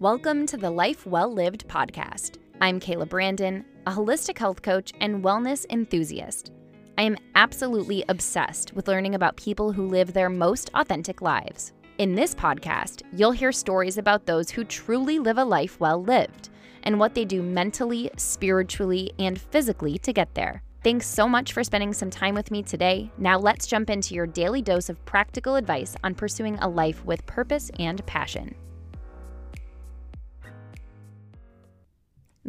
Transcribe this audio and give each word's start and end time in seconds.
Welcome 0.00 0.46
to 0.46 0.56
the 0.56 0.70
Life 0.70 1.06
Well 1.06 1.34
Lived 1.34 1.66
podcast. 1.66 2.36
I'm 2.60 2.78
Kayla 2.78 3.08
Brandon, 3.08 3.64
a 3.84 3.90
holistic 3.90 4.38
health 4.38 4.62
coach 4.62 4.92
and 5.00 5.24
wellness 5.24 5.66
enthusiast. 5.70 6.52
I 6.96 7.02
am 7.02 7.16
absolutely 7.34 8.04
obsessed 8.08 8.72
with 8.74 8.86
learning 8.86 9.16
about 9.16 9.36
people 9.36 9.72
who 9.72 9.88
live 9.88 10.12
their 10.12 10.30
most 10.30 10.70
authentic 10.74 11.20
lives. 11.20 11.72
In 11.98 12.14
this 12.14 12.32
podcast, 12.32 13.02
you'll 13.12 13.32
hear 13.32 13.50
stories 13.50 13.98
about 13.98 14.24
those 14.24 14.50
who 14.50 14.62
truly 14.62 15.18
live 15.18 15.38
a 15.38 15.44
life 15.44 15.80
well 15.80 16.00
lived 16.00 16.50
and 16.84 17.00
what 17.00 17.16
they 17.16 17.24
do 17.24 17.42
mentally, 17.42 18.08
spiritually, 18.16 19.10
and 19.18 19.40
physically 19.40 19.98
to 19.98 20.12
get 20.12 20.32
there. 20.36 20.62
Thanks 20.84 21.08
so 21.08 21.28
much 21.28 21.52
for 21.52 21.64
spending 21.64 21.92
some 21.92 22.08
time 22.08 22.36
with 22.36 22.52
me 22.52 22.62
today. 22.62 23.10
Now, 23.18 23.36
let's 23.36 23.66
jump 23.66 23.90
into 23.90 24.14
your 24.14 24.28
daily 24.28 24.62
dose 24.62 24.90
of 24.90 25.04
practical 25.06 25.56
advice 25.56 25.96
on 26.04 26.14
pursuing 26.14 26.56
a 26.60 26.68
life 26.68 27.04
with 27.04 27.26
purpose 27.26 27.68
and 27.80 28.06
passion. 28.06 28.54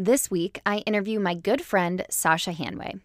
This 0.01 0.31
week, 0.31 0.61
I 0.65 0.77
interview 0.77 1.19
my 1.19 1.33
good 1.33 1.61
friend, 1.61 2.05
Sasha 2.09 2.53
Hanway. 2.53 3.01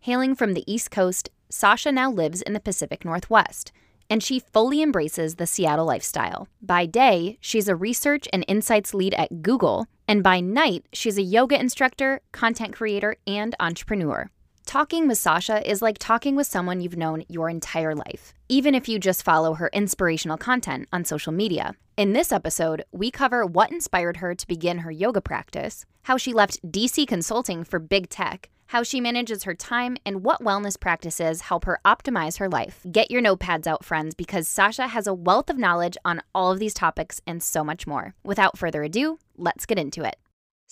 Hailing 0.00 0.34
from 0.34 0.54
the 0.54 0.64
East 0.66 0.90
Coast, 0.90 1.30
Sasha 1.48 1.92
now 1.92 2.10
lives 2.10 2.42
in 2.42 2.54
the 2.54 2.58
Pacific 2.58 3.04
Northwest, 3.04 3.70
and 4.10 4.20
she 4.20 4.40
fully 4.40 4.82
embraces 4.82 5.36
the 5.36 5.46
Seattle 5.46 5.86
lifestyle. 5.86 6.48
By 6.60 6.86
day, 6.86 7.38
she's 7.40 7.68
a 7.68 7.76
research 7.76 8.26
and 8.32 8.44
insights 8.48 8.92
lead 8.92 9.14
at 9.14 9.42
Google, 9.42 9.86
and 10.08 10.24
by 10.24 10.40
night, 10.40 10.86
she's 10.92 11.18
a 11.18 11.22
yoga 11.22 11.56
instructor, 11.56 12.20
content 12.32 12.72
creator, 12.74 13.14
and 13.28 13.54
entrepreneur. 13.60 14.28
Talking 14.74 15.06
with 15.06 15.18
Sasha 15.18 15.70
is 15.70 15.82
like 15.82 15.98
talking 16.00 16.34
with 16.34 16.48
someone 16.48 16.80
you've 16.80 16.96
known 16.96 17.22
your 17.28 17.48
entire 17.48 17.94
life, 17.94 18.34
even 18.48 18.74
if 18.74 18.88
you 18.88 18.98
just 18.98 19.22
follow 19.22 19.54
her 19.54 19.70
inspirational 19.72 20.36
content 20.36 20.88
on 20.92 21.04
social 21.04 21.30
media. 21.30 21.76
In 21.96 22.12
this 22.12 22.32
episode, 22.32 22.84
we 22.90 23.12
cover 23.12 23.46
what 23.46 23.70
inspired 23.70 24.16
her 24.16 24.34
to 24.34 24.46
begin 24.48 24.78
her 24.78 24.90
yoga 24.90 25.20
practice, 25.20 25.86
how 26.02 26.16
she 26.16 26.32
left 26.32 26.60
DC 26.72 27.06
consulting 27.06 27.62
for 27.62 27.78
big 27.78 28.08
tech, 28.08 28.50
how 28.66 28.82
she 28.82 29.00
manages 29.00 29.44
her 29.44 29.54
time, 29.54 29.96
and 30.04 30.24
what 30.24 30.42
wellness 30.42 30.80
practices 30.80 31.42
help 31.42 31.66
her 31.66 31.78
optimize 31.84 32.38
her 32.38 32.48
life. 32.48 32.80
Get 32.90 33.12
your 33.12 33.22
notepads 33.22 33.68
out, 33.68 33.84
friends, 33.84 34.16
because 34.16 34.48
Sasha 34.48 34.88
has 34.88 35.06
a 35.06 35.14
wealth 35.14 35.50
of 35.50 35.56
knowledge 35.56 35.96
on 36.04 36.20
all 36.34 36.50
of 36.50 36.58
these 36.58 36.74
topics 36.74 37.20
and 37.28 37.40
so 37.40 37.62
much 37.62 37.86
more. 37.86 38.16
Without 38.24 38.58
further 38.58 38.82
ado, 38.82 39.20
let's 39.36 39.66
get 39.66 39.78
into 39.78 40.02
it. 40.02 40.16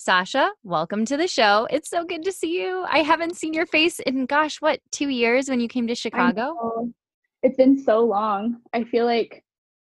Sasha, 0.03 0.51
welcome 0.65 1.05
to 1.05 1.15
the 1.15 1.29
show. 1.29 1.65
It's 1.71 1.89
so 1.89 2.03
good 2.03 2.23
to 2.23 2.31
see 2.33 2.61
you. 2.61 2.85
I 2.89 3.03
haven't 3.03 3.37
seen 3.37 3.53
your 3.53 3.65
face 3.65 3.99
in, 4.01 4.25
gosh, 4.25 4.57
what, 4.59 4.81
two 4.91 5.07
years 5.07 5.47
when 5.47 5.61
you 5.61 5.69
came 5.69 5.87
to 5.87 5.95
Chicago? 5.95 6.89
It's 7.41 7.55
been 7.55 7.81
so 7.81 8.01
long. 8.01 8.57
I 8.73 8.83
feel 8.83 9.05
like 9.05 9.45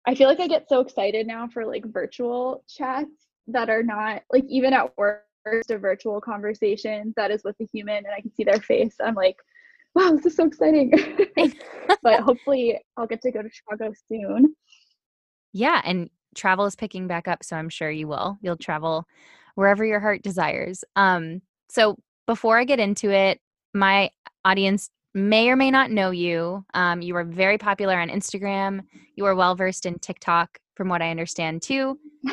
I 0.07 0.15
feel 0.15 0.29
like 0.29 0.41
I 0.41 0.47
get 0.47 0.69
so 0.69 0.81
excited 0.81 1.27
now 1.27 1.49
for 1.49 1.65
like 1.65 1.87
virtual 1.87 2.65
chats 2.69 3.09
that 3.47 3.71
are 3.71 3.83
not 3.83 4.21
like 4.31 4.45
even 4.47 4.75
at 4.75 4.95
work 4.99 5.23
a 5.47 5.79
virtual 5.79 6.21
conversation 6.21 7.15
that 7.17 7.31
is 7.31 7.43
with 7.43 7.57
a 7.63 7.69
human 7.73 7.97
and 7.97 8.09
I 8.15 8.21
can 8.21 8.35
see 8.35 8.45
their 8.45 8.61
face. 8.61 8.97
I'm 9.03 9.15
like, 9.15 9.37
wow, 9.95 10.11
this 10.11 10.27
is 10.27 10.37
so 10.37 10.45
exciting. 10.45 10.93
but 12.03 12.21
hopefully 12.21 12.79
I'll 12.99 13.07
get 13.07 13.23
to 13.23 13.33
go 13.33 13.41
to 13.41 13.49
Chicago 13.51 13.95
soon. 14.07 14.55
Yeah, 15.55 15.81
and 15.83 16.11
travel 16.35 16.67
is 16.67 16.77
picking 16.77 17.07
back 17.07 17.27
up, 17.27 17.43
so 17.43 17.57
I'm 17.57 17.71
sure 17.71 17.91
you 17.91 18.07
will. 18.07 18.37
You'll 18.43 18.59
travel 18.59 19.07
wherever 19.55 19.85
your 19.85 20.01
heart 20.01 20.23
desires. 20.23 20.85
Um, 20.97 21.43
so 21.69 21.97
before 22.27 22.59
I 22.59 22.65
get 22.65 22.81
into 22.81 23.11
it, 23.11 23.41
my 23.73 24.11
audience 24.45 24.91
may 25.15 25.49
or 25.49 25.57
may 25.57 25.71
not 25.71 25.91
know 25.91 26.11
you. 26.11 26.65
Um, 26.75 27.01
you 27.01 27.17
are 27.17 27.25
very 27.25 27.59
popular 27.59 27.99
on 27.99 28.09
Instagram. 28.09 28.83
You 29.17 29.27
are 29.27 29.35
well 29.35 29.55
versed 29.55 29.87
in 29.87 29.99
TikTok, 29.99 30.59
from 30.75 30.89
what 30.89 31.03
I 31.03 31.11
understand 31.11 31.63
too. 31.63 31.99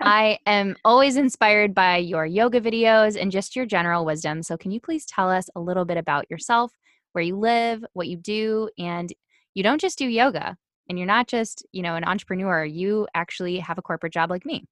I 0.00 0.38
am 0.46 0.76
always 0.84 1.16
inspired 1.16 1.74
by 1.74 1.98
your 1.98 2.26
yoga 2.26 2.60
videos 2.60 3.20
and 3.20 3.30
just 3.30 3.54
your 3.54 3.66
general 3.66 4.04
wisdom. 4.04 4.42
So, 4.42 4.56
can 4.56 4.70
you 4.70 4.80
please 4.80 5.06
tell 5.06 5.30
us 5.30 5.48
a 5.54 5.60
little 5.60 5.84
bit 5.84 5.96
about 5.96 6.30
yourself, 6.30 6.72
where 7.12 7.24
you 7.24 7.36
live, 7.36 7.84
what 7.92 8.08
you 8.08 8.16
do, 8.16 8.68
and 8.78 9.12
you 9.54 9.62
don't 9.62 9.80
just 9.80 9.98
do 9.98 10.06
yoga, 10.06 10.56
and 10.88 10.98
you're 10.98 11.06
not 11.06 11.28
just 11.28 11.64
you 11.72 11.82
know 11.82 11.94
an 11.94 12.04
entrepreneur. 12.04 12.64
You 12.64 13.06
actually 13.14 13.58
have 13.60 13.78
a 13.78 13.82
corporate 13.82 14.12
job 14.12 14.30
like 14.30 14.44
me. 14.44 14.66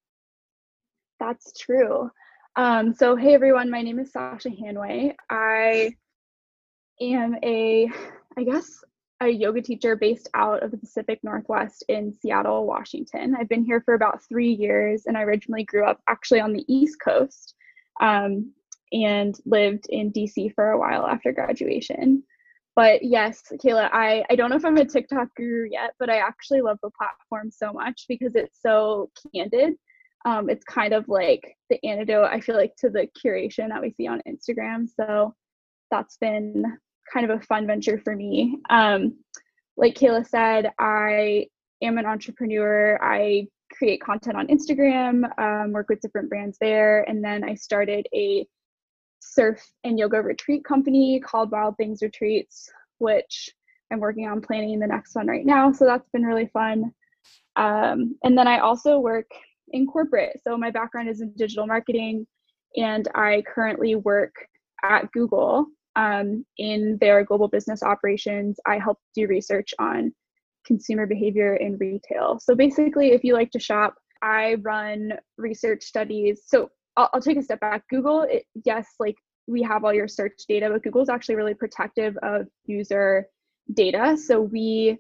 That's 1.23 1.53
true. 1.57 2.11
Um, 2.57 2.93
so, 2.93 3.15
hey 3.15 3.33
everyone, 3.33 3.71
my 3.71 3.81
name 3.81 4.01
is 4.01 4.11
Sasha 4.11 4.49
Hanway. 4.49 5.15
I 5.31 5.95
am 7.01 7.37
a, 7.45 7.89
I 8.37 8.43
guess, 8.43 8.83
a 9.21 9.29
yoga 9.29 9.63
teacher 9.63 9.95
based 9.95 10.29
out 10.35 10.65
of 10.65 10.73
the 10.73 10.79
Pacific 10.79 11.21
Northwest 11.23 11.85
in 11.89 12.13
Seattle, 12.13 12.67
Washington. 12.67 13.37
I've 13.39 13.49
been 13.49 13.65
here 13.65 13.83
for 13.83 13.95
about 13.95 14.25
three 14.29 14.51
years, 14.51 15.05
and 15.07 15.17
I 15.17 15.23
originally 15.23 15.63
grew 15.63 15.85
up 15.85 16.01
actually 16.09 16.41
on 16.41 16.53
the 16.53 16.65
East 16.67 16.97
Coast 17.01 17.55
um, 18.01 18.51
and 18.93 19.39
lived 19.47 19.87
in 19.91 20.11
DC 20.11 20.53
for 20.57 20.73
a 20.73 20.79
while 20.79 21.07
after 21.07 21.31
graduation. 21.31 22.25
But 22.75 23.05
yes, 23.05 23.45
Kayla, 23.65 23.91
I, 23.93 24.25
I 24.29 24.35
don't 24.35 24.51
know 24.51 24.57
if 24.57 24.65
I'm 24.65 24.77
a 24.77 24.85
TikTok 24.85 25.29
guru 25.37 25.69
yet, 25.71 25.93
but 26.01 26.11
I 26.11 26.17
actually 26.17 26.63
love 26.63 26.79
the 26.83 26.91
platform 26.91 27.53
so 27.53 27.73
much 27.73 28.07
because 28.09 28.35
it's 28.35 28.61
so 28.61 29.09
candid 29.33 29.75
um, 30.25 30.49
it's 30.49 30.65
kind 30.65 30.93
of 30.93 31.09
like 31.09 31.57
the 31.71 31.85
antidote 31.85 32.31
i 32.31 32.41
feel 32.41 32.57
like 32.57 32.75
to 32.77 32.91
the 32.91 33.09
curation 33.23 33.69
that 33.69 33.83
we 33.83 33.91
see 33.93 34.07
on 34.07 34.23
instagram. 34.29 34.89
So 34.89 35.35
that's 35.91 36.17
been 36.17 36.65
kind 37.13 37.31
of 37.31 37.39
a 37.39 37.45
fun 37.45 37.67
venture 37.67 37.99
for 37.99 38.17
me. 38.17 38.59
Um, 38.71 39.19
like 39.77 39.95
kayla 39.95 40.27
said 40.27 40.71
i 40.79 41.47
am 41.83 41.99
an 41.99 42.07
entrepreneur. 42.07 42.99
I 43.03 43.47
create 43.73 44.03
content 44.03 44.37
on 44.37 44.47
instagram 44.49 45.25
um, 45.39 45.73
work 45.73 45.89
with 45.89 46.01
different 46.01 46.29
brands 46.29 46.59
there. 46.61 47.03
And 47.09 47.25
then 47.25 47.45
i 47.45 47.55
started 47.55 48.07
a 48.15 48.47
surf 49.21 49.63
and 49.85 49.99
yoga 49.99 50.21
retreat 50.21 50.65
company 50.65 51.21
called 51.21 51.53
wild 51.53 51.77
things 51.77 52.03
retreats 52.03 52.69
which 52.99 53.49
i'm 53.93 54.01
working 54.01 54.27
on 54.27 54.41
planning 54.41 54.79
the 54.81 54.87
next 54.87 55.15
one 55.15 55.27
right 55.27 55.47
now. 55.47 55.73
So 55.73 55.85
that's 55.85 56.09
been 56.11 56.25
really 56.25 56.51
fun. 56.53 56.93
Um, 57.57 58.17
and 58.25 58.37
then 58.37 58.47
i 58.47 58.59
also 58.59 58.99
work 58.99 59.27
in 59.73 59.87
corporate. 59.87 60.41
So 60.45 60.57
my 60.57 60.71
background 60.71 61.09
is 61.09 61.21
in 61.21 61.33
digital 61.37 61.67
marketing, 61.67 62.27
and 62.77 63.09
I 63.15 63.43
currently 63.53 63.97
work 63.97 64.35
at 64.83 65.11
Google 65.13 65.67
um, 65.97 66.45
in 66.59 66.99
their 67.01 67.25
global 67.25 67.49
business 67.49 67.83
operations. 67.83 68.59
I 68.67 68.79
help 68.79 68.99
do 69.15 69.27
research 69.27 69.75
on 69.79 70.13
consumer 70.65 71.07
behavior 71.07 71.57
in 71.57 71.77
retail. 71.79 72.39
So 72.41 72.55
basically, 72.55 73.13
if 73.13 73.25
you 73.25 73.35
like 73.35 73.51
to 73.51 73.59
shop, 73.59 73.95
I 74.23 74.55
run 74.63 75.13
research 75.37 75.83
studies. 75.83 76.43
So 76.47 76.71
I'll, 76.97 77.11
I'll 77.13 77.21
take 77.21 77.39
a 77.39 77.43
step 77.43 77.61
back. 77.61 77.83
Google, 77.89 78.23
it, 78.23 78.45
yes, 78.65 78.87
like 79.01 79.17
we 79.47 79.63
have 79.63 79.85
all 79.85 79.93
your 79.93 80.09
search 80.09 80.35
data, 80.49 80.69
but 80.71 80.83
Google 80.83 81.03
is 81.03 81.09
actually 81.09 81.35
really 81.35 81.55
protective 81.55 82.17
of 82.23 82.47
user 82.65 83.27
data. 83.75 84.17
So 84.17 84.41
we 84.41 84.99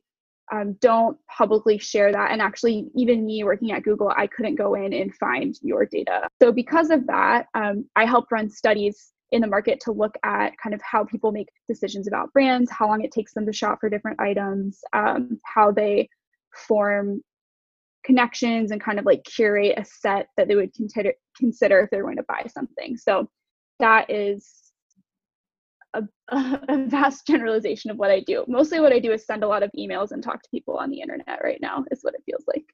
um, 0.52 0.74
don't 0.80 1.16
publicly 1.34 1.78
share 1.78 2.12
that. 2.12 2.30
And 2.30 2.42
actually, 2.42 2.90
even 2.94 3.24
me 3.24 3.42
working 3.42 3.72
at 3.72 3.82
Google, 3.82 4.12
I 4.16 4.26
couldn't 4.26 4.56
go 4.56 4.74
in 4.74 4.92
and 4.92 5.14
find 5.14 5.58
your 5.62 5.86
data. 5.86 6.28
So, 6.40 6.52
because 6.52 6.90
of 6.90 7.06
that, 7.06 7.46
um, 7.54 7.86
I 7.96 8.04
help 8.04 8.30
run 8.30 8.50
studies 8.50 9.12
in 9.32 9.40
the 9.40 9.46
market 9.46 9.80
to 9.80 9.92
look 9.92 10.14
at 10.24 10.52
kind 10.62 10.74
of 10.74 10.82
how 10.82 11.04
people 11.04 11.32
make 11.32 11.48
decisions 11.68 12.06
about 12.06 12.32
brands, 12.34 12.70
how 12.70 12.86
long 12.86 13.02
it 13.02 13.10
takes 13.10 13.32
them 13.32 13.46
to 13.46 13.52
shop 13.52 13.78
for 13.80 13.88
different 13.88 14.20
items, 14.20 14.80
um, 14.92 15.40
how 15.44 15.72
they 15.72 16.08
form 16.68 17.22
connections 18.04 18.72
and 18.72 18.80
kind 18.80 18.98
of 18.98 19.06
like 19.06 19.24
curate 19.24 19.78
a 19.78 19.84
set 19.84 20.26
that 20.36 20.48
they 20.48 20.54
would 20.54 20.74
consider 20.74 21.14
consider 21.36 21.80
if 21.80 21.90
they're 21.90 22.02
going 22.02 22.16
to 22.16 22.24
buy 22.24 22.44
something. 22.52 22.96
So 22.96 23.30
that 23.80 24.10
is 24.10 24.61
a, 25.94 26.02
a, 26.68 26.84
vast 26.86 27.26
generalization 27.26 27.90
of 27.90 27.96
what 27.96 28.10
I 28.10 28.20
do. 28.20 28.44
Mostly 28.48 28.80
what 28.80 28.92
I 28.92 28.98
do 28.98 29.12
is 29.12 29.24
send 29.24 29.44
a 29.44 29.48
lot 29.48 29.62
of 29.62 29.70
emails 29.78 30.12
and 30.12 30.22
talk 30.22 30.42
to 30.42 30.50
people 30.50 30.76
on 30.76 30.90
the 30.90 31.00
internet 31.00 31.40
right 31.42 31.60
now, 31.60 31.84
is 31.90 32.02
what 32.02 32.14
it 32.14 32.22
feels 32.24 32.44
like. 32.46 32.64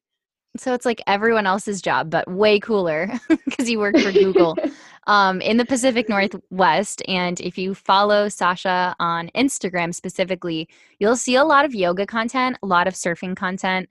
So 0.56 0.74
it's 0.74 0.86
like 0.86 1.02
everyone 1.06 1.46
else's 1.46 1.80
job, 1.80 2.10
but 2.10 2.28
way 2.28 2.58
cooler 2.58 3.12
because 3.44 3.70
you 3.70 3.78
work 3.78 3.96
for 3.98 4.10
Google 4.10 4.56
um, 5.06 5.40
in 5.40 5.56
the 5.56 5.64
Pacific 5.64 6.08
Northwest. 6.08 7.02
And 7.06 7.40
if 7.40 7.56
you 7.58 7.74
follow 7.74 8.28
Sasha 8.28 8.96
on 8.98 9.30
Instagram 9.34 9.94
specifically, 9.94 10.68
you'll 10.98 11.16
see 11.16 11.36
a 11.36 11.44
lot 11.44 11.64
of 11.64 11.74
yoga 11.74 12.06
content, 12.06 12.56
a 12.62 12.66
lot 12.66 12.88
of 12.88 12.94
surfing 12.94 13.36
content. 13.36 13.88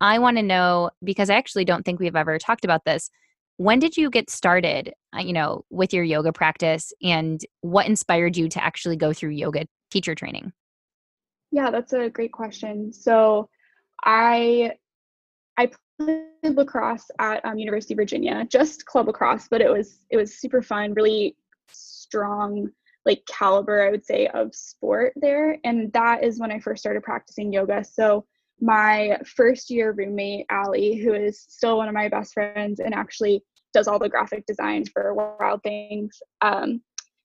I 0.00 0.18
want 0.18 0.36
to 0.36 0.42
know 0.42 0.90
because 1.02 1.28
I 1.28 1.34
actually 1.34 1.64
don't 1.64 1.84
think 1.84 1.98
we've 2.00 2.16
ever 2.16 2.38
talked 2.38 2.64
about 2.64 2.84
this 2.84 3.10
when 3.58 3.78
did 3.80 3.96
you 3.96 4.08
get 4.08 4.30
started 4.30 4.94
uh, 5.14 5.20
you 5.20 5.32
know 5.32 5.64
with 5.68 5.92
your 5.92 6.04
yoga 6.04 6.32
practice 6.32 6.92
and 7.02 7.42
what 7.60 7.86
inspired 7.86 8.36
you 8.36 8.48
to 8.48 8.64
actually 8.64 8.96
go 8.96 9.12
through 9.12 9.30
yoga 9.30 9.66
teacher 9.90 10.14
training? 10.14 10.52
Yeah 11.52 11.70
that's 11.70 11.92
a 11.92 12.08
great 12.08 12.32
question. 12.32 12.92
So 12.92 13.48
i 14.04 14.72
i 15.58 15.70
played 15.98 16.54
lacrosse 16.54 17.10
at 17.18 17.44
um, 17.44 17.58
university 17.58 17.92
of 17.92 17.96
virginia 17.96 18.46
just 18.48 18.86
club 18.86 19.08
lacrosse 19.08 19.48
but 19.50 19.60
it 19.60 19.68
was 19.68 19.98
it 20.10 20.16
was 20.16 20.38
super 20.38 20.62
fun 20.62 20.94
really 20.94 21.36
strong 21.68 22.68
like 23.04 23.20
caliber 23.26 23.84
i 23.84 23.90
would 23.90 24.04
say 24.04 24.28
of 24.28 24.54
sport 24.54 25.12
there 25.16 25.58
and 25.64 25.92
that 25.92 26.22
is 26.22 26.38
when 26.38 26.52
i 26.52 26.60
first 26.60 26.80
started 26.80 27.02
practicing 27.02 27.52
yoga. 27.52 27.82
So 27.82 28.24
my 28.60 29.18
first 29.24 29.70
year 29.70 29.92
roommate, 29.92 30.46
Allie, 30.50 30.96
who 30.96 31.14
is 31.14 31.40
still 31.40 31.76
one 31.76 31.88
of 31.88 31.94
my 31.94 32.08
best 32.08 32.34
friends 32.34 32.80
and 32.80 32.94
actually 32.94 33.42
does 33.72 33.88
all 33.88 33.98
the 33.98 34.08
graphic 34.08 34.44
design 34.46 34.84
for 34.92 35.14
Wild 35.14 35.62
Things, 35.62 36.18
um, 36.40 36.80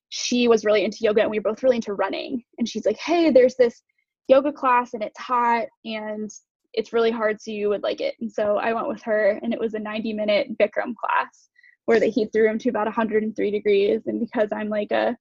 she 0.09 0.47
was 0.47 0.63
really 0.63 0.85
into 0.85 0.99
yoga 1.01 1.21
and 1.21 1.31
we 1.31 1.39
were 1.39 1.51
both 1.51 1.63
really 1.63 1.77
into 1.77 1.93
running. 1.93 2.43
And 2.59 2.69
she's 2.69 2.85
like, 2.85 2.99
hey, 2.99 3.31
there's 3.31 3.55
this 3.55 3.81
yoga 4.27 4.51
class 4.51 4.93
and 4.93 5.01
it's 5.01 5.19
hot 5.19 5.65
and 5.85 6.29
it's 6.73 6.93
really 6.93 7.11
hard, 7.11 7.41
so 7.41 7.51
you 7.51 7.69
would 7.69 7.83
like 7.83 8.01
it. 8.01 8.15
And 8.19 8.31
so 8.31 8.57
I 8.57 8.73
went 8.73 8.87
with 8.87 9.01
her 9.03 9.39
and 9.41 9.53
it 9.53 9.59
was 9.59 9.73
a 9.73 9.79
90 9.79 10.13
minute 10.13 10.57
Bikram 10.57 10.93
class 10.95 11.49
where 11.85 11.99
they 11.99 12.09
heat 12.09 12.31
the 12.31 12.41
room 12.41 12.57
to 12.59 12.69
about 12.69 12.85
103 12.85 13.51
degrees. 13.51 14.01
And 14.05 14.19
because 14.19 14.49
I'm 14.51 14.69
like 14.69 14.91
a 14.91 15.17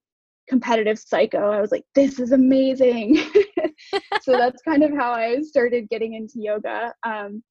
competitive 0.49 0.99
psycho, 0.99 1.51
I 1.51 1.61
was 1.61 1.73
like, 1.73 1.85
this 1.95 2.21
is 2.21 2.33
amazing. 2.33 3.17
so 4.23 4.33
that's 4.33 4.63
kind 4.63 4.83
of 4.83 4.93
how 4.93 5.13
I 5.13 5.41
started 5.43 5.89
getting 5.89 6.15
into 6.15 6.35
yoga. 6.37 6.93
Um, 7.05 7.43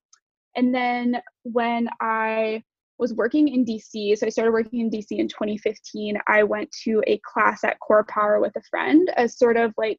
and 0.56 0.74
then 0.74 1.22
when 1.44 1.90
I 2.00 2.64
was 3.02 3.14
working 3.16 3.48
in 3.48 3.66
DC, 3.66 4.16
so 4.16 4.28
I 4.28 4.30
started 4.30 4.52
working 4.52 4.80
in 4.80 4.90
DC 4.92 5.08
in 5.10 5.28
2015, 5.28 6.20
I 6.28 6.44
went 6.44 6.72
to 6.84 7.04
a 7.08 7.20
class 7.26 7.64
at 7.64 7.80
Core 7.80 8.06
Power 8.08 8.40
with 8.40 8.56
a 8.56 8.62
friend 8.70 9.10
as 9.18 9.38
sort 9.38 9.58
of 9.58 9.74
like 9.76 9.98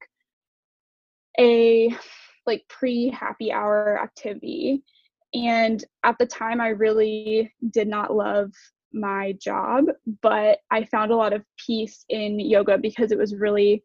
a 1.39 1.95
like 2.47 2.63
pre 2.69 3.11
happy 3.11 3.53
hour 3.53 4.01
activity. 4.01 4.85
And 5.35 5.85
at 6.05 6.17
the 6.19 6.27
time, 6.27 6.61
I 6.61 6.69
really 6.69 7.53
did 7.71 7.89
not 7.89 8.15
love 8.15 8.53
my 8.93 9.35
job, 9.41 9.87
but 10.21 10.59
I 10.71 10.85
found 10.85 11.11
a 11.11 11.17
lot 11.17 11.33
of 11.33 11.43
peace 11.67 12.05
in 12.09 12.39
yoga 12.39 12.79
because 12.79 13.11
it 13.11 13.19
was 13.19 13.35
really, 13.35 13.83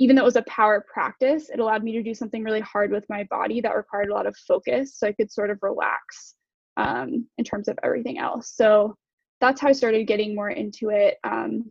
even 0.00 0.16
though 0.16 0.22
it 0.22 0.24
was 0.24 0.36
a 0.36 0.42
power 0.42 0.84
practice, 0.92 1.48
it 1.48 1.60
allowed 1.60 1.84
me 1.84 1.92
to 1.92 2.02
do 2.02 2.14
something 2.14 2.42
really 2.42 2.60
hard 2.60 2.90
with 2.90 3.04
my 3.08 3.22
body 3.30 3.60
that 3.60 3.76
required 3.76 4.08
a 4.08 4.14
lot 4.14 4.26
of 4.26 4.36
focus. 4.48 4.98
So 4.98 5.06
I 5.06 5.12
could 5.12 5.30
sort 5.30 5.50
of 5.50 5.58
relax 5.62 6.34
um, 6.80 7.26
in 7.36 7.44
terms 7.44 7.68
of 7.68 7.78
everything 7.82 8.18
else. 8.18 8.52
So 8.54 8.94
that's 9.40 9.60
how 9.60 9.68
I 9.68 9.72
started 9.72 10.06
getting 10.06 10.34
more 10.34 10.50
into 10.50 10.88
it. 10.88 11.18
Um, 11.24 11.70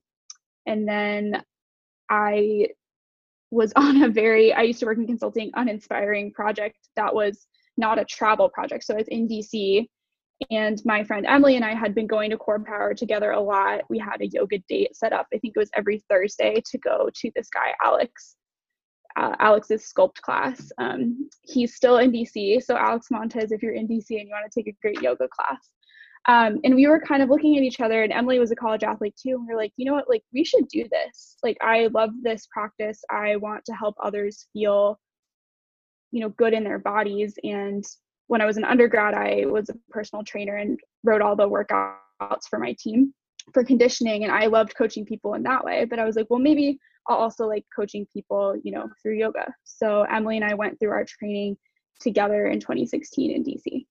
and 0.68 0.88
then 0.88 1.42
I 2.10 2.68
was 3.52 3.74
on 3.76 4.04
a 4.04 4.10
very, 4.10 4.54
I 4.54 4.62
used 4.62 4.80
to 4.82 4.86
work 4.86 4.98
in 4.98 5.08
consulting, 5.08 5.52
uninspiring 5.56 6.32
project 6.32 6.78
that 6.96 7.14
was 7.14 7.48
not 7.76 8.00
a 8.00 8.06
travel 8.06 8.50
project. 8.50 8.84
So 8.84 8.96
it's 8.96 9.10
in 9.10 9.28
DC. 9.28 9.88
And 10.52 10.82
my 10.86 11.04
friend 11.04 11.26
Emily 11.26 11.58
and 11.58 11.66
I 11.66 11.74
had 11.74 11.94
been 11.94 12.08
going 12.08 12.30
to 12.30 12.38
Core 12.38 12.64
Power 12.64 12.94
together 12.94 13.32
a 13.32 13.42
lot. 13.42 13.82
We 13.90 13.98
had 14.00 14.22
a 14.22 14.28
yoga 14.28 14.60
date 14.70 14.96
set 14.96 15.12
up. 15.12 15.28
I 15.34 15.38
think 15.40 15.54
it 15.56 15.60
was 15.60 15.70
every 15.76 16.02
Thursday 16.10 16.62
to 16.72 16.78
go 16.78 17.10
to 17.14 17.32
this 17.36 17.50
guy, 17.50 17.74
Alex. 17.84 18.38
Uh, 19.20 19.36
Alex's 19.40 19.92
sculpt 19.92 20.22
class. 20.22 20.72
Um, 20.78 21.30
he's 21.42 21.76
still 21.76 21.98
in 21.98 22.10
DC. 22.10 22.64
So, 22.64 22.78
Alex 22.78 23.08
Montez, 23.12 23.52
if 23.52 23.62
you're 23.62 23.74
in 23.74 23.86
DC 23.86 24.12
and 24.12 24.30
you 24.30 24.32
want 24.32 24.50
to 24.50 24.60
take 24.60 24.68
a 24.68 24.78
great 24.82 25.02
yoga 25.02 25.28
class, 25.28 25.70
um, 26.30 26.60
and 26.64 26.74
we 26.74 26.88
were 26.88 27.02
kind 27.02 27.22
of 27.22 27.30
looking 27.30 27.58
at 27.58 27.64
each 27.64 27.82
other, 27.82 28.04
and 28.04 28.14
Emily 28.14 28.40
was 28.40 28.52
a 28.52 28.56
college 28.56 28.84
athlete 28.84 29.16
too. 29.22 29.32
And 29.32 29.42
we 29.46 29.54
were 29.54 29.60
like, 29.60 29.74
you 29.76 29.86
know 29.86 29.94
what, 29.94 30.10
like 30.10 30.24
we 30.34 30.46
should 30.46 30.70
do 30.70 30.86
this. 30.90 31.36
Like, 31.44 31.58
I 31.62 31.88
love 31.94 32.12
this 32.22 32.48
practice. 32.50 33.02
I 33.10 33.36
want 33.36 33.66
to 33.66 33.74
help 33.74 33.96
others 34.02 34.48
feel, 34.54 34.98
you 36.12 36.22
know, 36.22 36.30
good 36.30 36.54
in 36.54 36.64
their 36.64 36.80
bodies. 36.80 37.36
And 37.44 37.84
when 38.28 38.40
I 38.40 38.46
was 38.46 38.56
an 38.56 38.64
undergrad, 38.64 39.16
I 39.16 39.48
was 39.48 39.70
a 39.70 39.76
personal 39.90 40.24
trainer 40.24 40.56
and 40.56 40.80
wrote 41.04 41.22
all 41.22 41.36
the 41.36 41.50
workouts 41.50 42.48
for 42.50 42.58
my 42.58 42.74
team 42.80 43.14
for 43.54 43.66
conditioning. 43.66 44.24
And 44.24 44.32
I 44.32 44.46
loved 44.46 44.78
coaching 44.78 45.06
people 45.06 45.34
in 45.34 45.44
that 45.44 45.66
way. 45.66 45.84
But 45.84 46.00
I 46.00 46.06
was 46.06 46.16
like, 46.16 46.28
well, 46.30 46.40
maybe 46.40 46.80
also 47.16 47.48
like 47.48 47.66
coaching 47.76 48.06
people, 48.14 48.56
you 48.64 48.72
know, 48.72 48.88
through 49.02 49.18
yoga. 49.18 49.54
So 49.64 50.04
Emily 50.04 50.38
and 50.38 50.46
I 50.46 50.54
went 50.54 50.80
through 50.80 50.92
our 50.92 51.06
training 51.06 51.58
together 52.00 52.48
in 52.48 52.60
2016 52.60 53.32
in 53.32 53.44
DC 53.44 53.86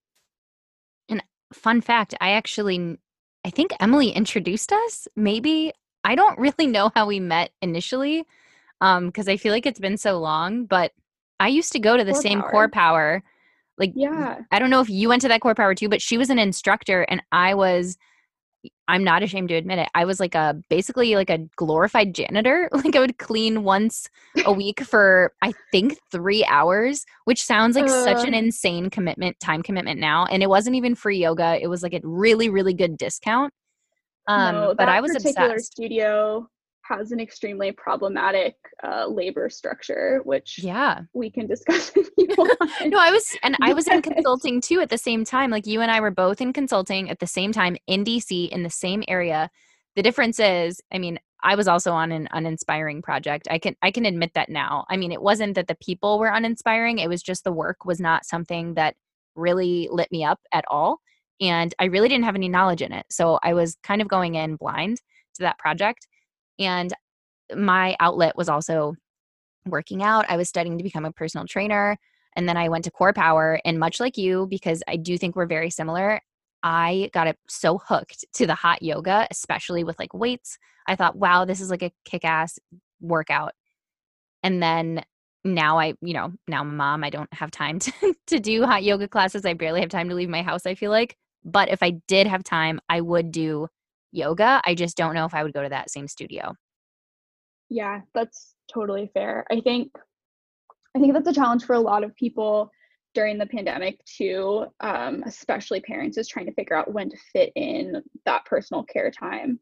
And 1.09 1.23
fun 1.53 1.81
fact 1.81 2.15
i 2.21 2.31
actually 2.31 2.99
i 3.45 3.51
think 3.51 3.73
emily 3.81 4.11
introduced 4.11 4.73
us 4.73 5.07
maybe 5.17 5.73
i 6.05 6.15
don't 6.15 6.39
really 6.39 6.67
know 6.67 6.91
how 6.95 7.07
we 7.07 7.21
met 7.21 7.51
initially 7.63 8.25
um 8.81 9.07
because 9.07 9.29
i 9.29 9.37
feel 9.37 9.53
like 9.53 9.67
it's 9.67 9.81
been 9.81 9.97
so 9.97 10.19
long 10.19 10.65
but 10.65 10.93
i 11.41 11.49
used 11.49 11.73
to 11.73 11.79
go 11.79 11.97
to 11.97 12.05
the 12.05 12.13
core 12.13 12.23
same 12.23 12.41
power. 12.41 12.51
core 12.51 12.69
power 12.69 13.23
like 13.79 13.93
yeah 13.95 14.39
i 14.51 14.59
don't 14.59 14.71
know 14.71 14.81
if 14.81 14.91
you 14.91 15.09
went 15.09 15.23
to 15.23 15.29
that 15.29 15.41
core 15.41 15.55
power 15.55 15.75
too 15.75 15.89
but 15.89 16.03
she 16.03 16.19
was 16.19 16.31
an 16.31 16.39
instructor 16.39 17.03
and 17.03 17.23
i 17.33 17.55
was 17.55 17.97
I'm 18.89 19.05
not 19.05 19.23
ashamed 19.23 19.51
to 19.51 19.55
admit 19.55 19.79
it. 19.79 19.89
I 19.95 20.05
was 20.05 20.19
like 20.19 20.35
a 20.35 20.57
basically 20.69 21.15
like 21.15 21.31
a 21.31 21.39
glorified 21.57 22.15
janitor. 22.15 22.69
Like 22.79 22.97
I 22.97 23.01
would 23.01 23.19
clean 23.19 23.65
once 23.65 24.09
a 24.47 24.53
week 24.63 24.81
for 24.81 25.33
I 25.43 25.53
think 25.73 25.99
3 26.11 26.45
hours, 26.47 27.05
which 27.25 27.45
sounds 27.45 27.77
like 27.77 27.85
uh, 27.87 28.05
such 28.05 28.27
an 28.27 28.35
uh. 28.35 28.39
insane 28.39 28.89
commitment, 28.89 29.39
time 29.41 29.63
commitment 29.63 30.01
now, 30.01 30.27
and 30.27 30.43
it 30.43 30.49
wasn't 30.49 30.77
even 30.77 30.95
free 30.95 31.19
yoga. 31.19 31.59
It 31.61 31.67
was 31.67 31.83
like 31.83 31.93
a 31.93 32.01
really 32.03 32.49
really 32.49 32.75
good 32.75 32.97
discount. 32.97 33.53
Um 34.27 34.55
no, 34.55 34.75
but 34.77 34.89
I 34.89 35.01
was 35.01 35.13
particular 35.13 35.55
obsessed. 35.55 35.73
studio 35.73 36.49
has 36.89 37.13
an 37.13 37.21
extremely 37.21 37.73
problematic 37.73 38.55
uh, 38.83 39.07
labor 39.07 39.51
structure, 39.51 40.21
which 40.25 40.59
yeah 40.63 41.03
we 41.15 41.31
can 41.31 41.47
discuss 41.47 41.93
if 41.97 42.09
you 42.17 42.29
want. 42.39 42.59
no, 42.87 42.99
I 42.99 43.11
was 43.11 43.37
and 43.43 43.57
I 43.61 43.73
was 43.75 43.87
in 43.87 44.03
consulting 44.03 44.61
too 44.61 44.81
at 44.81 44.91
the 44.91 44.99
same 44.99 45.25
time. 45.25 45.51
Like 45.51 45.67
you 45.67 45.81
and 45.81 45.91
I 45.91 46.01
were 46.01 46.11
both 46.11 46.41
in 46.41 46.53
consulting 46.53 47.11
at 47.11 47.19
the 47.19 47.27
same 47.27 47.53
time 47.53 47.77
in 47.87 48.05
DC 48.05 48.49
in 48.49 48.63
the 48.63 48.71
same 48.71 49.05
area. 49.09 49.51
The 49.97 50.03
difference 50.03 50.39
is, 50.39 50.81
I 50.93 50.99
mean, 50.99 51.19
I 51.43 51.55
was 51.55 51.69
also 51.69 51.93
on 51.93 52.13
an 52.13 52.29
uninspiring 52.33 53.03
project. 53.03 53.49
I 53.51 53.59
can 53.59 53.77
I 53.83 53.91
can 53.91 54.07
admit 54.07 54.33
that 54.35 54.49
now. 54.49 54.85
I 54.89 54.97
mean, 54.97 55.13
it 55.13 55.23
wasn't 55.23 55.55
that 55.55 55.69
the 55.69 55.77
people 55.77 56.19
were 56.19 56.29
uninspiring. 56.29 56.99
It 56.99 57.09
was 57.09 57.23
just 57.23 57.45
the 57.45 57.53
work 57.53 57.85
was 57.85 58.01
not 58.01 58.25
something 58.25 58.75
that 58.75 58.97
really 59.37 59.89
lit 59.91 60.11
me 60.11 60.25
up 60.25 60.41
at 60.53 60.65
all. 60.69 61.01
And 61.41 61.73
I 61.79 61.85
really 61.85 62.09
didn't 62.09 62.25
have 62.25 62.35
any 62.35 62.49
knowledge 62.49 62.83
in 62.83 62.93
it. 62.93 63.07
So 63.11 63.39
I 63.43 63.55
was 63.55 63.77
kind 63.85 64.03
of 64.03 64.09
going 64.09 64.35
in 64.35 64.57
blind 64.57 65.01
to 65.35 65.43
that 65.43 65.59
project. 65.59 66.08
And 66.59 66.93
my 67.55 67.97
outlet 68.01 68.37
was 68.37 68.49
also 68.49 68.95
working 69.67 70.03
out. 70.03 70.27
I 70.29 70.37
was 70.37 70.49
studying 70.49 70.79
to 70.79 70.85
become 70.85 71.05
a 71.05 71.13
personal 71.13 71.47
trainer. 71.47 71.97
And 72.37 72.49
then 72.49 72.57
I 72.57 72.69
went 72.69 72.85
to 72.85 72.91
Core 72.91 73.13
Power. 73.13 73.61
And 73.65 73.79
much 73.79 74.01
like 74.01 74.17
you, 74.17 74.47
because 74.49 74.83
I 74.89 74.97
do 74.97 75.19
think 75.19 75.37
we're 75.37 75.47
very 75.47 75.71
similar, 75.71 76.21
I 76.63 77.11
got 77.13 77.35
so 77.49 77.79
hooked 77.79 78.25
to 78.35 78.47
the 78.47 78.55
hot 78.55 78.83
yoga, 78.83 79.27
especially 79.31 79.85
with 79.85 79.99
like 79.99 80.13
weights. 80.15 80.59
I 80.87 80.97
thought, 80.97 81.17
wow, 81.17 81.45
this 81.45 81.61
is 81.61 81.71
like 81.71 81.83
a 81.83 81.93
kick 82.05 82.25
ass 82.25 82.59
workout. 83.01 83.53
And 84.43 84.63
then 84.63 85.05
now 85.45 85.79
I, 85.79 85.95
you 86.01 86.15
know, 86.15 86.33
now 86.47 86.61
I'm 86.61 86.71
a 86.71 86.73
mom. 86.73 87.05
I 87.05 87.11
don't 87.11 87.33
have 87.33 87.51
time 87.51 87.79
to, 87.81 88.15
to 88.27 88.41
do 88.41 88.65
hot 88.65 88.83
yoga 88.83 89.09
classes. 89.09 89.45
I 89.45 89.55
barely 89.55 89.81
have 89.81 89.91
time 89.91 90.09
to 90.09 90.15
leave 90.15 90.29
my 90.29 90.43
house, 90.43 90.67
I 90.67 90.75
feel 90.75 90.91
like. 90.91 91.17
But 91.45 91.69
if 91.71 91.83
I 91.83 91.91
did 92.09 92.27
have 92.27 92.43
time, 92.43 92.81
I 92.89 93.01
would 93.01 93.31
do 93.31 93.69
yoga. 94.13 94.61
I 94.65 94.75
just 94.75 94.97
don't 94.97 95.15
know 95.15 95.25
if 95.25 95.35
I 95.35 95.43
would 95.43 95.53
go 95.53 95.63
to 95.63 95.69
that 95.69 95.91
same 95.91 96.09
studio. 96.09 96.55
Yeah, 97.69 98.01
that's 98.15 98.55
totally 98.73 99.11
fair. 99.13 99.45
I 99.51 99.61
think 99.61 99.93
I 100.97 101.01
think 101.01 101.13
that's 101.13 101.29
a 101.29 101.33
challenge 101.33 101.65
for 101.65 101.75
a 101.75 101.81
lot 101.81 102.03
of 102.03 102.15
people 102.17 102.71
during 103.15 103.39
the 103.39 103.47
pandemic 103.47 104.03
too, 104.05 104.67
um, 104.81 105.23
especially 105.27 105.81
parents 105.81 106.19
is 106.19 106.29
trying 106.29 106.47
to 106.47 106.55
figure 106.55 106.77
out 106.77 106.93
when 106.93 107.11
to 107.11 107.17
fit 107.33 107.53
in 107.57 108.03
that 108.25 108.45
personal 108.47 108.85
care 108.85 109.11
time. 109.11 109.59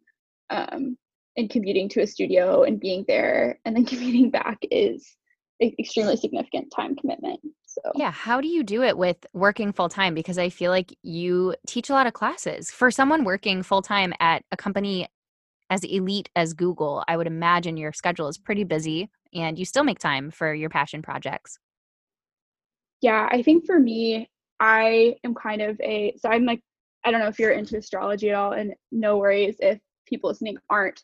Um, 0.50 0.96
and 1.36 1.50
commuting 1.50 1.88
to 1.90 2.00
a 2.00 2.06
studio 2.06 2.62
and 2.62 2.80
being 2.80 3.04
there 3.08 3.58
and 3.64 3.76
then 3.76 3.84
commuting 3.86 4.30
back 4.30 4.58
is 4.70 5.16
extremely 5.62 6.16
significant 6.16 6.72
time 6.74 6.96
commitment. 6.96 7.40
So 7.84 7.92
Yeah, 7.94 8.10
how 8.10 8.40
do 8.40 8.48
you 8.48 8.62
do 8.62 8.82
it 8.82 8.96
with 8.96 9.26
working 9.32 9.72
full 9.72 9.88
time 9.88 10.14
because 10.14 10.38
I 10.38 10.48
feel 10.48 10.70
like 10.70 10.96
you 11.02 11.54
teach 11.66 11.90
a 11.90 11.92
lot 11.92 12.06
of 12.06 12.12
classes. 12.14 12.70
For 12.70 12.90
someone 12.90 13.24
working 13.24 13.62
full 13.62 13.82
time 13.82 14.14
at 14.20 14.42
a 14.50 14.56
company 14.56 15.08
as 15.68 15.84
elite 15.84 16.30
as 16.36 16.54
Google, 16.54 17.04
I 17.08 17.16
would 17.16 17.26
imagine 17.26 17.76
your 17.76 17.92
schedule 17.92 18.28
is 18.28 18.38
pretty 18.38 18.64
busy 18.64 19.10
and 19.34 19.58
you 19.58 19.64
still 19.64 19.84
make 19.84 19.98
time 19.98 20.30
for 20.30 20.54
your 20.54 20.70
passion 20.70 21.02
projects. 21.02 21.58
Yeah, 23.02 23.28
I 23.30 23.42
think 23.42 23.66
for 23.66 23.78
me, 23.78 24.30
I 24.58 25.16
am 25.22 25.34
kind 25.34 25.60
of 25.60 25.78
a 25.80 26.14
so 26.18 26.30
I'm 26.30 26.44
like 26.44 26.62
I 27.04 27.10
don't 27.10 27.20
know 27.20 27.28
if 27.28 27.38
you're 27.38 27.52
into 27.52 27.76
astrology 27.76 28.30
at 28.30 28.36
all 28.36 28.52
and 28.52 28.74
no 28.90 29.18
worries 29.18 29.56
if 29.60 29.78
people 30.06 30.30
listening 30.30 30.56
aren't 30.70 31.02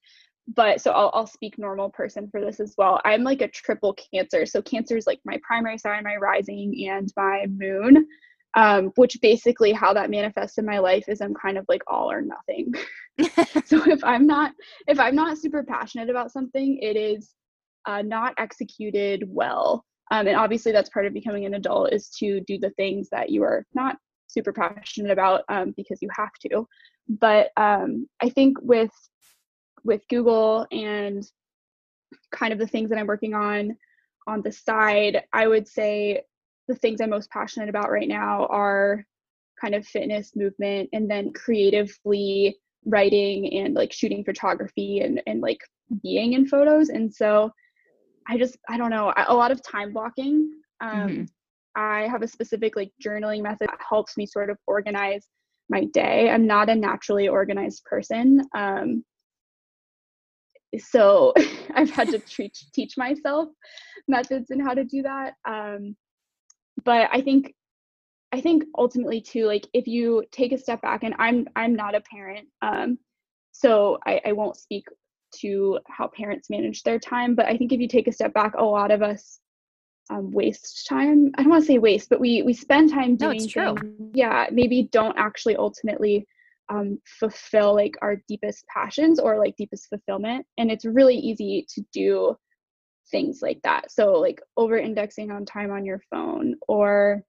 but 0.49 0.81
so 0.81 0.91
I'll, 0.91 1.11
I'll 1.15 1.27
speak 1.27 1.59
normal 1.59 1.91
person 1.91 2.29
for 2.31 2.41
this 2.41 2.61
as 2.61 2.75
well. 2.77 3.01
I'm 3.05 3.23
like 3.23 3.43
a 3.43 3.49
triple 3.49 3.95
cancer. 3.95 4.45
So 4.45 4.61
cancer 4.61 4.97
is 4.97 5.07
like 5.07 5.21
my 5.25 5.39
primary 5.43 5.79
sign 5.79 6.05
my 6.05 6.17
rising 6.17 6.89
and 6.89 7.13
my 7.17 7.47
moon 7.49 8.07
um, 8.55 8.93
which 8.97 9.19
basically 9.23 9.73
how 9.73 9.93
that 9.95 10.11
manifests 10.11 10.59
in 10.59 10.67
my 10.67 10.79
life 10.79 11.09
is 11.09 11.21
i'm 11.21 11.35
kind 11.35 11.59
of 11.59 11.65
like 11.69 11.83
all 11.87 12.11
or 12.11 12.23
nothing. 12.23 12.73
So 13.67 13.91
if 13.91 14.03
i'm 14.05 14.27
not 14.27 14.53
if 14.89 14.99
i'm 14.99 15.15
not 15.15 15.39
super 15.39 15.63
passionate 15.63 16.11
about 16.11 16.33
something 16.33 16.79
it 16.81 16.97
is 16.97 17.35
uh, 17.85 18.03
not 18.03 18.35
executed 18.39 19.25
well. 19.27 19.85
Um, 20.11 20.27
and 20.29 20.37
obviously 20.37 20.73
that's 20.73 20.91
part 20.91 21.07
of 21.07 21.13
becoming 21.13 21.47
an 21.47 21.55
adult 21.55 21.93
is 21.93 22.09
to 22.19 22.41
do 22.43 22.59
the 22.59 22.71
things 22.71 23.09
that 23.11 23.31
you 23.31 23.43
are 23.43 23.67
not 23.75 23.97
super 24.29 24.53
passionate 24.53 25.11
about 25.11 25.43
um, 25.49 25.75
because 25.77 25.99
you 26.01 26.09
have 26.17 26.33
to. 26.47 26.67
But 27.09 27.51
um, 27.57 28.09
i 28.23 28.29
think 28.29 28.57
with 28.61 28.91
with 29.85 30.03
Google 30.09 30.67
and 30.71 31.25
kind 32.33 32.53
of 32.53 32.59
the 32.59 32.67
things 32.67 32.91
that 32.91 32.99
I'm 32.99 33.07
working 33.07 33.35
on 33.35 33.77
on 34.27 34.43
the 34.43 34.53
side, 34.53 35.23
I 35.33 35.47
would 35.47 35.67
say 35.67 36.23
the 36.69 36.75
things 36.75 37.01
I'm 37.01 37.11
most 37.11 37.31
passionate 37.31 37.69
about 37.69 37.91
right 37.91 38.09
now 38.09 38.47
are 38.47 39.05
kind 39.61 39.75
of 39.75 39.87
fitness 39.87 40.35
movement 40.35 40.89
and 40.93 41.11
then 41.11 41.33
creatively 41.33 42.57
writing 42.85 43.53
and 43.59 43.75
like 43.75 43.93
shooting 43.93 44.25
photography 44.25 45.01
and 45.01 45.23
and 45.27 45.41
like 45.41 45.61
being 46.03 46.33
in 46.33 46.47
photos. 46.47 46.89
And 46.89 47.13
so 47.13 47.51
i 48.29 48.39
just 48.39 48.57
i 48.69 48.77
don't 48.77 48.91
know 48.91 49.13
a 49.29 49.35
lot 49.35 49.51
of 49.51 49.63
time 49.63 49.93
blocking. 49.93 50.53
Um 50.81 50.91
mm-hmm. 50.91 51.25
i 51.77 52.03
have 52.09 52.23
a 52.23 52.29
specific 52.29 52.77
like 52.77 52.91
journaling 53.05 53.43
method 53.43 53.69
that 53.69 53.81
helps 53.89 54.17
me 54.17 54.27
sort 54.27 54.51
of 54.51 54.59
organize 54.67 55.27
my 55.69 55.85
day. 55.87 56.29
I'm 56.29 56.47
not 56.47 56.69
a 56.69 56.75
naturally 56.75 57.29
organized 57.29 57.85
person 57.85 58.43
um 58.55 59.05
so 60.79 61.33
i've 61.75 61.91
had 61.91 62.09
to 62.09 62.19
teach 62.19 62.71
teach 62.73 62.97
myself 62.97 63.49
methods 64.09 64.51
and 64.51 64.63
how 64.63 64.75
to 64.75 64.85
do 64.85 65.03
that 65.03 65.35
um 65.47 65.97
but 66.85 67.09
i 67.13 67.21
think 67.21 67.55
I 68.33 68.41
think 68.41 68.65
ultimately 68.79 69.21
too, 69.21 69.47
like 69.47 69.69
if 69.75 69.87
you 69.87 70.25
take 70.33 70.53
a 70.53 70.59
step 70.59 70.81
back, 70.81 71.03
and 71.03 71.15
I'm 71.19 71.47
I'm 71.55 71.75
not 71.75 71.95
a 71.95 72.01
parent, 72.01 72.49
um, 72.63 72.99
so 73.53 73.99
I, 74.07 74.21
I 74.27 74.33
won't 74.33 74.57
speak 74.57 74.87
to 75.41 75.79
how 75.87 76.09
parents 76.09 76.49
manage 76.49 76.83
their 76.83 76.99
time, 76.99 77.35
but 77.35 77.47
I 77.47 77.57
think 77.57 77.73
if 77.73 77.81
you 77.81 77.89
take 77.89 78.09
a 78.09 78.13
step 78.13 78.33
back, 78.33 78.55
a 78.57 78.65
lot 78.65 78.91
of 78.91 79.03
us 79.03 79.39
um, 80.09 80.31
waste 80.31 80.87
time. 80.89 81.31
I 81.37 81.43
don't 81.43 81.51
want 81.51 81.63
to 81.63 81.67
say 81.67 81.79
waste, 81.79 82.09
but 82.09 82.21
we 82.21 82.43
we 82.43 82.55
spend 82.55 82.91
time 82.91 83.17
doing 83.17 83.37
no, 83.37 83.45
it's 83.45 83.47
true. 83.47 83.75
Things, 83.75 84.11
yeah, 84.15 84.47
maybe 84.51 84.89
don't 84.91 85.19
actually 85.19 85.57
ultimately 85.57 86.27
um, 86.69 86.99
fulfill 87.07 87.75
like 87.75 87.95
our 88.03 88.23
deepest 88.29 88.65
passions 88.67 89.19
or 89.19 89.39
like 89.39 89.57
deepest 89.57 89.89
fulfillment, 89.89 90.47
and 90.59 90.71
it's 90.71 90.85
really 90.85 91.17
easy 91.17 91.67
to 91.75 91.83
do 91.93 92.37
things 93.11 93.41
like 93.43 93.61
that. 93.63 93.91
So 93.91 94.13
like 94.13 94.41
over 94.57 94.77
indexing 94.77 95.31
on 95.31 95.45
time 95.45 95.71
on 95.71 95.85
your 95.85 96.01
phone 96.11 96.55
or 96.69 97.23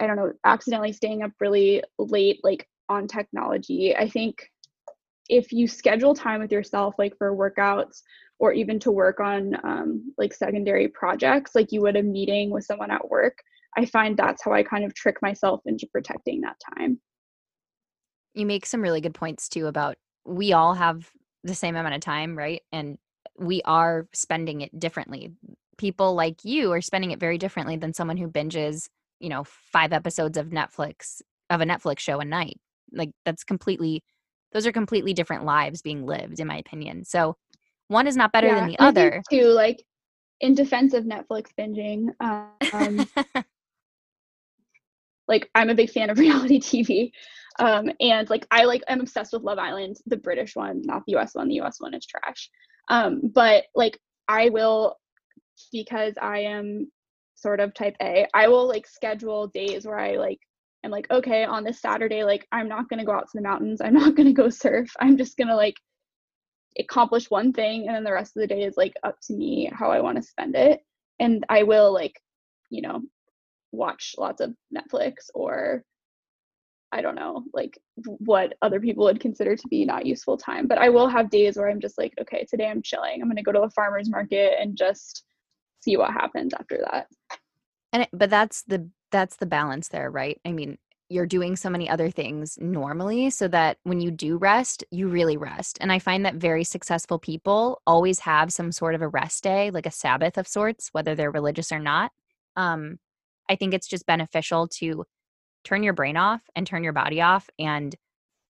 I 0.00 0.06
don't 0.06 0.16
know, 0.16 0.32
accidentally 0.44 0.92
staying 0.92 1.22
up 1.22 1.32
really 1.40 1.82
late, 1.98 2.40
like 2.42 2.66
on 2.88 3.06
technology. 3.06 3.94
I 3.94 4.08
think 4.08 4.50
if 5.28 5.52
you 5.52 5.68
schedule 5.68 6.14
time 6.14 6.40
with 6.40 6.50
yourself, 6.50 6.94
like 6.98 7.16
for 7.18 7.36
workouts 7.36 8.02
or 8.38 8.52
even 8.52 8.80
to 8.80 8.90
work 8.90 9.20
on 9.20 9.54
um, 9.62 10.12
like 10.16 10.32
secondary 10.32 10.88
projects, 10.88 11.54
like 11.54 11.70
you 11.70 11.82
would 11.82 11.96
a 11.96 12.02
meeting 12.02 12.50
with 12.50 12.64
someone 12.64 12.90
at 12.90 13.08
work, 13.08 13.36
I 13.76 13.84
find 13.84 14.16
that's 14.16 14.42
how 14.42 14.52
I 14.52 14.62
kind 14.62 14.84
of 14.84 14.94
trick 14.94 15.18
myself 15.20 15.60
into 15.66 15.86
protecting 15.92 16.40
that 16.40 16.56
time. 16.76 16.98
You 18.34 18.46
make 18.46 18.66
some 18.66 18.82
really 18.82 19.00
good 19.00 19.14
points 19.14 19.48
too 19.48 19.66
about 19.66 19.96
we 20.24 20.52
all 20.52 20.74
have 20.74 21.10
the 21.42 21.54
same 21.54 21.76
amount 21.76 21.94
of 21.94 22.00
time, 22.00 22.36
right? 22.36 22.62
And 22.72 22.98
we 23.38 23.62
are 23.64 24.06
spending 24.12 24.60
it 24.60 24.78
differently. 24.78 25.32
People 25.78 26.14
like 26.14 26.44
you 26.44 26.72
are 26.72 26.82
spending 26.82 27.10
it 27.10 27.20
very 27.20 27.38
differently 27.38 27.76
than 27.76 27.94
someone 27.94 28.18
who 28.18 28.28
binges 28.28 28.88
you 29.20 29.28
know, 29.28 29.44
five 29.44 29.92
episodes 29.92 30.36
of 30.36 30.48
Netflix 30.48 31.22
of 31.50 31.60
a 31.60 31.64
Netflix 31.64 32.00
show 32.00 32.18
a 32.20 32.24
night. 32.24 32.58
Like 32.92 33.10
that's 33.24 33.44
completely 33.44 34.02
those 34.52 34.66
are 34.66 34.72
completely 34.72 35.12
different 35.12 35.44
lives 35.44 35.80
being 35.82 36.04
lived 36.04 36.40
in 36.40 36.48
my 36.48 36.56
opinion. 36.56 37.04
So 37.04 37.36
one 37.86 38.08
is 38.08 38.16
not 38.16 38.32
better 38.32 38.48
yeah, 38.48 38.54
than 38.56 38.66
the 38.68 38.78
other. 38.80 39.22
Too 39.30 39.44
like 39.44 39.84
in 40.40 40.54
defense 40.54 40.94
of 40.94 41.04
Netflix 41.04 41.48
binging, 41.56 42.08
um, 42.20 43.06
like 45.28 45.48
I'm 45.54 45.70
a 45.70 45.74
big 45.74 45.90
fan 45.90 46.10
of 46.10 46.18
reality 46.18 46.58
TV. 46.58 47.12
Um, 47.58 47.90
and 48.00 48.28
like 48.30 48.46
I 48.50 48.64
like 48.64 48.82
I'm 48.88 49.00
obsessed 49.00 49.32
with 49.32 49.42
Love 49.42 49.58
Island, 49.58 49.96
the 50.06 50.16
British 50.16 50.56
one, 50.56 50.82
not 50.84 51.02
the 51.06 51.16
US 51.16 51.34
one. 51.34 51.48
The 51.48 51.60
US 51.60 51.80
one 51.80 51.94
is 51.94 52.06
trash. 52.06 52.50
Um, 52.88 53.20
but 53.34 53.64
like 53.74 53.98
I 54.28 54.48
will 54.50 54.96
because 55.72 56.14
I 56.20 56.40
am 56.40 56.90
sort 57.34 57.60
of 57.60 57.74
type 57.74 57.96
A, 58.02 58.26
I 58.34 58.48
will 58.48 58.68
like 58.68 58.86
schedule 58.86 59.48
days 59.48 59.86
where 59.86 59.98
I 59.98 60.16
like 60.16 60.38
I'm 60.84 60.90
like, 60.90 61.10
okay, 61.10 61.44
on 61.44 61.64
this 61.64 61.80
Saturday, 61.82 62.24
like 62.24 62.46
I'm 62.52 62.68
not 62.68 62.88
gonna 62.88 63.04
go 63.04 63.12
out 63.12 63.24
to 63.24 63.32
the 63.34 63.42
mountains, 63.42 63.80
I'm 63.80 63.94
not 63.94 64.14
gonna 64.16 64.32
go 64.32 64.48
surf. 64.48 64.90
I'm 65.00 65.16
just 65.16 65.36
gonna 65.36 65.56
like 65.56 65.76
accomplish 66.78 67.30
one 67.30 67.52
thing 67.52 67.86
and 67.86 67.96
then 67.96 68.04
the 68.04 68.12
rest 68.12 68.36
of 68.36 68.40
the 68.40 68.46
day 68.46 68.62
is 68.62 68.76
like 68.76 68.94
up 69.02 69.16
to 69.22 69.34
me 69.34 69.70
how 69.72 69.90
I 69.90 70.00
want 70.00 70.16
to 70.16 70.22
spend 70.22 70.54
it. 70.56 70.80
And 71.18 71.44
I 71.48 71.64
will 71.64 71.92
like, 71.92 72.14
you 72.70 72.82
know, 72.82 73.02
watch 73.72 74.14
lots 74.18 74.40
of 74.40 74.54
Netflix 74.74 75.14
or 75.34 75.84
I 76.92 77.02
don't 77.02 77.14
know, 77.14 77.44
like 77.54 77.78
what 78.04 78.54
other 78.62 78.80
people 78.80 79.04
would 79.04 79.20
consider 79.20 79.54
to 79.54 79.68
be 79.68 79.84
not 79.84 80.06
useful 80.06 80.36
time. 80.36 80.66
But 80.66 80.78
I 80.78 80.88
will 80.88 81.08
have 81.08 81.30
days 81.30 81.56
where 81.56 81.68
I'm 81.68 81.80
just 81.80 81.98
like, 81.98 82.12
okay, 82.20 82.44
today 82.48 82.68
I'm 82.68 82.82
chilling. 82.82 83.22
I'm 83.22 83.28
going 83.28 83.36
to 83.36 83.42
go 83.42 83.52
to 83.52 83.62
a 83.62 83.70
farmer's 83.70 84.10
market 84.10 84.54
and 84.60 84.76
just 84.76 85.24
see 85.80 85.96
what 85.96 86.12
happens 86.12 86.52
after 86.54 86.78
that 86.90 87.06
and 87.92 88.02
it, 88.04 88.08
but 88.12 88.30
that's 88.30 88.62
the 88.62 88.88
that's 89.10 89.36
the 89.36 89.46
balance 89.46 89.88
there 89.88 90.10
right 90.10 90.40
i 90.44 90.52
mean 90.52 90.78
you're 91.08 91.26
doing 91.26 91.56
so 91.56 91.68
many 91.68 91.88
other 91.88 92.08
things 92.08 92.56
normally 92.60 93.30
so 93.30 93.48
that 93.48 93.78
when 93.82 94.00
you 94.00 94.10
do 94.10 94.36
rest 94.36 94.84
you 94.90 95.08
really 95.08 95.36
rest 95.36 95.78
and 95.80 95.92
i 95.92 95.98
find 95.98 96.24
that 96.24 96.36
very 96.36 96.64
successful 96.64 97.18
people 97.18 97.80
always 97.86 98.20
have 98.20 98.52
some 98.52 98.70
sort 98.70 98.94
of 98.94 99.02
a 99.02 99.08
rest 99.08 99.42
day 99.42 99.70
like 99.70 99.86
a 99.86 99.90
sabbath 99.90 100.38
of 100.38 100.46
sorts 100.46 100.88
whether 100.92 101.14
they're 101.14 101.30
religious 101.30 101.72
or 101.72 101.78
not 101.78 102.12
um 102.56 102.98
i 103.48 103.56
think 103.56 103.74
it's 103.74 103.88
just 103.88 104.06
beneficial 104.06 104.68
to 104.68 105.04
turn 105.64 105.82
your 105.82 105.92
brain 105.92 106.16
off 106.16 106.40
and 106.54 106.66
turn 106.66 106.84
your 106.84 106.92
body 106.92 107.20
off 107.20 107.48
and 107.58 107.96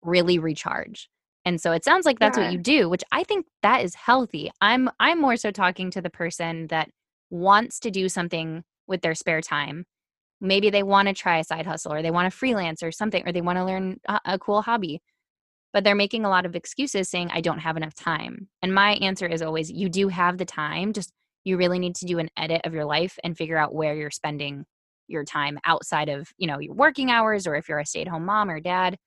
really 0.03 0.39
recharge 0.39 1.09
and 1.45 1.59
so 1.59 1.71
it 1.71 1.83
sounds 1.83 2.05
like 2.05 2.19
that's 2.19 2.37
yeah. 2.37 2.45
what 2.45 2.53
you 2.53 2.59
do 2.59 2.89
which 2.89 3.03
i 3.11 3.23
think 3.23 3.45
that 3.61 3.83
is 3.83 3.95
healthy 3.95 4.49
i'm 4.61 4.89
i'm 4.99 5.19
more 5.19 5.35
so 5.35 5.51
talking 5.51 5.91
to 5.91 6.01
the 6.01 6.09
person 6.09 6.67
that 6.67 6.89
wants 7.29 7.79
to 7.79 7.91
do 7.91 8.09
something 8.09 8.63
with 8.87 9.01
their 9.01 9.15
spare 9.15 9.41
time. 9.41 9.85
Maybe 10.41 10.69
they 10.69 10.83
want 10.83 11.07
to 11.07 11.13
try 11.13 11.37
a 11.37 11.43
side 11.43 11.65
hustle 11.65 11.93
or 11.93 12.01
they 12.01 12.11
want 12.11 12.31
to 12.31 12.37
freelance 12.37 12.81
or 12.81 12.91
something, 12.91 13.25
or 13.27 13.31
they 13.31 13.41
want 13.41 13.57
to 13.57 13.65
learn 13.65 13.99
a, 14.07 14.19
a 14.25 14.39
cool 14.39 14.61
hobby. 14.61 15.01
But 15.71 15.83
they're 15.83 15.95
making 15.95 16.25
a 16.25 16.29
lot 16.29 16.45
of 16.45 16.55
excuses 16.55 17.09
saying, 17.09 17.29
I 17.31 17.41
don't 17.41 17.59
have 17.59 17.77
enough 17.77 17.93
time. 17.93 18.47
And 18.61 18.73
my 18.73 18.93
answer 18.93 19.27
is 19.27 19.41
always, 19.41 19.69
you 19.71 19.87
do 19.87 20.07
have 20.07 20.37
the 20.37 20.45
time. 20.45 20.93
Just 20.93 21.11
you 21.43 21.57
really 21.57 21.77
need 21.77 21.95
to 21.97 22.05
do 22.05 22.19
an 22.19 22.29
edit 22.35 22.61
of 22.65 22.73
your 22.73 22.85
life 22.85 23.19
and 23.23 23.37
figure 23.37 23.57
out 23.57 23.73
where 23.73 23.95
you're 23.95 24.09
spending 24.09 24.65
your 25.09 25.23
time 25.23 25.59
outside 25.65 26.09
of, 26.09 26.29
you 26.37 26.47
know, 26.47 26.59
your 26.59 26.73
working 26.73 27.09
hours 27.11 27.47
or 27.47 27.55
if 27.55 27.67
you're 27.67 27.79
a 27.79 27.85
stay 27.85 28.01
at 28.01 28.07
home 28.07 28.25
mom 28.25 28.49
or 28.49 28.59
dad 28.59 28.97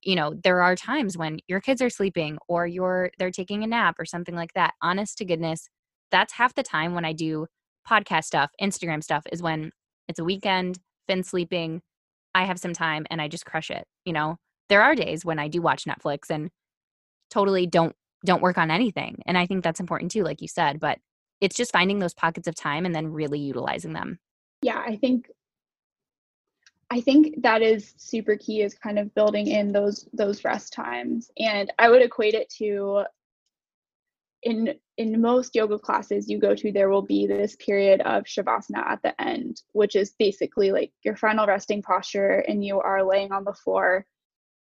you 0.00 0.14
know 0.14 0.32
there 0.44 0.62
are 0.62 0.76
times 0.76 1.18
when 1.18 1.40
your 1.48 1.60
kids 1.60 1.82
are 1.82 1.90
sleeping 1.90 2.38
or 2.46 2.68
you're 2.68 3.10
they're 3.18 3.32
taking 3.32 3.64
a 3.64 3.66
nap 3.66 3.96
or 3.98 4.04
something 4.04 4.36
like 4.36 4.52
that 4.52 4.74
honest 4.80 5.18
to 5.18 5.24
goodness 5.24 5.68
that's 6.12 6.34
half 6.34 6.54
the 6.54 6.62
time 6.62 6.94
when 6.94 7.04
I 7.04 7.12
do 7.12 7.46
podcast 7.88 8.24
stuff, 8.24 8.50
Instagram 8.60 9.02
stuff, 9.02 9.24
is 9.32 9.42
when 9.42 9.72
it's 10.06 10.20
a 10.20 10.24
weekend, 10.24 10.78
Finn's 11.08 11.28
sleeping, 11.28 11.82
I 12.34 12.44
have 12.44 12.60
some 12.60 12.72
time 12.72 13.06
and 13.10 13.20
I 13.20 13.26
just 13.26 13.46
crush 13.46 13.70
it. 13.70 13.84
You 14.04 14.12
know, 14.12 14.36
there 14.68 14.82
are 14.82 14.94
days 14.94 15.24
when 15.24 15.40
I 15.40 15.48
do 15.48 15.60
watch 15.60 15.84
Netflix 15.84 16.30
and 16.30 16.50
totally 17.30 17.66
don't 17.66 17.96
don't 18.24 18.42
work 18.42 18.56
on 18.56 18.70
anything. 18.70 19.20
And 19.26 19.36
I 19.36 19.46
think 19.46 19.64
that's 19.64 19.80
important 19.80 20.12
too, 20.12 20.22
like 20.22 20.40
you 20.40 20.46
said, 20.46 20.78
but 20.78 20.98
it's 21.40 21.56
just 21.56 21.72
finding 21.72 21.98
those 21.98 22.14
pockets 22.14 22.46
of 22.46 22.54
time 22.54 22.86
and 22.86 22.94
then 22.94 23.08
really 23.08 23.40
utilizing 23.40 23.94
them. 23.94 24.20
Yeah, 24.62 24.78
I 24.78 24.96
think 24.96 25.28
I 26.92 27.00
think 27.00 27.42
that 27.42 27.62
is 27.62 27.94
super 27.96 28.36
key 28.36 28.60
is 28.60 28.74
kind 28.74 28.98
of 28.98 29.14
building 29.14 29.46
in 29.46 29.72
those 29.72 30.06
those 30.12 30.44
rest 30.44 30.74
times. 30.74 31.30
And 31.38 31.72
I 31.78 31.88
would 31.88 32.02
equate 32.02 32.34
it 32.34 32.50
to 32.58 33.04
in 34.42 34.74
in 34.98 35.20
most 35.20 35.54
yoga 35.54 35.78
classes 35.78 36.28
you 36.28 36.38
go 36.38 36.54
to 36.54 36.70
there 36.70 36.90
will 36.90 37.02
be 37.02 37.26
this 37.26 37.56
period 37.56 38.02
of 38.02 38.24
shavasana 38.24 38.84
at 38.84 39.00
the 39.02 39.18
end 39.22 39.62
which 39.70 39.94
is 39.96 40.14
basically 40.18 40.72
like 40.72 40.92
your 41.04 41.16
final 41.16 41.46
resting 41.46 41.80
posture 41.80 42.44
and 42.48 42.64
you 42.64 42.78
are 42.78 43.02
laying 43.02 43.32
on 43.32 43.44
the 43.44 43.54
floor. 43.54 44.04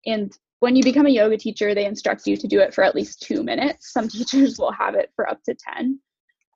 And 0.05 0.35
when 0.59 0.75
you 0.75 0.81
become 0.81 1.05
a 1.05 1.09
yoga 1.09 1.37
teacher 1.37 1.75
they 1.75 1.85
instruct 1.85 2.25
you 2.25 2.35
to 2.35 2.47
do 2.47 2.59
it 2.61 2.73
for 2.73 2.83
at 2.83 2.95
least 2.95 3.21
two 3.21 3.43
minutes. 3.43 3.93
Some 3.93 4.07
teachers 4.17 4.57
will 4.57 4.71
have 4.71 4.95
it 4.95 5.11
for 5.15 5.29
up 5.29 5.43
to 5.43 5.53
10 5.53 5.99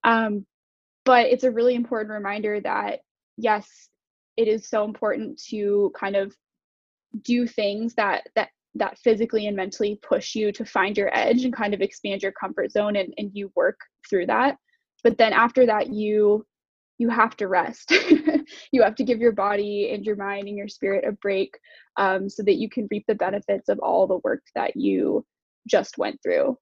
um, 0.03 0.45
but 1.05 1.27
it's 1.27 1.43
a 1.43 1.51
really 1.51 1.75
important 1.75 2.13
reminder 2.13 2.59
that 2.61 3.01
yes 3.37 3.89
it 4.37 4.47
is 4.47 4.69
so 4.69 4.83
important 4.83 5.41
to 5.49 5.91
kind 5.95 6.15
of 6.15 6.35
do 7.23 7.47
things 7.47 7.93
that 7.95 8.27
that 8.35 8.49
that 8.75 8.97
physically 8.99 9.47
and 9.47 9.55
mentally 9.55 9.99
push 10.01 10.33
you 10.33 10.51
to 10.51 10.63
find 10.63 10.97
your 10.97 11.15
edge 11.15 11.43
and 11.43 11.53
kind 11.53 11.73
of 11.73 11.81
expand 11.81 12.23
your 12.23 12.31
comfort 12.31 12.71
zone 12.71 12.95
and, 12.95 13.13
and 13.17 13.31
you 13.33 13.51
work 13.53 13.77
through 14.09 14.25
that. 14.25 14.55
But 15.03 15.17
then 15.17 15.33
after 15.33 15.65
that 15.65 15.91
you 15.93 16.45
you 16.97 17.09
have 17.09 17.35
to 17.37 17.47
rest. 17.47 17.93
You 18.73 18.83
have 18.83 18.95
to 18.95 19.03
give 19.03 19.19
your 19.19 19.31
body 19.31 19.91
and 19.93 20.05
your 20.05 20.15
mind 20.15 20.47
and 20.47 20.57
your 20.57 20.67
spirit 20.67 21.05
a 21.07 21.13
break 21.13 21.57
um, 21.97 22.29
so 22.29 22.43
that 22.43 22.55
you 22.55 22.69
can 22.69 22.87
reap 22.91 23.05
the 23.07 23.15
benefits 23.15 23.69
of 23.69 23.79
all 23.79 24.07
the 24.07 24.19
work 24.23 24.43
that 24.55 24.75
you 24.75 25.25
just 25.67 25.97
went 25.97 26.19
through. 26.21 26.57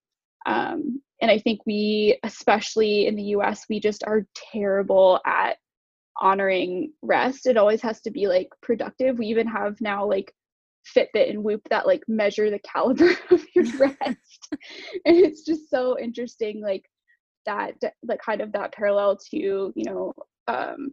Um, 0.45 1.01
and 1.21 1.29
i 1.29 1.37
think 1.37 1.59
we 1.65 2.17
especially 2.23 3.07
in 3.07 3.15
the 3.15 3.23
us 3.23 3.65
we 3.69 3.79
just 3.79 4.03
are 4.05 4.25
terrible 4.51 5.19
at 5.25 5.57
honoring 6.19 6.91
rest 7.01 7.47
it 7.47 7.57
always 7.57 7.81
has 7.81 8.01
to 8.01 8.11
be 8.11 8.27
like 8.27 8.49
productive 8.61 9.17
we 9.17 9.27
even 9.27 9.47
have 9.47 9.79
now 9.81 10.05
like 10.05 10.33
Fitbit 10.95 11.29
and 11.29 11.43
Whoop 11.43 11.61
that 11.69 11.87
like 11.87 12.03
measure 12.07 12.49
the 12.49 12.59
caliber 12.73 13.11
of 13.31 13.45
your 13.55 13.65
rest. 13.77 14.47
and 14.51 15.17
it's 15.17 15.43
just 15.43 15.69
so 15.69 15.97
interesting, 15.99 16.61
like 16.61 16.85
that, 17.45 17.73
like 18.03 18.21
kind 18.21 18.41
of 18.41 18.51
that 18.53 18.73
parallel 18.73 19.17
to, 19.31 19.37
you 19.75 19.85
know, 19.85 20.13
um, 20.47 20.91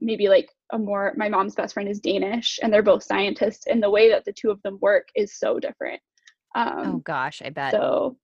maybe 0.00 0.28
like 0.28 0.48
a 0.72 0.78
more 0.78 1.14
my 1.16 1.28
mom's 1.28 1.54
best 1.54 1.74
friend 1.74 1.88
is 1.88 2.00
Danish 2.00 2.58
and 2.62 2.72
they're 2.72 2.82
both 2.82 3.02
scientists 3.02 3.66
and 3.66 3.82
the 3.82 3.90
way 3.90 4.10
that 4.10 4.24
the 4.24 4.32
two 4.32 4.50
of 4.50 4.60
them 4.62 4.78
work 4.80 5.08
is 5.14 5.38
so 5.38 5.58
different. 5.58 6.00
oh 6.54 6.60
Um 6.60 7.00
gosh, 7.04 7.40
I 7.44 7.50
bet. 7.50 7.72
so 7.72 8.16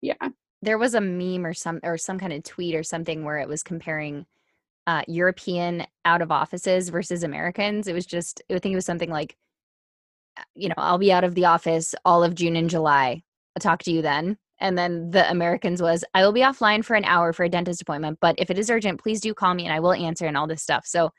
yeah. 0.00 0.14
there 0.62 0.78
was 0.78 0.94
a 0.94 1.00
meme 1.00 1.44
or 1.44 1.54
some 1.54 1.80
or 1.82 1.98
some 1.98 2.18
kind 2.18 2.32
of 2.32 2.44
tweet 2.44 2.74
or 2.74 2.82
something 2.82 3.24
where 3.24 3.38
it 3.38 3.48
was 3.48 3.62
comparing 3.62 4.26
uh, 4.88 5.02
European 5.06 5.86
out 6.06 6.22
of 6.22 6.32
offices 6.32 6.88
versus 6.88 7.22
Americans. 7.22 7.88
It 7.88 7.92
was 7.92 8.06
just 8.06 8.40
I 8.50 8.58
think 8.58 8.72
it 8.72 8.76
was 8.76 8.86
something 8.86 9.10
like, 9.10 9.36
uh, 10.38 10.44
you 10.54 10.70
know, 10.70 10.74
I'll 10.78 10.96
be 10.96 11.12
out 11.12 11.24
of 11.24 11.34
the 11.34 11.44
office 11.44 11.94
all 12.06 12.24
of 12.24 12.34
June 12.34 12.56
and 12.56 12.70
July. 12.70 13.22
I'll 13.54 13.60
talk 13.60 13.82
to 13.82 13.92
you 13.92 14.00
then. 14.00 14.38
And 14.60 14.78
then 14.78 15.10
the 15.10 15.30
Americans 15.30 15.82
was, 15.82 16.04
I 16.14 16.24
will 16.24 16.32
be 16.32 16.40
offline 16.40 16.82
for 16.82 16.94
an 16.94 17.04
hour 17.04 17.34
for 17.34 17.44
a 17.44 17.50
dentist 17.50 17.82
appointment, 17.82 18.18
but 18.20 18.34
if 18.38 18.50
it 18.50 18.58
is 18.58 18.70
urgent, 18.70 19.00
please 19.00 19.20
do 19.20 19.34
call 19.34 19.54
me 19.54 19.64
and 19.66 19.74
I 19.74 19.78
will 19.78 19.92
answer 19.92 20.26
and 20.26 20.38
all 20.38 20.46
this 20.46 20.62
stuff. 20.62 20.86
So 20.86 21.10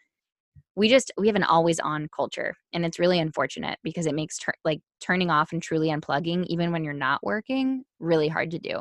we 0.75 0.89
just 0.89 1.11
we 1.15 1.27
have 1.27 1.35
an 1.35 1.43
always 1.43 1.79
on 1.79 2.07
culture 2.15 2.55
and 2.73 2.83
it's 2.83 2.97
really 2.97 3.19
unfortunate 3.19 3.77
because 3.83 4.07
it 4.07 4.15
makes 4.15 4.39
tur- 4.39 4.53
like 4.65 4.81
turning 4.99 5.29
off 5.29 5.51
and 5.51 5.61
truly 5.61 5.89
unplugging 5.89 6.43
even 6.47 6.71
when 6.71 6.83
you're 6.83 6.93
not 6.93 7.23
working 7.23 7.83
really 7.99 8.29
hard 8.29 8.51
to 8.51 8.59
do 8.59 8.79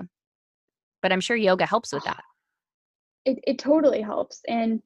but 1.03 1.11
i'm 1.11 1.21
sure 1.21 1.37
yoga 1.37 1.67
helps 1.67 1.93
with 1.93 2.05
that 2.05 2.23
it, 3.29 3.39
it 3.47 3.59
totally 3.59 4.01
helps. 4.01 4.41
And 4.49 4.83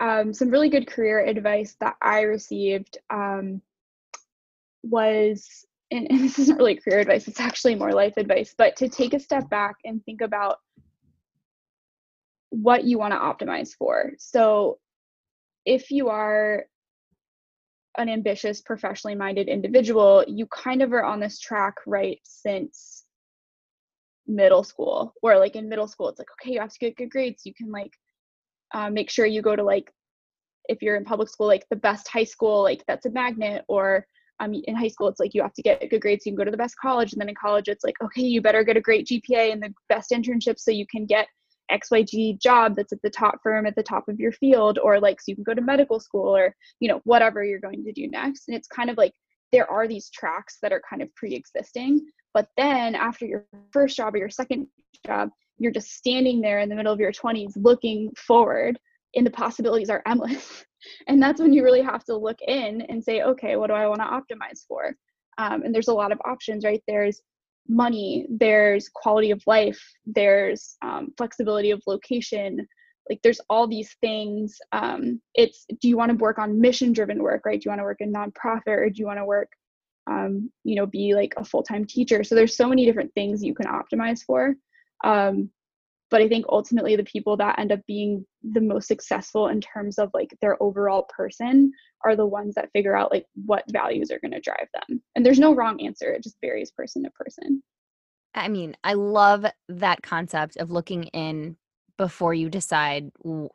um, 0.00 0.32
some 0.32 0.50
really 0.50 0.70
good 0.70 0.86
career 0.86 1.20
advice 1.26 1.76
that 1.80 1.94
i 2.00 2.22
received 2.22 2.96
um, 3.10 3.60
was 4.82 5.66
and, 5.90 6.06
and 6.10 6.20
this 6.20 6.38
isn't 6.38 6.56
really 6.56 6.76
career 6.76 7.00
advice 7.00 7.28
it's 7.28 7.38
actually 7.38 7.74
more 7.74 7.92
life 7.92 8.14
advice 8.16 8.54
but 8.56 8.76
to 8.76 8.88
take 8.88 9.12
a 9.12 9.20
step 9.20 9.50
back 9.50 9.76
and 9.84 10.02
think 10.06 10.22
about 10.22 10.56
what 12.50 12.84
you 12.84 12.98
want 12.98 13.12
to 13.12 13.46
optimize 13.46 13.70
for. 13.76 14.12
So 14.18 14.78
if 15.64 15.90
you 15.90 16.08
are 16.08 16.66
an 17.96 18.08
ambitious 18.08 18.60
professionally 18.60 19.16
minded 19.16 19.48
individual 19.48 20.24
you 20.28 20.46
kind 20.46 20.80
of 20.80 20.92
are 20.92 21.02
on 21.02 21.18
this 21.18 21.40
track 21.40 21.74
right 21.86 22.20
since 22.22 22.99
middle 24.30 24.62
school 24.62 25.12
or 25.22 25.38
like 25.38 25.56
in 25.56 25.68
middle 25.68 25.88
school 25.88 26.08
it's 26.08 26.18
like 26.18 26.28
okay 26.40 26.52
you 26.52 26.60
have 26.60 26.72
to 26.72 26.78
get 26.78 26.96
good 26.96 27.10
grades. 27.10 27.42
You 27.44 27.54
can 27.54 27.70
like 27.70 27.92
uh, 28.72 28.90
make 28.90 29.10
sure 29.10 29.26
you 29.26 29.42
go 29.42 29.56
to 29.56 29.62
like 29.62 29.90
if 30.68 30.82
you're 30.82 30.96
in 30.96 31.04
public 31.04 31.28
school 31.28 31.46
like 31.46 31.66
the 31.70 31.76
best 31.76 32.08
high 32.08 32.24
school 32.24 32.62
like 32.62 32.84
that's 32.86 33.06
a 33.06 33.10
magnet 33.10 33.64
or 33.68 34.06
um, 34.38 34.54
in 34.54 34.74
high 34.74 34.88
school 34.88 35.08
it's 35.08 35.20
like 35.20 35.34
you 35.34 35.42
have 35.42 35.52
to 35.54 35.62
get 35.62 35.90
good 35.90 36.00
grades. 36.00 36.24
So 36.24 36.30
you 36.30 36.32
can 36.32 36.38
go 36.38 36.44
to 36.44 36.50
the 36.50 36.56
best 36.56 36.76
college. 36.80 37.12
And 37.12 37.20
then 37.20 37.28
in 37.28 37.34
college 37.34 37.68
it's 37.68 37.84
like 37.84 37.96
okay 38.02 38.22
you 38.22 38.40
better 38.40 38.64
get 38.64 38.76
a 38.76 38.80
great 38.80 39.06
gpa 39.06 39.52
and 39.52 39.62
the 39.62 39.74
best 39.88 40.10
internship 40.10 40.58
so 40.58 40.70
you 40.70 40.86
can 40.86 41.06
get 41.06 41.26
xyg 41.72 42.40
job 42.40 42.74
that's 42.74 42.92
at 42.92 43.00
the 43.02 43.10
top 43.10 43.36
firm 43.44 43.64
at 43.64 43.76
the 43.76 43.82
top 43.82 44.08
of 44.08 44.18
your 44.18 44.32
field 44.32 44.76
or 44.82 44.98
like 44.98 45.20
so 45.20 45.26
you 45.28 45.36
can 45.36 45.44
go 45.44 45.54
to 45.54 45.60
medical 45.60 46.00
school 46.00 46.36
or 46.36 46.52
you 46.80 46.88
know 46.88 47.00
whatever 47.04 47.44
you're 47.44 47.60
going 47.60 47.84
to 47.84 47.92
do 47.92 48.08
next. 48.08 48.48
And 48.48 48.56
it's 48.56 48.68
kind 48.68 48.90
of 48.90 48.96
like 48.96 49.12
there 49.52 49.70
are 49.70 49.88
these 49.88 50.10
tracks 50.10 50.58
that 50.62 50.72
are 50.72 50.82
kind 50.88 51.02
of 51.02 51.14
pre-existing 51.16 52.00
but 52.34 52.48
then 52.56 52.94
after 52.94 53.26
your 53.26 53.46
first 53.72 53.96
job 53.96 54.14
or 54.14 54.18
your 54.18 54.30
second 54.30 54.66
job, 55.06 55.30
you're 55.58 55.72
just 55.72 55.92
standing 55.92 56.40
there 56.40 56.60
in 56.60 56.68
the 56.68 56.74
middle 56.74 56.92
of 56.92 57.00
your 57.00 57.12
20s 57.12 57.52
looking 57.56 58.10
forward 58.16 58.78
and 59.14 59.26
the 59.26 59.30
possibilities 59.30 59.90
are 59.90 60.02
endless. 60.06 60.64
and 61.08 61.22
that's 61.22 61.40
when 61.40 61.52
you 61.52 61.64
really 61.64 61.82
have 61.82 62.04
to 62.04 62.16
look 62.16 62.38
in 62.46 62.82
and 62.82 63.02
say, 63.02 63.22
okay, 63.22 63.56
what 63.56 63.68
do 63.68 63.74
I 63.74 63.86
want 63.86 64.00
to 64.00 64.06
optimize 64.06 64.64
for? 64.66 64.94
Um, 65.38 65.62
and 65.62 65.74
there's 65.74 65.88
a 65.88 65.94
lot 65.94 66.12
of 66.12 66.20
options, 66.24 66.64
right? 66.64 66.82
There's 66.86 67.20
money, 67.68 68.26
there's 68.30 68.88
quality 68.88 69.30
of 69.30 69.42
life, 69.46 69.80
there's 70.06 70.76
um, 70.82 71.08
flexibility 71.16 71.70
of 71.70 71.82
location. 71.86 72.66
Like 73.08 73.20
there's 73.22 73.40
all 73.48 73.66
these 73.66 73.96
things. 74.00 74.56
Um, 74.72 75.20
it's 75.34 75.66
do 75.80 75.88
you 75.88 75.96
want 75.96 76.10
to 76.10 76.16
work 76.16 76.38
on 76.38 76.60
mission 76.60 76.92
driven 76.92 77.22
work, 77.22 77.42
right? 77.44 77.60
Do 77.60 77.66
you 77.66 77.70
want 77.70 77.80
to 77.80 77.84
work 77.84 78.00
in 78.00 78.12
nonprofit 78.12 78.68
or 78.68 78.88
do 78.88 79.00
you 79.00 79.06
want 79.06 79.18
to 79.18 79.24
work 79.24 79.48
um, 80.10 80.50
you 80.64 80.74
know 80.74 80.86
be 80.86 81.14
like 81.14 81.34
a 81.36 81.44
full-time 81.44 81.84
teacher. 81.84 82.24
So 82.24 82.34
there's 82.34 82.56
so 82.56 82.68
many 82.68 82.84
different 82.84 83.12
things 83.14 83.42
you 83.42 83.54
can 83.54 83.66
optimize 83.66 84.22
for. 84.24 84.54
Um, 85.04 85.50
but 86.10 86.20
i 86.20 86.28
think 86.28 86.44
ultimately 86.48 86.96
the 86.96 87.04
people 87.04 87.36
that 87.36 87.58
end 87.58 87.72
up 87.72 87.80
being 87.86 88.26
the 88.42 88.60
most 88.60 88.88
successful 88.88 89.48
in 89.48 89.60
terms 89.60 89.98
of 89.98 90.10
like 90.12 90.36
their 90.40 90.60
overall 90.62 91.06
person 91.16 91.72
are 92.04 92.16
the 92.16 92.26
ones 92.26 92.54
that 92.54 92.70
figure 92.72 92.96
out 92.96 93.12
like 93.12 93.26
what 93.46 93.64
values 93.70 94.10
are 94.10 94.18
going 94.20 94.32
to 94.32 94.40
drive 94.40 94.66
them. 94.72 95.02
And 95.14 95.24
there's 95.24 95.38
no 95.38 95.54
wrong 95.54 95.80
answer 95.82 96.12
it 96.12 96.22
just 96.22 96.38
varies 96.40 96.70
person 96.70 97.02
to 97.04 97.10
person. 97.10 97.62
I 98.34 98.48
mean 98.48 98.76
i 98.84 98.94
love 98.94 99.44
that 99.68 100.02
concept 100.02 100.56
of 100.56 100.70
looking 100.70 101.04
in 101.04 101.56
before 101.96 102.32
you 102.32 102.48
decide 102.48 103.10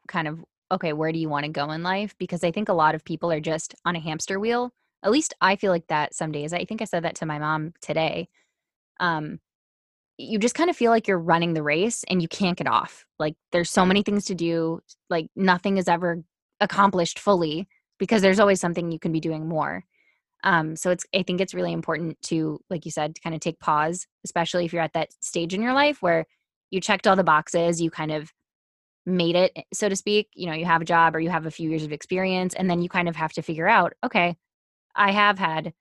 kind 0.08 0.28
of 0.28 0.44
okay 0.72 0.94
where 0.94 1.12
do 1.12 1.20
you 1.20 1.30
want 1.30 1.46
to 1.46 1.52
go 1.52 1.72
in 1.72 1.84
life? 1.84 2.16
Because 2.18 2.44
i 2.44 2.52
think 2.52 2.70
a 2.70 2.74
lot 2.74 2.96
of 2.96 3.06
people 3.06 3.32
are 3.32 3.40
just 3.40 3.76
on 3.86 3.96
a 3.96 4.00
hamster 4.00 4.40
wheel 4.40 4.72
at 5.06 5.12
least 5.12 5.34
i 5.42 5.56
feel 5.56 5.72
like 5.72 5.88
that 5.88 6.14
some 6.14 6.32
days 6.32 6.52
i 6.54 6.66
think 6.66 6.82
i 6.82 6.86
said 6.86 7.04
that 7.04 7.16
to 7.16 7.26
my 7.26 7.40
mom 7.40 7.74
today 7.82 8.28
um 9.00 9.40
you 10.18 10.40
just 10.40 10.56
kind 10.56 10.70
of 10.70 10.78
feel 10.78 10.92
like 10.92 11.08
you're 11.08 11.20
running 11.20 11.54
the 11.54 11.64
race 11.64 12.04
and 12.10 12.22
you 12.22 12.28
can't 12.28 12.58
get 12.58 12.68
off 12.68 13.06
like 13.20 13.36
there's 13.52 13.70
so 13.70 13.86
many 13.86 14.02
things 14.02 14.26
to 14.26 14.36
do 14.36 14.80
like 15.10 15.28
nothing 15.36 15.78
is 15.78 15.88
ever 15.88 16.24
accomplished 16.60 17.20
fully 17.20 17.68
because 18.00 18.22
there's 18.22 18.40
always 18.40 18.60
something 18.60 18.92
you 18.92 19.00
can 19.00 19.12
be 19.12 19.20
doing 19.20 19.48
more 19.48 19.84
um 20.44 20.76
so 20.76 20.90
it's 20.90 21.06
i 21.14 21.22
think 21.22 21.42
it's 21.42 21.54
really 21.54 21.74
important 21.74 22.20
to 22.22 22.60
like 22.70 22.86
you 22.86 22.92
said 22.92 23.16
to 23.16 23.22
kind 23.22 23.36
of 23.36 23.42
take 23.42 23.60
pause 23.60 24.08
especially 24.24 24.66
if 24.66 24.74
you're 24.74 24.82
at 24.82 24.94
that 24.94 25.10
stage 25.22 25.54
in 25.54 25.62
your 25.62 25.74
life 25.74 26.02
where 26.02 26.26
you 26.72 26.80
checked 26.80 27.08
all 27.08 27.16
the 27.16 27.24
boxes 27.24 27.82
you 27.82 27.92
kind 27.92 28.12
of 28.12 28.32
made 29.06 29.36
it 29.36 29.52
so 29.74 29.88
to 29.88 29.96
speak 29.96 30.30
you 30.34 30.48
know 30.48 30.54
you 30.54 30.66
have 30.66 30.82
a 30.82 30.86
job 30.86 31.16
or 31.16 31.20
you 31.20 31.30
have 31.30 31.46
a 31.46 31.52
few 31.52 31.70
years 31.70 31.84
of 31.84 31.92
experience 31.92 32.56
and 32.56 32.70
then 32.70 32.82
you 32.82 32.90
kind 32.90 33.08
of 33.08 33.16
have 33.16 33.32
to 33.34 33.42
figure 33.42 33.68
out 33.68 33.94
okay 34.04 34.36
I 34.96 35.12
have 35.12 35.38
had 35.40 35.74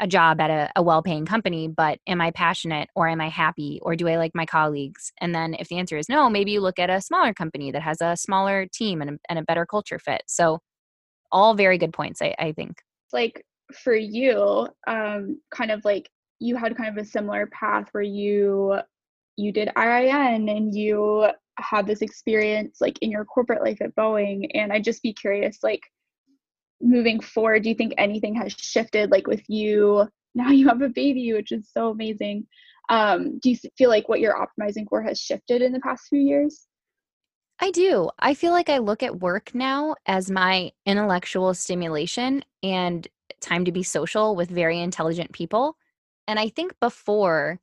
a 0.00 0.06
job 0.06 0.40
at 0.40 0.50
a, 0.50 0.70
a 0.76 0.82
well 0.82 1.02
paying 1.02 1.26
company, 1.26 1.68
but 1.68 1.98
am 2.06 2.20
I 2.20 2.30
passionate 2.30 2.88
or 2.94 3.06
am 3.08 3.20
I 3.20 3.28
happy 3.28 3.80
or 3.82 3.96
do 3.96 4.08
I 4.08 4.16
like 4.16 4.32
my 4.34 4.46
colleagues? 4.46 5.12
And 5.20 5.34
then 5.34 5.54
if 5.54 5.68
the 5.68 5.78
answer 5.78 5.98
is 5.98 6.08
no, 6.08 6.30
maybe 6.30 6.52
you 6.52 6.60
look 6.60 6.78
at 6.78 6.90
a 6.90 7.00
smaller 7.02 7.34
company 7.34 7.70
that 7.72 7.82
has 7.82 8.00
a 8.00 8.16
smaller 8.16 8.66
team 8.72 9.02
and 9.02 9.10
a, 9.12 9.18
and 9.28 9.38
a 9.38 9.42
better 9.44 9.66
culture 9.66 9.98
fit. 9.98 10.22
So, 10.26 10.60
all 11.32 11.54
very 11.54 11.78
good 11.78 11.92
points, 11.92 12.22
I, 12.22 12.34
I 12.38 12.52
think. 12.52 12.78
like 13.12 13.44
for 13.82 13.94
you 13.94 14.68
um 14.88 15.40
kind 15.50 15.70
of 15.70 15.84
like 15.84 16.10
you 16.40 16.56
had 16.56 16.76
kind 16.76 16.88
of 16.96 17.02
a 17.02 17.06
similar 17.08 17.46
path 17.48 17.88
where 17.92 18.02
you 18.02 18.78
you 19.36 19.52
did 19.52 19.68
IIN 19.76 20.50
and 20.50 20.74
you 20.74 21.28
had 21.58 21.86
this 21.86 22.02
experience 22.02 22.78
like 22.80 22.98
in 23.02 23.10
your 23.10 23.24
corporate 23.24 23.62
life 23.62 23.80
at 23.82 23.94
Boeing 23.94 24.48
and 24.54 24.72
I'd 24.72 24.84
just 24.84 25.02
be 25.02 25.12
curious 25.12 25.58
like 25.62 25.82
moving 26.80 27.20
forward 27.20 27.62
do 27.62 27.68
you 27.68 27.74
think 27.74 27.92
anything 27.98 28.34
has 28.34 28.52
shifted 28.52 29.10
like 29.10 29.26
with 29.26 29.42
you 29.48 30.06
now 30.34 30.50
you 30.50 30.68
have 30.68 30.82
a 30.82 30.88
baby 30.88 31.32
which 31.32 31.52
is 31.52 31.68
so 31.72 31.90
amazing 31.90 32.46
um, 32.88 33.38
do 33.38 33.50
you 33.50 33.56
feel 33.78 33.88
like 33.88 34.08
what 34.08 34.18
you're 34.18 34.34
optimizing 34.34 34.84
for 34.88 35.00
has 35.00 35.20
shifted 35.20 35.62
in 35.62 35.72
the 35.72 35.80
past 35.80 36.04
few 36.08 36.20
years 36.20 36.66
I 37.62 37.70
do. 37.70 38.08
I 38.18 38.32
feel 38.32 38.52
like 38.52 38.70
I 38.70 38.78
look 38.78 39.02
at 39.02 39.20
work 39.20 39.54
now 39.54 39.94
as 40.06 40.30
my 40.30 40.72
intellectual 40.86 41.52
stimulation 41.52 42.42
and 42.62 43.06
time 43.40 43.66
to 43.66 43.72
be 43.72 43.82
social 43.82 44.34
with 44.34 44.48
very 44.48 44.80
intelligent 44.80 45.32
people. 45.32 45.76
And 46.26 46.38
I 46.38 46.48
think 46.48 46.72
before 46.80 47.60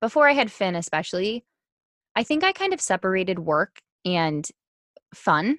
before 0.00 0.28
I 0.28 0.32
had 0.32 0.52
Finn 0.52 0.74
especially, 0.74 1.44
I 2.14 2.22
think 2.22 2.44
I 2.44 2.52
kind 2.52 2.74
of 2.74 2.80
separated 2.80 3.38
work 3.38 3.78
and 4.04 4.46
fun. 5.14 5.58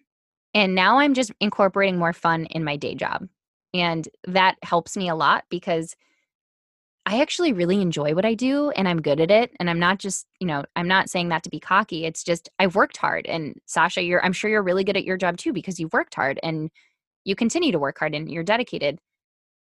And 0.53 0.75
now 0.75 0.99
I'm 0.99 1.13
just 1.13 1.31
incorporating 1.39 1.97
more 1.97 2.13
fun 2.13 2.45
in 2.45 2.63
my 2.63 2.77
day 2.77 2.95
job. 2.95 3.27
And 3.73 4.07
that 4.27 4.55
helps 4.63 4.97
me 4.97 5.09
a 5.09 5.15
lot 5.15 5.43
because 5.49 5.95
I 7.05 7.21
actually 7.21 7.53
really 7.53 7.81
enjoy 7.81 8.15
what 8.15 8.25
I 8.25 8.33
do 8.33 8.69
and 8.71 8.87
I'm 8.87 9.01
good 9.01 9.21
at 9.21 9.31
it. 9.31 9.51
And 9.59 9.69
I'm 9.69 9.79
not 9.79 9.97
just, 9.97 10.25
you 10.39 10.47
know, 10.47 10.65
I'm 10.75 10.89
not 10.89 11.09
saying 11.09 11.29
that 11.29 11.43
to 11.43 11.49
be 11.49 11.59
cocky. 11.59 12.05
It's 12.05 12.21
just 12.21 12.49
I've 12.59 12.75
worked 12.75 12.97
hard. 12.97 13.25
And 13.27 13.55
Sasha, 13.65 14.01
you're 14.01 14.23
I'm 14.25 14.33
sure 14.33 14.49
you're 14.49 14.63
really 14.63 14.83
good 14.83 14.97
at 14.97 15.05
your 15.05 15.15
job 15.15 15.37
too 15.37 15.53
because 15.53 15.79
you've 15.79 15.93
worked 15.93 16.15
hard 16.15 16.37
and 16.43 16.69
you 17.23 17.35
continue 17.35 17.71
to 17.71 17.79
work 17.79 17.97
hard 17.99 18.13
and 18.13 18.29
you're 18.29 18.43
dedicated. 18.43 18.99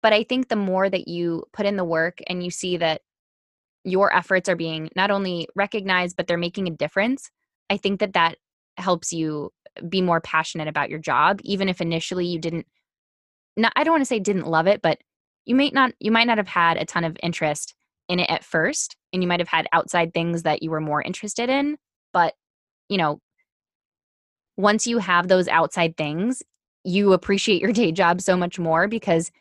But 0.01 0.13
I 0.13 0.23
think 0.23 0.47
the 0.47 0.55
more 0.55 0.89
that 0.89 1.07
you 1.07 1.43
put 1.51 1.65
in 1.65 1.77
the 1.77 1.83
work 1.83 2.19
and 2.27 2.43
you 2.43 2.51
see 2.51 2.77
that 2.77 3.01
your 3.83 4.15
efforts 4.15 4.47
are 4.47 4.55
being 4.55 4.89
not 4.95 5.11
only 5.11 5.47
recognized, 5.55 6.15
but 6.15 6.27
they're 6.27 6.37
making 6.37 6.67
a 6.67 6.71
difference, 6.71 7.31
I 7.69 7.77
think 7.77 7.99
that 7.99 8.13
that 8.13 8.37
helps 8.77 9.11
you 9.11 9.51
be 9.87 10.01
more 10.01 10.21
passionate 10.21 10.67
about 10.67 10.89
your 10.89 10.99
job, 10.99 11.39
even 11.43 11.69
if 11.69 11.81
initially 11.81 12.25
you 12.25 12.39
didn't. 12.39 12.65
Not, 13.57 13.73
I 13.75 13.83
don't 13.83 13.93
want 13.93 14.01
to 14.01 14.05
say 14.05 14.19
didn't 14.19 14.47
love 14.47 14.67
it, 14.67 14.81
but 14.81 14.99
you 15.45 15.55
might 15.55 15.73
not 15.73 15.93
you 15.99 16.11
might 16.11 16.27
not 16.27 16.37
have 16.37 16.47
had 16.47 16.77
a 16.77 16.85
ton 16.85 17.03
of 17.03 17.17
interest 17.23 17.73
in 18.09 18.19
it 18.19 18.29
at 18.29 18.43
first 18.43 18.95
and 19.13 19.23
you 19.23 19.27
might 19.27 19.39
have 19.39 19.49
had 19.49 19.67
outside 19.71 20.13
things 20.13 20.43
that 20.43 20.61
you 20.61 20.69
were 20.69 20.81
more 20.81 21.01
interested 21.01 21.49
in 21.49 21.77
but 22.13 22.33
you 22.89 22.97
know 22.97 23.19
once 24.57 24.85
you 24.85 24.97
have 24.97 25.27
those 25.27 25.47
outside 25.47 25.95
things 25.97 26.43
you 26.83 27.13
appreciate 27.13 27.61
your 27.61 27.71
day 27.71 27.91
job 27.91 28.21
so 28.21 28.35
much 28.35 28.59
more 28.59 28.87
because 28.87 29.31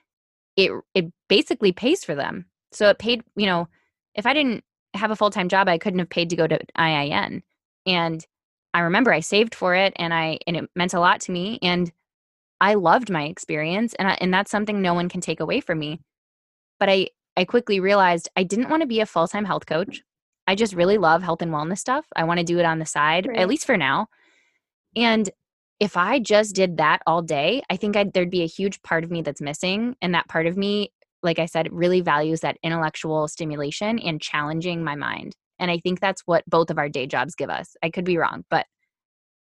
it 0.56 0.70
it 0.94 1.06
basically 1.28 1.72
pays 1.72 2.04
for 2.04 2.14
them 2.14 2.46
so 2.72 2.88
it 2.88 2.98
paid 2.98 3.22
you 3.36 3.46
know 3.46 3.68
if 4.14 4.26
i 4.26 4.32
didn't 4.32 4.62
have 4.94 5.10
a 5.10 5.16
full-time 5.16 5.48
job 5.48 5.68
i 5.68 5.78
couldn't 5.78 5.98
have 5.98 6.10
paid 6.10 6.30
to 6.30 6.36
go 6.36 6.46
to 6.46 6.58
iin 6.78 7.42
and 7.86 8.26
i 8.74 8.80
remember 8.80 9.12
i 9.12 9.20
saved 9.20 9.54
for 9.54 9.74
it 9.74 9.94
and 9.96 10.12
i 10.12 10.38
and 10.46 10.56
it 10.56 10.70
meant 10.76 10.92
a 10.92 11.00
lot 11.00 11.20
to 11.22 11.32
me 11.32 11.58
and 11.62 11.90
I 12.60 12.74
loved 12.74 13.10
my 13.10 13.24
experience 13.24 13.94
and 13.94 14.08
I, 14.08 14.12
and 14.22 14.32
that's 14.32 14.50
something 14.50 14.80
no 14.80 14.94
one 14.94 15.10
can 15.10 15.20
take 15.20 15.40
away 15.40 15.60
from 15.60 15.78
me. 15.78 16.00
But 16.80 16.88
I 16.88 17.08
I 17.36 17.44
quickly 17.44 17.80
realized 17.80 18.30
I 18.36 18.44
didn't 18.44 18.70
want 18.70 18.80
to 18.82 18.86
be 18.86 19.00
a 19.00 19.06
full-time 19.06 19.44
health 19.44 19.66
coach. 19.66 20.02
I 20.46 20.54
just 20.54 20.72
really 20.72 20.98
love 20.98 21.22
health 21.22 21.42
and 21.42 21.50
wellness 21.52 21.78
stuff. 21.78 22.06
I 22.16 22.24
want 22.24 22.38
to 22.38 22.44
do 22.44 22.58
it 22.58 22.64
on 22.64 22.78
the 22.78 22.86
side 22.86 23.26
right. 23.26 23.38
at 23.38 23.48
least 23.48 23.66
for 23.66 23.76
now. 23.76 24.06
And 24.96 25.28
if 25.80 25.96
I 25.96 26.20
just 26.20 26.54
did 26.54 26.76
that 26.76 27.02
all 27.06 27.22
day, 27.22 27.62
I 27.68 27.76
think 27.76 27.96
I'd, 27.96 28.12
there'd 28.12 28.30
be 28.30 28.44
a 28.44 28.46
huge 28.46 28.80
part 28.82 29.02
of 29.04 29.10
me 29.10 29.20
that's 29.20 29.40
missing. 29.40 29.96
And 30.00 30.14
that 30.14 30.28
part 30.28 30.46
of 30.46 30.56
me, 30.56 30.92
like 31.22 31.40
I 31.40 31.46
said, 31.46 31.72
really 31.72 32.00
values 32.00 32.40
that 32.40 32.58
intellectual 32.62 33.26
stimulation 33.26 33.98
and 33.98 34.22
challenging 34.22 34.84
my 34.84 34.94
mind. 34.94 35.34
And 35.58 35.70
I 35.70 35.78
think 35.78 36.00
that's 36.00 36.22
what 36.26 36.44
both 36.48 36.70
of 36.70 36.78
our 36.78 36.88
day 36.88 37.06
jobs 37.06 37.34
give 37.34 37.50
us. 37.50 37.76
I 37.82 37.90
could 37.90 38.04
be 38.04 38.18
wrong, 38.18 38.44
but 38.50 38.66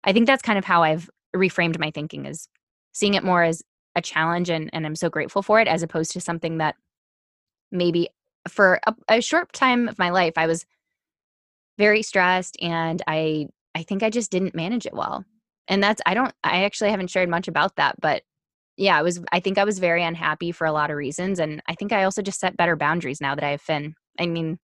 I 0.04 0.12
think 0.12 0.26
that's 0.26 0.42
kind 0.42 0.58
of 0.58 0.64
how 0.64 0.82
I've 0.82 1.08
reframed 1.34 1.78
my 1.78 1.90
thinking 1.90 2.26
is 2.26 2.48
seeing 2.92 3.14
it 3.14 3.24
more 3.24 3.42
as 3.42 3.62
a 3.94 4.00
challenge 4.00 4.50
and, 4.50 4.70
and 4.72 4.86
I'm 4.86 4.96
so 4.96 5.10
grateful 5.10 5.42
for 5.42 5.60
it 5.60 5.68
as 5.68 5.82
opposed 5.82 6.12
to 6.12 6.20
something 6.20 6.58
that 6.58 6.74
maybe 7.70 8.08
for 8.48 8.80
a, 8.86 8.94
a 9.08 9.20
short 9.20 9.52
time 9.52 9.88
of 9.88 9.98
my 9.98 10.10
life 10.10 10.34
I 10.36 10.46
was 10.46 10.64
very 11.78 12.02
stressed 12.02 12.56
and 12.60 13.02
I 13.06 13.48
I 13.74 13.82
think 13.82 14.02
I 14.02 14.10
just 14.10 14.30
didn't 14.30 14.54
manage 14.54 14.86
it 14.86 14.94
well 14.94 15.24
and 15.70 15.82
that's 15.82 16.02
i 16.04 16.12
don't 16.12 16.34
i 16.44 16.64
actually 16.64 16.90
haven't 16.90 17.08
shared 17.08 17.30
much 17.30 17.48
about 17.48 17.74
that 17.76 17.94
but 18.02 18.22
yeah 18.76 18.98
i 18.98 19.02
was 19.02 19.20
i 19.32 19.40
think 19.40 19.56
i 19.56 19.64
was 19.64 19.78
very 19.78 20.02
unhappy 20.02 20.52
for 20.52 20.66
a 20.66 20.72
lot 20.72 20.90
of 20.90 20.96
reasons 20.96 21.38
and 21.38 21.62
i 21.66 21.74
think 21.74 21.92
i 21.92 22.04
also 22.04 22.20
just 22.20 22.40
set 22.40 22.56
better 22.56 22.76
boundaries 22.76 23.20
now 23.20 23.34
that 23.34 23.44
i 23.44 23.52
have 23.52 23.62
finn 23.62 23.94
i 24.18 24.26
mean 24.26 24.58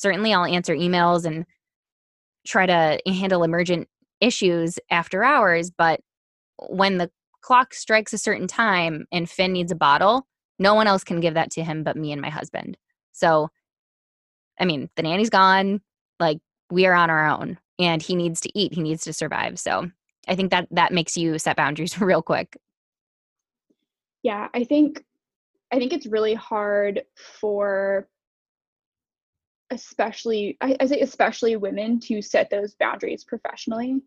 certainly 0.00 0.32
i'll 0.32 0.44
answer 0.44 0.74
emails 0.74 1.24
and 1.24 1.44
try 2.46 2.66
to 2.66 2.98
handle 3.06 3.42
emergent 3.42 3.88
issues 4.20 4.78
after 4.90 5.22
hours 5.22 5.70
but 5.70 6.00
when 6.68 6.98
the 6.98 7.10
clock 7.40 7.72
strikes 7.72 8.12
a 8.12 8.18
certain 8.18 8.46
time 8.46 9.06
and 9.12 9.30
finn 9.30 9.52
needs 9.52 9.72
a 9.72 9.76
bottle 9.76 10.26
no 10.58 10.74
one 10.74 10.86
else 10.86 11.04
can 11.04 11.20
give 11.20 11.34
that 11.34 11.50
to 11.50 11.62
him 11.62 11.82
but 11.82 11.96
me 11.96 12.12
and 12.12 12.20
my 12.20 12.30
husband 12.30 12.76
so 13.12 13.48
i 14.58 14.64
mean 14.64 14.88
the 14.96 15.02
nanny's 15.02 15.30
gone 15.30 15.80
like 16.18 16.38
we 16.70 16.86
are 16.86 16.94
on 16.94 17.10
our 17.10 17.26
own 17.26 17.58
and 17.78 18.02
he 18.02 18.14
needs 18.14 18.40
to 18.40 18.50
eat 18.58 18.74
he 18.74 18.82
needs 18.82 19.02
to 19.02 19.12
survive 19.12 19.58
so 19.58 19.90
I 20.28 20.36
think 20.36 20.50
that 20.50 20.68
that 20.70 20.92
makes 20.92 21.16
you 21.16 21.38
set 21.38 21.56
boundaries 21.56 22.00
real 22.00 22.22
quick. 22.22 22.56
Yeah, 24.22 24.48
I 24.54 24.64
think 24.64 25.04
I 25.72 25.78
think 25.78 25.92
it's 25.92 26.06
really 26.06 26.34
hard 26.34 27.02
for 27.40 28.08
especially 29.70 30.56
I, 30.60 30.76
I 30.80 30.86
say 30.86 31.00
especially 31.00 31.56
women 31.56 32.00
to 32.00 32.22
set 32.22 32.50
those 32.50 32.74
boundaries 32.74 33.24
professionally. 33.24 34.00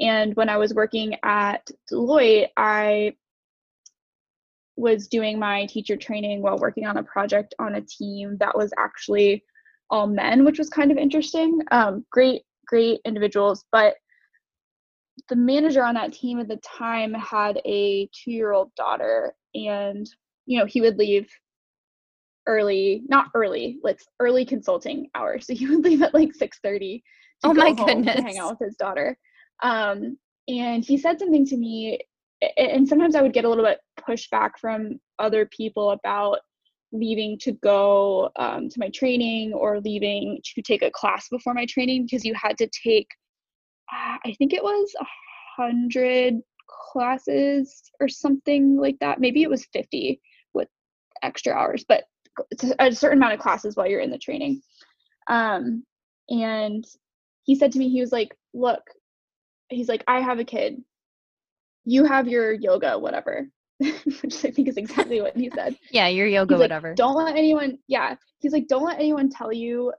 And 0.00 0.34
when 0.36 0.48
I 0.48 0.56
was 0.56 0.74
working 0.74 1.16
at 1.24 1.68
Deloitte, 1.90 2.48
I 2.56 3.14
was 4.76 5.08
doing 5.08 5.38
my 5.38 5.66
teacher 5.66 5.96
training 5.96 6.42
while 6.42 6.58
working 6.58 6.86
on 6.86 6.96
a 6.96 7.02
project 7.02 7.54
on 7.58 7.74
a 7.74 7.82
team 7.82 8.36
that 8.40 8.56
was 8.56 8.72
actually 8.78 9.44
all 9.90 10.06
men, 10.06 10.44
which 10.44 10.58
was 10.58 10.70
kind 10.70 10.90
of 10.90 10.96
interesting. 10.96 11.60
Um, 11.70 12.06
great, 12.10 12.42
great 12.66 13.00
individuals, 13.04 13.64
but 13.72 13.96
the 15.28 15.36
manager 15.36 15.84
on 15.84 15.94
that 15.94 16.12
team 16.12 16.40
at 16.40 16.48
the 16.48 16.56
time 16.58 17.12
had 17.14 17.60
a 17.64 18.08
two 18.12 18.30
year 18.30 18.52
old 18.52 18.74
daughter 18.74 19.34
and 19.54 20.08
you 20.46 20.58
know 20.58 20.64
he 20.64 20.80
would 20.80 20.96
leave 20.96 21.28
early 22.50 23.02
not 23.08 23.28
early 23.34 23.78
like 23.82 24.00
early 24.18 24.44
consulting 24.44 25.08
hours. 25.14 25.46
So 25.50 25.54
he 25.54 25.66
would 25.66 25.84
leave 25.84 26.02
at 26.02 26.14
like 26.14 26.34
6 26.34 26.58
30 26.62 27.02
oh 27.44 27.54
my 27.54 27.72
goodness 27.72 28.20
hang 28.20 28.38
out 28.38 28.58
with 28.58 28.68
his 28.68 28.76
daughter. 28.76 29.16
Um, 29.62 30.18
and 30.48 30.84
he 30.84 30.98
said 30.98 31.18
something 31.18 31.46
to 31.46 31.56
me 31.56 31.98
and 32.56 32.88
sometimes 32.88 33.14
i 33.14 33.20
would 33.20 33.34
get 33.34 33.44
a 33.44 33.48
little 33.48 33.64
bit 33.64 33.80
pushback 34.00 34.52
from 34.58 34.98
other 35.18 35.44
people 35.46 35.90
about 35.90 36.38
leaving 36.92 37.38
to 37.38 37.52
go 37.52 38.30
um, 38.36 38.68
to 38.68 38.80
my 38.80 38.88
training 38.88 39.52
or 39.52 39.78
leaving 39.80 40.40
to 40.42 40.62
take 40.62 40.82
a 40.82 40.90
class 40.90 41.28
before 41.28 41.54
my 41.54 41.66
training 41.66 42.04
because 42.04 42.24
you 42.24 42.34
had 42.34 42.56
to 42.58 42.68
take 42.68 43.06
uh, 43.92 44.16
I 44.24 44.34
think 44.38 44.52
it 44.52 44.62
was 44.62 44.92
a 45.00 45.06
hundred 45.56 46.40
classes 46.92 47.90
or 48.00 48.08
something 48.08 48.76
like 48.76 48.98
that. 49.00 49.20
Maybe 49.20 49.42
it 49.42 49.50
was 49.50 49.66
50 49.72 50.20
with 50.54 50.68
extra 51.22 51.52
hours, 51.52 51.84
but 51.88 52.04
a 52.78 52.92
certain 52.92 53.18
amount 53.18 53.34
of 53.34 53.40
classes 53.40 53.76
while 53.76 53.86
you're 53.86 54.00
in 54.00 54.10
the 54.10 54.18
training. 54.18 54.62
Um, 55.28 55.84
and 56.28 56.84
he 57.44 57.54
said 57.54 57.72
to 57.72 57.78
me, 57.78 57.88
he 57.88 58.00
was 58.00 58.12
like, 58.12 58.36
look, 58.54 58.82
he's 59.68 59.88
like, 59.88 60.04
I 60.06 60.20
have 60.20 60.38
a 60.38 60.44
kid. 60.44 60.82
You 61.84 62.04
have 62.04 62.28
your 62.28 62.52
yoga, 62.52 62.98
whatever. 62.98 63.48
Which 63.78 64.44
I 64.44 64.50
think 64.50 64.68
is 64.68 64.76
exactly 64.76 65.22
what 65.22 65.36
he 65.36 65.50
said. 65.54 65.76
yeah, 65.90 66.08
your 66.08 66.26
yoga, 66.26 66.58
whatever. 66.58 66.94
Don't 66.94 67.16
let 67.16 67.36
anyone, 67.36 67.78
yeah. 67.88 68.14
He's 68.40 68.52
like, 68.52 68.68
don't 68.68 68.84
let 68.84 68.98
anyone 68.98 69.30
tell 69.30 69.52
you 69.52 69.92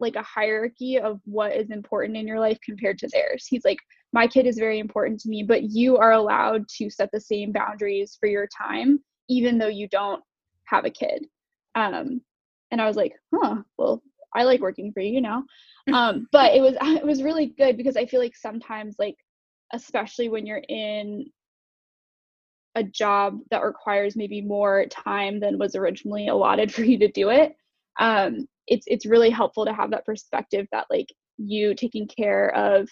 like 0.00 0.16
a 0.16 0.22
hierarchy 0.22 0.98
of 0.98 1.20
what 1.24 1.54
is 1.54 1.70
important 1.70 2.16
in 2.16 2.26
your 2.26 2.40
life 2.40 2.58
compared 2.64 2.98
to 2.98 3.08
theirs. 3.08 3.46
He's 3.48 3.64
like, 3.64 3.78
my 4.12 4.26
kid 4.26 4.46
is 4.46 4.58
very 4.58 4.78
important 4.78 5.20
to 5.20 5.28
me, 5.28 5.42
but 5.42 5.64
you 5.64 5.96
are 5.96 6.12
allowed 6.12 6.66
to 6.78 6.90
set 6.90 7.10
the 7.12 7.20
same 7.20 7.52
boundaries 7.52 8.16
for 8.18 8.28
your 8.28 8.48
time, 8.56 9.00
even 9.28 9.58
though 9.58 9.68
you 9.68 9.88
don't 9.88 10.22
have 10.64 10.84
a 10.84 10.90
kid. 10.90 11.26
Um, 11.74 12.20
and 12.70 12.80
I 12.80 12.86
was 12.86 12.96
like, 12.96 13.14
huh, 13.34 13.62
well, 13.76 14.02
I 14.34 14.44
like 14.44 14.60
working 14.60 14.92
for 14.92 15.00
you 15.00 15.20
now. 15.20 15.44
Um, 15.90 16.28
but 16.32 16.54
it 16.54 16.60
was 16.60 16.74
it 16.82 17.06
was 17.06 17.22
really 17.22 17.46
good 17.46 17.78
because 17.78 17.96
I 17.96 18.04
feel 18.04 18.20
like 18.20 18.36
sometimes 18.36 18.96
like 18.98 19.16
especially 19.72 20.28
when 20.28 20.44
you're 20.44 20.62
in 20.68 21.24
a 22.74 22.82
job 22.82 23.38
that 23.50 23.64
requires 23.64 24.14
maybe 24.14 24.42
more 24.42 24.84
time 24.86 25.40
than 25.40 25.58
was 25.58 25.74
originally 25.74 26.28
allotted 26.28 26.72
for 26.74 26.82
you 26.82 26.98
to 26.98 27.10
do 27.10 27.30
it 27.30 27.56
um, 27.98 28.46
it's 28.66 28.84
it's 28.86 29.06
really 29.06 29.30
helpful 29.30 29.64
to 29.64 29.72
have 29.72 29.90
that 29.90 30.04
perspective 30.04 30.66
that 30.72 30.86
like 30.90 31.08
you 31.38 31.74
taking 31.74 32.06
care 32.06 32.54
of 32.54 32.88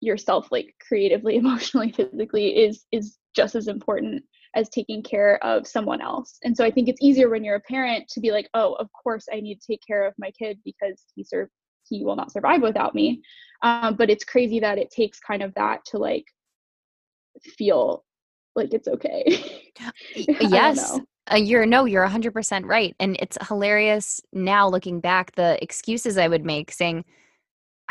yourself 0.00 0.48
like 0.50 0.74
creatively 0.86 1.36
emotionally 1.36 1.92
physically 1.92 2.56
is 2.64 2.84
is 2.92 3.18
just 3.34 3.54
as 3.54 3.68
important 3.68 4.22
as 4.56 4.68
taking 4.68 5.02
care 5.02 5.42
of 5.44 5.66
someone 5.66 6.00
else. 6.00 6.38
And 6.42 6.56
so 6.56 6.64
i 6.64 6.70
think 6.70 6.88
it's 6.88 7.02
easier 7.02 7.28
when 7.30 7.44
you're 7.44 7.56
a 7.56 7.60
parent 7.60 8.08
to 8.08 8.20
be 8.20 8.32
like 8.32 8.48
oh 8.54 8.72
of 8.74 8.88
course 8.92 9.26
i 9.32 9.40
need 9.40 9.60
to 9.60 9.66
take 9.66 9.82
care 9.86 10.04
of 10.06 10.14
my 10.18 10.30
kid 10.32 10.58
because 10.64 11.04
he 11.14 11.22
serve 11.22 11.48
he 11.88 12.04
will 12.04 12.16
not 12.16 12.32
survive 12.32 12.62
without 12.62 12.94
me. 12.94 13.22
Um, 13.62 13.94
but 13.94 14.10
it's 14.10 14.24
crazy 14.24 14.60
that 14.60 14.78
it 14.78 14.90
takes 14.90 15.18
kind 15.18 15.42
of 15.42 15.54
that 15.54 15.84
to 15.86 15.98
like 15.98 16.26
feel 17.42 18.04
like 18.54 18.72
it's 18.72 18.88
okay. 18.88 19.62
Yes. 20.40 20.98
uh, 21.30 21.36
you're 21.36 21.66
no, 21.66 21.84
you're 21.84 22.06
100% 22.06 22.64
right. 22.64 22.94
And 22.98 23.16
it's 23.20 23.36
hilarious 23.48 24.22
now 24.32 24.66
looking 24.66 25.00
back 25.00 25.32
the 25.32 25.62
excuses 25.62 26.16
I 26.16 26.28
would 26.28 26.46
make 26.46 26.72
saying, 26.72 27.04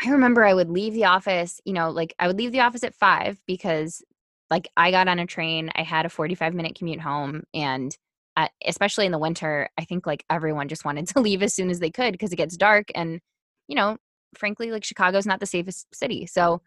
I 0.04 0.10
remember 0.10 0.44
I 0.44 0.54
would 0.54 0.68
leave 0.68 0.94
the 0.94 1.04
office, 1.04 1.60
you 1.64 1.72
know, 1.72 1.90
like 1.90 2.12
I 2.18 2.26
would 2.26 2.38
leave 2.38 2.50
the 2.50 2.60
office 2.60 2.82
at 2.82 2.94
five 2.94 3.40
because 3.46 4.02
like 4.50 4.68
I 4.76 4.90
got 4.90 5.08
on 5.08 5.18
a 5.18 5.26
train, 5.26 5.70
I 5.74 5.82
had 5.82 6.06
a 6.06 6.10
45 6.10 6.54
minute 6.54 6.76
commute 6.76 7.00
home. 7.00 7.42
And 7.54 7.96
uh, 8.36 8.48
especially 8.66 9.06
in 9.06 9.12
the 9.12 9.18
winter, 9.18 9.68
I 9.78 9.84
think 9.84 10.06
like 10.06 10.24
everyone 10.30 10.68
just 10.68 10.84
wanted 10.84 11.08
to 11.08 11.20
leave 11.20 11.42
as 11.42 11.54
soon 11.54 11.70
as 11.70 11.80
they 11.80 11.90
could 11.90 12.12
because 12.12 12.32
it 12.32 12.36
gets 12.36 12.56
dark. 12.56 12.88
And, 12.94 13.20
you 13.68 13.76
know, 13.76 13.96
frankly, 14.36 14.70
like 14.70 14.84
Chicago's 14.84 15.26
not 15.26 15.40
the 15.40 15.46
safest 15.46 15.86
city. 15.94 16.26
So, 16.26 16.62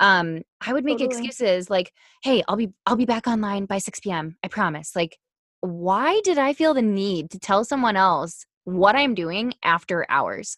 um, 0.00 0.42
I 0.60 0.72
would 0.72 0.84
make 0.84 1.00
totally. 1.00 1.26
excuses 1.26 1.70
like, 1.70 1.92
"Hey, 2.22 2.42
I'll 2.48 2.56
be 2.56 2.70
I'll 2.86 2.96
be 2.96 3.04
back 3.04 3.26
online 3.26 3.66
by 3.66 3.78
6 3.78 4.00
p.m. 4.00 4.36
I 4.42 4.48
promise." 4.48 4.96
Like, 4.96 5.18
why 5.60 6.20
did 6.24 6.38
I 6.38 6.54
feel 6.54 6.74
the 6.74 6.82
need 6.82 7.30
to 7.30 7.38
tell 7.38 7.64
someone 7.64 7.96
else 7.96 8.44
what 8.64 8.96
I'm 8.96 9.14
doing 9.14 9.54
after 9.62 10.06
hours? 10.08 10.56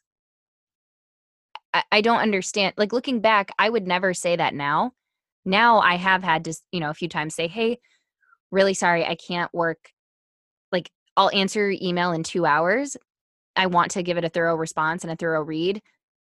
I, 1.74 1.82
I 1.92 2.00
don't 2.00 2.20
understand. 2.20 2.74
Like 2.78 2.92
looking 2.92 3.20
back, 3.20 3.50
I 3.58 3.68
would 3.68 3.86
never 3.86 4.14
say 4.14 4.36
that 4.36 4.54
now. 4.54 4.92
Now 5.44 5.78
I 5.78 5.96
have 5.96 6.22
had 6.22 6.44
to, 6.44 6.54
you 6.72 6.80
know, 6.80 6.90
a 6.90 6.94
few 6.94 7.08
times 7.08 7.34
say, 7.34 7.48
hey, 7.48 7.78
really 8.50 8.74
sorry, 8.74 9.04
I 9.04 9.14
can't 9.14 9.52
work. 9.52 9.90
Like 10.72 10.90
I'll 11.16 11.30
answer 11.30 11.70
your 11.70 11.78
email 11.82 12.12
in 12.12 12.22
two 12.22 12.46
hours. 12.46 12.96
I 13.56 13.66
want 13.66 13.92
to 13.92 14.02
give 14.02 14.16
it 14.16 14.24
a 14.24 14.28
thorough 14.28 14.56
response 14.56 15.04
and 15.04 15.12
a 15.12 15.16
thorough 15.16 15.42
read. 15.42 15.82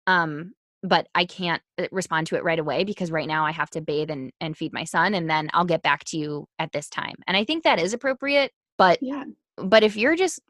Um, 0.07 0.53
but 0.83 1.09
I 1.15 1.25
can't 1.25 1.63
uh, 1.79 1.87
respond 1.91 2.29
to 2.29 2.37
it 2.37 2.45
right 2.45 2.59
away 2.59 2.85
because 2.85 3.11
right 3.11 3.27
now 3.27 3.45
I 3.45 3.51
have 3.51 3.71
to 3.71 3.81
bathe 3.81 4.11
and, 4.11 4.33
and 4.41 4.57
feed 4.57 4.73
my 4.73 4.85
son 4.85 5.15
and 5.15 5.29
then 5.29 5.49
I'll 5.53 5.65
get 5.65 5.83
back 5.83 6.05
to 6.07 6.19
you 6.19 6.47
at 6.59 6.73
this 6.73 6.89
time. 6.89 7.17
And 7.27 7.37
I 7.37 7.45
think 7.45 7.65
that 7.65 7.81
is 7.81 7.93
appropriate. 7.93 8.53
But 8.79 8.99
yeah. 9.03 9.25
But 9.57 9.83
if 9.83 9.97
you're 9.97 10.17
just 10.17 10.41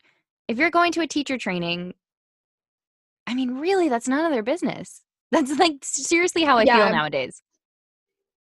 if 0.48 0.58
you're 0.58 0.70
going 0.70 0.92
to 0.92 1.00
a 1.00 1.06
teacher 1.06 1.38
training, 1.38 1.94
I 3.26 3.34
mean, 3.34 3.58
really, 3.58 3.88
that's 3.88 4.08
none 4.08 4.24
of 4.24 4.32
their 4.32 4.42
business. 4.42 5.02
That's 5.32 5.58
like 5.58 5.78
seriously 5.82 6.44
how 6.44 6.56
I 6.56 6.62
yeah. 6.62 6.76
feel 6.76 6.92
nowadays. 6.94 7.42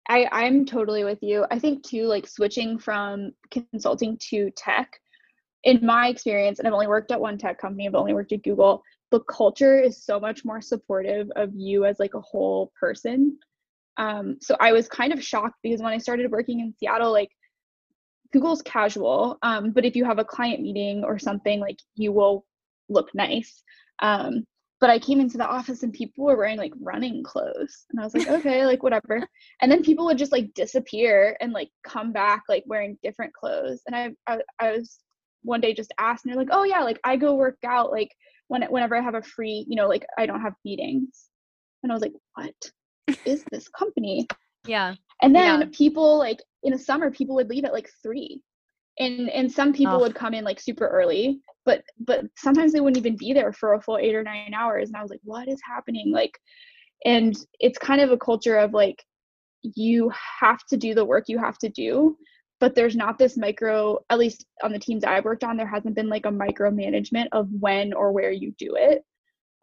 I, 0.10 0.28
I'm 0.32 0.66
totally 0.66 1.04
with 1.04 1.20
you. 1.22 1.46
I 1.52 1.60
think 1.60 1.84
too, 1.84 2.06
like 2.06 2.28
switching 2.28 2.78
from 2.78 3.32
consulting 3.52 4.18
to 4.30 4.52
tech, 4.52 5.00
in 5.63 5.86
my 5.86 6.10
experience, 6.10 6.60
and 6.60 6.68
I've 6.68 6.74
only 6.74 6.88
worked 6.88 7.12
at 7.12 7.22
one 7.22 7.38
tech 7.38 7.58
company, 7.60 7.88
I've 7.88 7.96
only 7.96 8.13
worked 8.13 8.34
at 8.34 8.44
Google, 8.44 8.84
the 9.12 9.22
culture 9.22 9.80
is 9.80 10.04
so 10.04 10.20
much 10.20 10.44
more 10.44 10.62
supportive 10.62 11.30
of 11.36 11.52
you 11.56 11.86
as 11.86 12.00
like 12.00 12.16
a 12.16 12.22
whole 12.22 12.72
person 12.80 13.38
Um, 13.98 14.38
so 14.42 14.56
I 14.60 14.72
was 14.74 14.88
kind 14.89 15.13
of 15.13 15.24
shocked 15.24 15.58
because 15.63 15.82
when 15.82 15.94
I 15.94 16.00
started 16.00 16.32
working 16.32 16.60
in 16.62 16.74
Seattle, 16.80 17.12
like 17.12 17.32
Google's 18.32 18.62
casual, 18.63 19.38
um, 19.44 19.72
but 19.72 19.86
if 19.86 19.96
you 19.96 20.06
have 20.06 20.20
a 20.20 20.26
client 20.26 20.62
meeting 20.62 21.04
or 21.04 21.20
something, 21.20 21.60
like 21.60 21.78
you 21.96 22.12
will 22.12 22.46
look 22.89 23.10
nice. 23.13 23.63
Um, 24.02 24.46
but 24.84 24.89
I 24.89 25.00
came 25.00 25.22
into 25.22 25.38
the 25.38 25.48
office 25.48 25.82
and 25.84 25.93
people 25.93 26.26
were 26.26 26.36
wearing 26.36 26.58
like 26.58 26.74
running 26.82 27.24
clothes, 27.24 27.86
and 27.89 28.02
I 28.02 28.04
was 28.04 28.13
like, 28.13 28.28
okay, 28.28 28.65
like 28.65 28.84
whatever. 28.84 29.26
And 29.62 29.72
then 29.72 29.82
people 29.82 30.04
would 30.04 30.17
just 30.17 30.34
like 30.34 30.54
disappear 30.56 31.38
and 31.39 31.54
like 31.54 31.69
come 31.88 32.12
back 32.12 32.43
like 32.50 32.65
wearing 32.67 32.98
different 33.02 33.34
clothes. 33.34 33.82
And 33.88 33.96
I, 33.96 34.10
I, 34.28 34.39
I 34.60 34.72
was 34.72 35.00
one 35.41 35.62
day 35.62 35.74
just 35.74 35.93
asked, 36.00 36.26
and 36.26 36.34
they're 36.34 36.43
like, 36.43 36.52
oh 36.52 36.65
yeah, 36.65 36.82
like 36.82 37.00
I 37.06 37.15
go 37.15 37.36
work 37.36 37.60
out 37.65 37.91
like 37.91 38.10
when 38.50 38.63
whenever 38.63 38.98
I 38.98 39.02
have 39.02 39.15
a 39.15 39.22
free, 39.22 39.65
you 39.69 39.78
know, 39.78 39.88
like 39.88 40.06
I 40.17 40.26
don't 40.26 40.41
have 40.41 40.54
meetings. 40.65 41.30
And 41.82 41.89
I 41.89 41.96
was 41.96 42.02
like, 42.02 42.15
what 42.34 43.17
is 43.24 43.46
this 43.54 43.69
company? 43.69 44.28
Yeah. 44.65 44.96
And 45.22 45.34
then 45.36 45.60
yeah. 45.60 45.67
people 45.74 46.17
like 46.17 46.39
in 46.63 46.72
the 46.72 46.80
summer, 46.80 47.12
people 47.12 47.36
would 47.36 47.50
leave 47.50 47.65
at 47.65 47.74
like 47.74 47.89
three. 48.02 48.41
And 48.99 49.29
and 49.29 49.51
some 49.51 49.73
people 49.73 49.95
oh. 49.95 49.99
would 49.99 50.15
come 50.15 50.34
in 50.34 50.43
like 50.43 50.60
super 50.60 50.88
early, 50.88 51.41
but 51.65 51.84
but 51.99 52.25
sometimes 52.38 52.73
they 52.73 52.79
wouldn't 52.79 52.97
even 53.03 53.17
be 53.17 53.34
there 53.34 53.51
for 53.51 53.73
a 53.73 53.82
full 53.82 53.97
eight 53.97 54.15
or 54.15 54.23
nine 54.23 54.53
hours. 54.53 54.89
And 54.89 54.97
I 54.97 55.01
was 55.01 55.10
like, 55.10 55.21
what 55.23 55.47
is 55.47 55.60
happening? 55.67 56.12
Like, 56.12 56.38
and 57.06 57.36
it's 57.60 57.77
kind 57.77 58.01
of 58.01 58.12
a 58.12 58.17
culture 58.17 58.58
of 58.58 58.73
like 58.73 59.03
you 59.63 60.12
have 60.39 60.60
to 60.65 60.77
do 60.77 60.93
the 60.93 61.06
work 61.06 61.25
you 61.27 61.38
have 61.38 61.58
to 61.58 61.69
do 61.69 62.17
but 62.60 62.75
there's 62.75 62.95
not 62.95 63.17
this 63.17 63.38
micro 63.38 63.97
at 64.10 64.19
least 64.19 64.45
on 64.63 64.71
the 64.71 64.79
teams 64.79 65.03
i've 65.03 65.25
worked 65.25 65.43
on 65.43 65.58
there 65.58 65.67
hasn't 65.67 65.95
been 65.95 66.10
like 66.10 66.25
a 66.25 66.29
micromanagement 66.29 67.27
of 67.32 67.47
when 67.60 67.93
or 67.93 68.12
where 68.12 68.32
you 68.32 68.53
do 68.58 68.75
it 68.75 69.03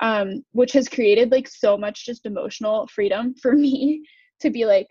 um, 0.03 0.43
which 0.53 0.73
has 0.73 0.89
created 0.89 1.31
like 1.31 1.47
so 1.47 1.77
much 1.77 2.07
just 2.07 2.25
emotional 2.25 2.87
freedom 2.87 3.35
for 3.35 3.53
me 3.57 4.03
to 4.41 4.51
be 4.51 4.65
like 4.65 4.89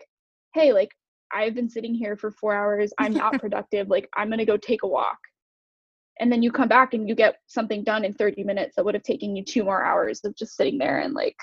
hey 0.54 0.72
like 0.72 0.90
i've 1.32 1.54
been 1.54 1.68
sitting 1.68 1.94
here 1.94 2.16
for 2.16 2.30
four 2.30 2.54
hours 2.54 2.92
i'm 2.98 3.12
not 3.12 3.32
productive 3.40 3.88
like 3.88 4.08
i'm 4.16 4.30
gonna 4.30 4.44
go 4.44 4.56
take 4.56 4.82
a 4.82 4.88
walk 4.88 5.18
and 6.18 6.30
then 6.30 6.42
you 6.42 6.52
come 6.52 6.68
back 6.68 6.92
and 6.92 7.08
you 7.08 7.14
get 7.14 7.36
something 7.46 7.82
done 7.82 8.04
in 8.04 8.12
30 8.12 8.44
minutes 8.44 8.76
that 8.76 8.84
would 8.84 8.94
have 8.94 9.02
taken 9.02 9.34
you 9.34 9.44
two 9.44 9.64
more 9.64 9.84
hours 9.84 10.20
of 10.24 10.36
just 10.36 10.56
sitting 10.56 10.78
there 10.78 10.98
and 10.98 11.14
like 11.14 11.36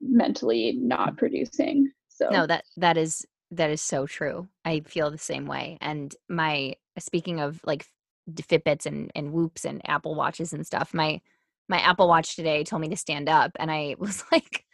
mentally 0.00 0.76
not 0.80 1.16
producing 1.16 1.90
so 2.08 2.28
no 2.30 2.46
that 2.46 2.64
that 2.76 2.96
is 2.96 3.26
that 3.50 3.70
is 3.70 3.80
so 3.80 4.06
true. 4.06 4.48
I 4.64 4.80
feel 4.80 5.10
the 5.10 5.18
same 5.18 5.46
way. 5.46 5.78
And 5.80 6.14
my 6.28 6.74
speaking 6.98 7.40
of 7.40 7.60
like 7.64 7.86
Fitbits 8.30 8.86
and 8.86 9.10
and 9.14 9.32
Whoops 9.32 9.64
and 9.64 9.80
Apple 9.88 10.14
Watches 10.14 10.52
and 10.52 10.66
stuff, 10.66 10.92
my 10.92 11.20
my 11.68 11.78
Apple 11.78 12.08
Watch 12.08 12.36
today 12.36 12.64
told 12.64 12.82
me 12.82 12.88
to 12.88 12.96
stand 12.96 13.28
up, 13.28 13.52
and 13.58 13.70
I 13.70 13.96
was 13.98 14.24
like, 14.32 14.64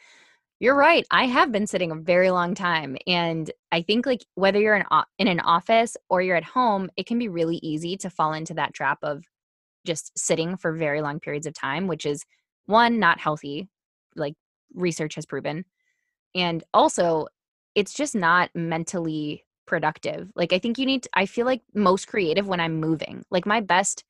"You're 0.63 0.77
right. 0.77 1.05
I 1.11 1.27
have 1.27 1.53
been 1.53 1.67
sitting 1.67 1.91
a 1.91 1.97
very 1.97 2.31
long 2.31 2.55
time." 2.55 2.97
And 3.09 3.51
I 3.73 3.83
think 3.83 4.07
like 4.07 4.25
whether 4.37 4.61
you're 4.61 4.77
in 4.77 4.85
in 5.19 5.29
an 5.29 5.41
office 5.41 5.97
or 6.09 6.23
you're 6.23 6.37
at 6.37 6.45
home, 6.45 6.89
it 6.97 7.07
can 7.07 7.19
be 7.19 7.29
really 7.29 7.57
easy 7.63 7.97
to 7.99 8.11
fall 8.11 8.33
into 8.33 8.55
that 8.55 8.75
trap 8.75 8.99
of 9.03 9.25
just 9.85 10.17
sitting 10.17 10.57
for 10.57 10.73
very 10.73 11.03
long 11.03 11.21
periods 11.21 11.47
of 11.49 11.55
time, 11.55 11.89
which 11.89 12.07
is 12.07 12.25
one 12.67 13.01
not 13.01 13.19
healthy, 13.21 13.69
like 14.17 14.35
research 14.75 15.17
has 15.17 15.27
proven, 15.27 15.65
and 16.35 16.65
also 16.73 17.27
it's 17.75 17.95
just 17.95 18.15
not 18.15 18.51
mentally 18.55 19.45
productive. 19.67 20.31
Like 20.37 20.53
I 20.53 20.59
think 20.61 20.79
you 20.79 20.87
need 20.87 21.05
to, 21.05 21.11
I 21.15 21.27
feel 21.27 21.47
like 21.47 21.63
most 21.75 22.07
creative 22.09 22.47
when 22.49 22.61
I'm 22.61 22.81
moving. 22.81 23.25
Like 23.31 23.47
my 23.47 23.61
best 23.61 24.05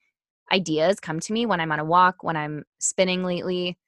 ideas 0.53 1.01
come 1.01 1.21
to 1.21 1.33
me 1.33 1.47
when 1.47 1.61
I'm 1.61 1.73
on 1.73 1.81
a 1.81 1.85
walk, 1.85 2.23
when 2.25 2.37
I'm 2.37 2.65
spinning 2.79 3.25
lately. 3.25 3.79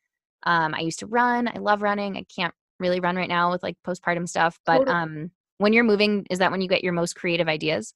Um 0.45 0.75
I 0.75 0.81
used 0.81 1.01
to 1.01 1.07
run. 1.07 1.49
I 1.49 1.59
love 1.59 1.83
running. 1.83 2.17
I 2.17 2.25
can't 2.35 2.55
really 2.81 3.01
run 3.01 3.17
right 3.17 3.29
now 3.29 3.51
with 3.51 3.63
like 3.63 3.77
postpartum 3.87 4.29
stuff, 4.29 4.59
but 4.67 4.79
totally. 4.79 4.95
um 4.95 5.31
when 5.59 5.73
you're 5.73 5.85
moving 5.85 6.27
is 6.31 6.39
that 6.41 6.51
when 6.51 6.61
you 6.61 6.69
get 6.69 6.85
your 6.85 6.93
most 6.93 7.15
creative 7.17 7.49
ideas? 7.49 7.95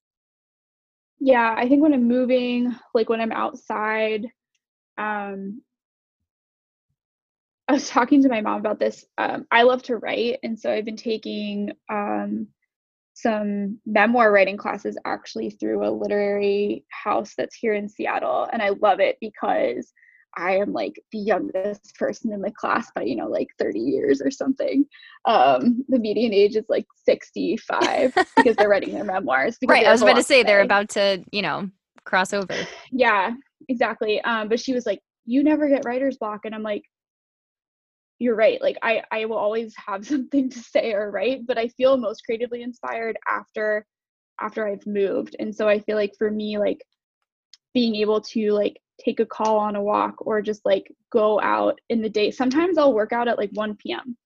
Yeah, 1.21 1.55
I 1.57 1.69
think 1.69 1.83
when 1.83 1.93
I'm 1.95 2.07
moving, 2.07 2.75
like 2.95 3.09
when 3.09 3.21
I'm 3.21 3.33
outside, 3.33 4.27
um 4.97 5.63
I 7.69 7.75
was 7.75 7.89
talking 7.89 8.23
to 8.23 8.31
my 8.31 8.41
mom 8.41 8.61
about 8.61 8.79
this. 8.79 9.05
Um, 9.19 9.47
I 9.51 9.63
love 9.63 9.83
to 9.85 9.99
write, 9.99 10.39
and 10.43 10.59
so 10.59 10.73
I've 10.73 10.87
been 10.87 10.97
taking 10.97 11.73
um, 11.91 12.49
some 13.13 13.79
memoir 13.85 14.33
writing 14.33 14.57
classes 14.57 14.97
actually 15.05 15.51
through 15.51 15.87
a 15.87 15.91
literary 15.91 16.87
house 16.89 17.35
that's 17.37 17.55
here 17.55 17.75
in 17.75 17.89
Seattle, 17.89 18.49
and 18.51 18.63
I 18.63 18.71
love 18.71 19.01
it 19.01 19.19
because 19.21 19.93
I 20.37 20.57
am 20.57 20.73
like 20.73 21.01
the 21.13 21.19
youngest 21.19 21.95
person 21.97 22.33
in 22.33 22.41
the 22.41 22.53
class 22.53 22.91
by 22.95 23.03
you 23.03 23.17
know 23.17 23.29
like 23.29 23.49
30 23.59 23.79
years 23.79 24.21
or 24.21 24.31
something. 24.31 24.85
Um, 25.25 25.85
the 25.89 25.99
median 25.99 26.33
age 26.33 26.57
is 26.57 26.67
like 26.69 26.87
65 27.05 28.15
because 28.37 28.57
they're 28.57 28.69
writing 28.69 28.95
their 28.95 29.05
memoirs. 29.05 29.59
Right, 29.67 29.87
I 29.87 29.93
was 29.93 30.03
about 30.03 30.17
to 30.17 30.23
say 30.23 30.43
they're 30.43 30.63
about 30.63 30.89
to 30.91 31.25
you 31.33 31.43
know 31.43 31.71
cross 32.05 32.33
over. 32.33 32.55
Yeah, 32.91 33.33
exactly. 33.69 34.21
Um, 34.23 34.49
but 34.49 34.61
she 34.61 34.73
was 34.75 34.87
like, 34.87 35.01
"You 35.25 35.43
never 35.43 35.69
get 35.69 35.85
writer's 35.85 36.17
block," 36.17 36.41
and 36.45 36.55
I'm 36.55 36.63
like, 36.63 36.83
you're 38.19 38.35
right 38.35 38.61
like 38.61 38.77
i 38.83 39.03
i 39.13 39.25
will 39.25 39.37
always 39.37 39.75
have 39.77 40.07
something 40.07 40.51
to 40.51 40.59
say 40.59 40.93
or 40.93 41.11
write 41.11 41.47
but 41.47 41.59
i 41.59 41.69
feel 41.69 41.97
most 41.97 42.23
creatively 42.25 42.63
inspired 42.63 43.17
after 43.29 43.87
after 44.41 44.67
i've 44.67 44.87
moved 44.87 45.37
and 45.39 45.55
so 45.55 45.69
i 45.69 45.79
feel 45.79 45.97
like 45.97 46.13
for 46.19 46.31
me 46.31 46.59
like 46.59 46.83
being 47.75 47.95
able 47.95 48.21
to 48.21 48.53
like 48.53 48.77
take 49.05 49.21
a 49.21 49.27
call 49.27 49.59
on 49.59 49.77
a 49.77 49.83
walk 49.83 50.15
or 50.27 50.43
just 50.43 50.65
like 50.65 50.93
go 51.13 51.41
out 51.41 51.81
in 51.89 52.03
the 52.03 52.09
day. 52.09 52.31
Sometimes 52.31 52.79
i'll 52.79 52.95
work 52.95 53.13
out 53.13 53.29
at 53.29 53.39
like 53.39 53.51
1 53.53 53.77
p.m 53.77 54.17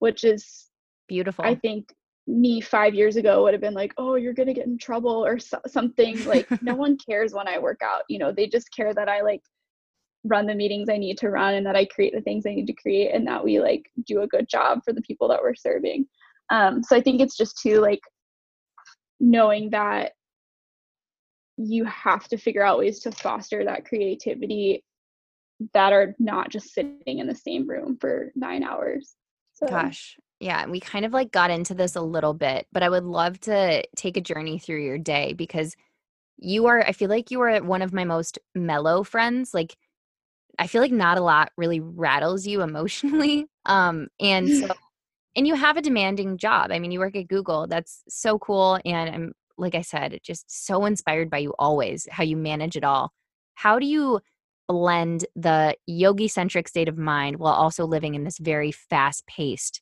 which 0.00 0.22
is 0.22 0.66
beautiful. 1.08 1.44
I 1.44 1.56
think 1.56 1.88
me 2.28 2.60
five 2.60 2.94
years 2.94 3.16
ago 3.16 3.42
would 3.42 3.54
have 3.54 3.60
been 3.60 3.74
like 3.74 3.94
oh 3.96 4.16
you're 4.16 4.34
gonna 4.34 4.54
get 4.54 4.66
in 4.66 4.78
trouble 4.78 5.24
or 5.24 5.38
so- 5.38 5.60
something 5.66 6.22
like 6.26 6.46
no 6.62 6.74
one 6.74 6.98
cares 6.98 7.32
when 7.32 7.48
i 7.48 7.58
work 7.58 7.80
out 7.82 8.02
you 8.08 8.18
know? 8.18 8.32
They 8.32 8.46
just 8.46 8.70
care 8.74 8.92
that 8.92 9.08
i 9.08 9.22
like 9.22 9.40
run 10.24 10.46
the 10.46 10.54
meetings 10.54 10.88
I 10.88 10.96
need 10.96 11.18
to 11.18 11.30
run 11.30 11.54
and 11.54 11.66
that 11.66 11.76
I 11.76 11.84
create 11.86 12.14
the 12.14 12.20
things 12.20 12.44
I 12.46 12.54
need 12.54 12.66
to 12.66 12.72
create 12.74 13.14
and 13.14 13.26
that 13.26 13.42
we 13.42 13.60
like 13.60 13.90
do 14.06 14.22
a 14.22 14.26
good 14.26 14.48
job 14.48 14.80
for 14.84 14.92
the 14.92 15.02
people 15.02 15.28
that 15.28 15.40
we're 15.40 15.54
serving. 15.54 16.06
Um, 16.50 16.82
so 16.82 16.96
I 16.96 17.00
think 17.00 17.20
it's 17.20 17.36
just 17.36 17.58
to 17.62 17.80
like 17.80 18.00
knowing 19.20 19.70
that 19.70 20.12
you 21.58 21.84
have 21.84 22.28
to 22.28 22.38
figure 22.38 22.62
out 22.62 22.78
ways 22.78 23.00
to 23.00 23.12
foster 23.12 23.64
that 23.64 23.84
creativity 23.84 24.82
that 25.74 25.92
are 25.92 26.14
not 26.18 26.50
just 26.50 26.72
sitting 26.72 27.18
in 27.18 27.26
the 27.26 27.34
same 27.34 27.68
room 27.68 27.98
for 28.00 28.32
nine 28.34 28.62
hours. 28.62 29.16
So. 29.54 29.66
Gosh, 29.66 30.16
yeah, 30.40 30.66
we 30.66 30.78
kind 30.78 31.04
of 31.04 31.12
like 31.12 31.32
got 31.32 31.50
into 31.50 31.74
this 31.74 31.96
a 31.96 32.00
little 32.00 32.34
bit, 32.34 32.66
but 32.72 32.82
I 32.82 32.88
would 32.88 33.04
love 33.04 33.40
to 33.40 33.82
take 33.96 34.16
a 34.16 34.20
journey 34.20 34.58
through 34.58 34.84
your 34.84 34.98
day 34.98 35.32
because 35.32 35.74
you 36.36 36.66
are, 36.66 36.80
I 36.86 36.92
feel 36.92 37.08
like 37.08 37.30
you 37.32 37.40
are 37.40 37.60
one 37.62 37.82
of 37.82 37.92
my 37.92 38.04
most 38.04 38.38
mellow 38.54 39.02
friends. 39.02 39.52
Like, 39.52 39.76
I 40.58 40.68
feel 40.68 40.80
like 40.80 40.92
not 40.92 41.18
a 41.18 41.22
lot 41.22 41.50
really 41.56 41.80
rattles 41.80 42.46
you 42.46 42.62
emotionally. 42.62 43.46
Um, 43.66 44.08
and 44.18 44.48
so, 44.48 44.68
and 45.36 45.46
you 45.46 45.54
have 45.54 45.76
a 45.76 45.82
demanding 45.82 46.38
job. 46.38 46.72
I 46.72 46.78
mean, 46.78 46.90
you 46.90 47.00
work 47.00 47.14
at 47.16 47.28
Google. 47.28 47.66
That's 47.66 48.02
so 48.08 48.38
cool. 48.38 48.78
And 48.82 49.14
I'm, 49.14 49.32
like 49.58 49.74
I 49.74 49.82
said, 49.82 50.18
just 50.22 50.44
so 50.48 50.84
inspired 50.84 51.30
by 51.30 51.38
you 51.38 51.54
always, 51.58 52.06
how 52.10 52.22
you 52.22 52.36
manage 52.36 52.76
it 52.76 52.84
all. 52.84 53.12
How 53.54 53.78
do 53.78 53.86
you 53.86 54.20
blend 54.68 55.26
the 55.34 55.76
yogi 55.86 56.28
centric 56.28 56.68
state 56.68 56.88
of 56.88 56.96
mind 56.96 57.38
while 57.38 57.54
also 57.54 57.84
living 57.84 58.14
in 58.14 58.24
this 58.24 58.38
very 58.38 58.70
fast 58.72 59.26
paced 59.26 59.80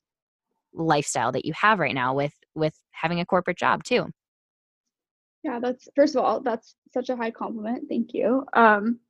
lifestyle 0.73 1.33
that 1.33 1.45
you 1.45 1.53
have 1.55 1.79
right 1.79 1.95
now 1.95 2.15
with 2.15 2.35
with 2.55 2.75
having 2.91 3.19
a 3.19 3.25
corporate 3.27 3.57
job 3.57 3.83
too 3.83 4.07
yeah 5.43 5.59
that's 5.59 5.89
first 5.97 6.15
of 6.15 6.23
all 6.23 6.41
that's 6.41 6.77
such 6.93 7.09
a 7.09 7.17
high 7.17 7.31
compliment 7.31 7.85
thank 7.89 8.12
you 8.12 8.45
um 8.53 9.01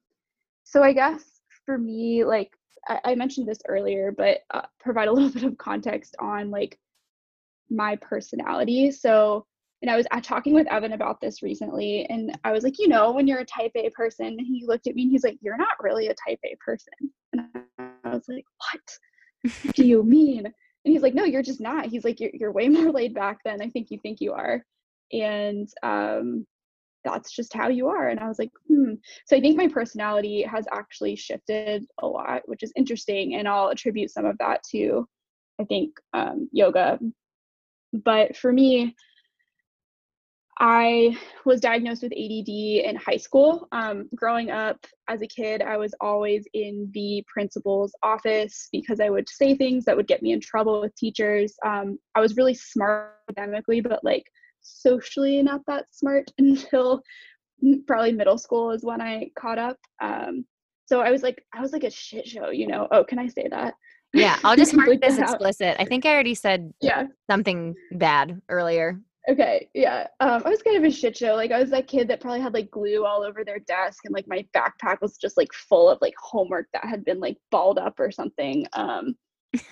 so 0.65 0.83
i 0.83 0.93
guess 0.93 1.37
for 1.67 1.77
me, 1.77 2.25
like 2.25 2.57
I, 2.89 3.01
I 3.05 3.15
mentioned 3.17 3.47
this 3.47 3.59
earlier, 3.69 4.15
but 4.17 4.39
uh, 4.55 4.63
provide 4.81 5.09
a 5.09 5.13
little 5.17 5.29
bit 5.29 5.43
of 5.43 5.59
context 5.59 6.17
on 6.19 6.51
like 6.51 6.79
my 7.69 7.97
personality. 7.97 8.91
So, 8.93 9.45
and 9.83 9.91
I 9.91 9.97
was 9.97 10.07
uh, 10.11 10.21
talking 10.21 10.55
with 10.55 10.67
Evan 10.69 10.93
about 10.93 11.21
this 11.21 11.43
recently, 11.43 12.07
and 12.09 12.37
I 12.45 12.53
was 12.53 12.65
like, 12.65 12.79
you 12.79 12.89
know, 12.89 13.12
when 13.12 13.27
you're 13.27 13.41
a 13.41 13.45
type 13.45 13.73
A 13.75 13.91
person, 13.91 14.27
and 14.27 14.47
he 14.47 14.65
looked 14.67 14.87
at 14.87 14.95
me 14.95 15.03
and 15.03 15.11
he's 15.11 15.25
like, 15.25 15.39
you're 15.41 15.59
not 15.59 15.83
really 15.83 16.09
a 16.09 16.15
type 16.27 16.41
A 16.45 16.57
person. 16.65 16.93
And 17.33 17.43
I 18.05 18.09
was 18.09 18.25
like, 18.29 18.45
what 18.59 19.75
do 19.75 19.85
you 19.85 20.03
mean? 20.03 20.47
And 20.47 20.93
he's 20.93 21.03
like, 21.03 21.15
no, 21.15 21.25
you're 21.25 21.43
just 21.43 21.61
not. 21.61 21.87
He's 21.87 22.05
like, 22.05 22.21
you're, 22.21 22.31
you're 22.33 22.53
way 22.53 22.69
more 22.71 22.91
laid 22.91 23.15
back 23.15 23.39
than 23.45 23.61
I 23.61 23.69
think 23.69 23.91
you 23.91 23.99
think 24.03 24.21
you 24.21 24.33
are. 24.33 24.65
And 25.12 25.69
um, 25.83 26.47
that's 27.05 27.33
just 27.33 27.53
how 27.53 27.69
you 27.69 27.89
are. 27.89 28.09
And 28.09 28.19
I 28.19 28.29
was 28.29 28.39
like, 28.39 28.51
hmm. 28.69 28.95
So 29.27 29.37
I 29.37 29.41
think 29.41 29.57
my 29.57 29.69
personality 29.69 30.43
has 30.43 30.67
actually 30.73 31.17
shifted 31.17 31.85
a 32.01 32.07
lot, 32.07 32.43
which 32.47 32.62
is 32.62 32.73
interesting. 32.77 33.35
And 33.35 33.47
I'll 33.47 33.69
attribute 33.69 34.11
some 34.11 34.25
of 34.25 34.39
that 34.39 34.62
to, 34.73 35.07
I 35.61 35.65
think, 35.65 35.91
um, 36.15 36.49
yoga. 36.53 36.99
But 37.93 38.37
for 38.37 38.53
me, 38.53 38.95
I 40.59 41.16
was 41.45 41.61
diagnosed 41.61 42.03
with 42.03 42.12
ADD 42.12 42.49
in 42.49 42.97
high 42.97 43.19
school. 43.19 43.69
Um, 43.73 44.09
growing 44.14 44.51
up 44.51 44.79
as 45.09 45.21
a 45.21 45.27
kid, 45.27 45.61
I 45.61 45.77
was 45.77 45.95
always 46.01 46.47
in 46.55 46.90
the 46.95 47.23
principal's 47.27 47.92
office 48.03 48.69
because 48.73 48.99
I 49.01 49.11
would 49.11 49.29
say 49.29 49.55
things 49.55 49.85
that 49.85 49.97
would 49.97 50.07
get 50.07 50.23
me 50.23 50.33
in 50.33 50.40
trouble 50.40 50.81
with 50.81 50.95
teachers. 50.97 51.55
Um, 51.64 51.99
I 52.14 52.21
was 52.21 52.37
really 52.37 52.55
smart 52.55 53.16
academically, 53.29 53.81
but 53.81 54.03
like 54.03 54.25
socially 54.62 55.42
not 55.42 55.61
that 55.66 55.87
smart 55.90 56.31
until 56.38 57.03
probably 57.87 58.12
middle 58.12 58.38
school 58.38 58.71
is 58.71 58.83
when 58.85 59.03
I 59.03 59.31
caught 59.38 59.59
up. 59.59 59.77
Um, 60.01 60.47
so 60.87 61.01
I 61.01 61.11
was 61.11 61.23
like, 61.23 61.45
I 61.55 61.61
was 61.61 61.73
like 61.73 61.85
a 61.85 61.90
shit 61.90 62.27
show, 62.27 62.51
you 62.51 62.66
know. 62.66 62.88
Oh, 62.92 63.05
can 63.05 63.19
I 63.19 63.27
say 63.27 63.47
that? 63.51 63.75
Yeah, 64.14 64.38
I'll 64.42 64.57
just 64.64 64.75
mark 64.75 64.88
this 65.03 65.19
explicit. 65.19 65.77
I 65.79 65.85
think 65.85 66.07
I 66.07 66.14
already 66.14 66.35
said 66.35 66.73
yeah 66.81 67.09
something 67.29 67.75
bad 67.92 68.40
earlier. 68.49 69.01
Okay, 69.29 69.69
yeah. 69.75 70.07
Um, 70.21 70.43
I 70.45 70.49
was 70.49 70.62
kind 70.62 70.77
of 70.77 70.85
a 70.85 70.91
shit 70.91 71.17
show. 71.17 71.35
Like 71.35 71.51
I 71.51 71.59
was 71.59 71.71
that 71.71 71.89
kid 71.89 72.07
that 72.09 72.21
probably 72.21 72.41
had 72.41 72.55
like 72.55 72.71
glue 72.71 73.05
all 73.05 73.25
over 73.25 73.45
their 73.45 73.59
desk, 73.59 74.05
and 74.05 74.15
like 74.15 74.29
my 74.29 74.47
backpack 74.55 75.01
was 75.01 75.17
just 75.17 75.37
like 75.37 75.53
full 75.53 75.91
of 75.91 75.99
like 76.01 76.15
homework 76.21 76.69
that 76.73 76.85
had 76.85 77.05
been 77.05 77.19
like 77.19 77.37
balled 77.51 77.79
up 77.79 77.99
or 77.99 78.12
something. 78.12 78.67
Um, 78.73 79.17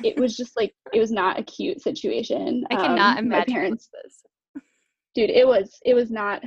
it 0.03 0.19
was 0.19 0.37
just 0.37 0.57
like 0.57 0.75
it 0.93 0.99
was 0.99 1.13
not 1.13 1.39
a 1.39 1.45
cute 1.45 1.81
situation. 1.81 2.65
I 2.71 2.75
cannot 2.75 3.19
um, 3.19 3.27
imagine 3.27 3.53
my 3.53 3.61
parents. 3.61 3.89
this. 4.03 4.63
Dude, 5.15 5.31
it 5.31 5.47
was 5.47 5.79
it 5.85 5.95
was 5.95 6.11
not. 6.11 6.43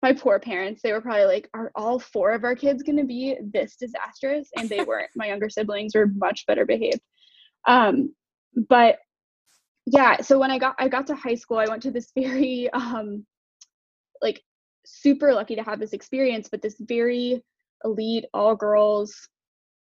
My 0.00 0.12
poor 0.12 0.38
parents. 0.38 0.80
They 0.80 0.92
were 0.92 1.00
probably 1.00 1.24
like, 1.24 1.50
"Are 1.54 1.72
all 1.74 1.98
four 1.98 2.30
of 2.30 2.44
our 2.44 2.54
kids 2.54 2.84
going 2.84 2.98
to 2.98 3.04
be 3.04 3.36
this 3.52 3.76
disastrous?" 3.76 4.48
And 4.56 4.68
they 4.68 4.84
weren't. 4.84 5.10
my 5.16 5.26
younger 5.26 5.50
siblings 5.50 5.94
were 5.94 6.06
much 6.06 6.46
better 6.46 6.64
behaved. 6.64 7.00
Um, 7.66 8.14
but 8.68 9.00
yeah 9.92 10.20
so 10.20 10.38
when 10.38 10.50
i 10.50 10.58
got 10.58 10.74
i 10.78 10.88
got 10.88 11.06
to 11.06 11.14
high 11.14 11.34
school 11.34 11.58
i 11.58 11.66
went 11.66 11.82
to 11.82 11.90
this 11.90 12.10
very 12.16 12.68
um 12.72 13.24
like 14.22 14.42
super 14.84 15.32
lucky 15.34 15.54
to 15.56 15.62
have 15.62 15.80
this 15.80 15.92
experience 15.92 16.48
but 16.50 16.62
this 16.62 16.76
very 16.80 17.42
elite 17.84 18.24
all 18.34 18.56
girls 18.56 19.28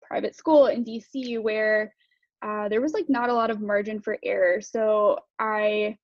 private 0.02 0.36
school 0.36 0.66
in 0.66 0.84
dc 0.84 1.40
where 1.40 1.92
uh, 2.42 2.68
there 2.68 2.80
was 2.80 2.92
like 2.92 3.08
not 3.08 3.30
a 3.30 3.34
lot 3.34 3.50
of 3.50 3.60
margin 3.60 4.00
for 4.00 4.18
error. 4.24 4.60
So 4.60 5.18
i 5.38 5.96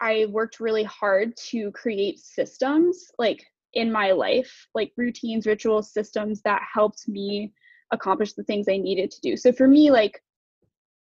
i 0.00 0.26
worked 0.30 0.60
really 0.60 0.84
hard 0.84 1.36
to 1.36 1.70
create 1.72 2.18
systems 2.18 3.10
like 3.18 3.44
in 3.74 3.92
my 3.92 4.10
life 4.12 4.66
like 4.74 4.90
routines 4.96 5.46
rituals 5.46 5.92
systems 5.92 6.40
that 6.42 6.62
helped 6.72 7.06
me 7.08 7.52
accomplish 7.92 8.32
the 8.32 8.42
things 8.44 8.68
i 8.68 8.76
needed 8.76 9.10
to 9.10 9.20
do. 9.20 9.36
So 9.36 9.52
for 9.52 9.68
me 9.68 9.90
like 9.90 10.22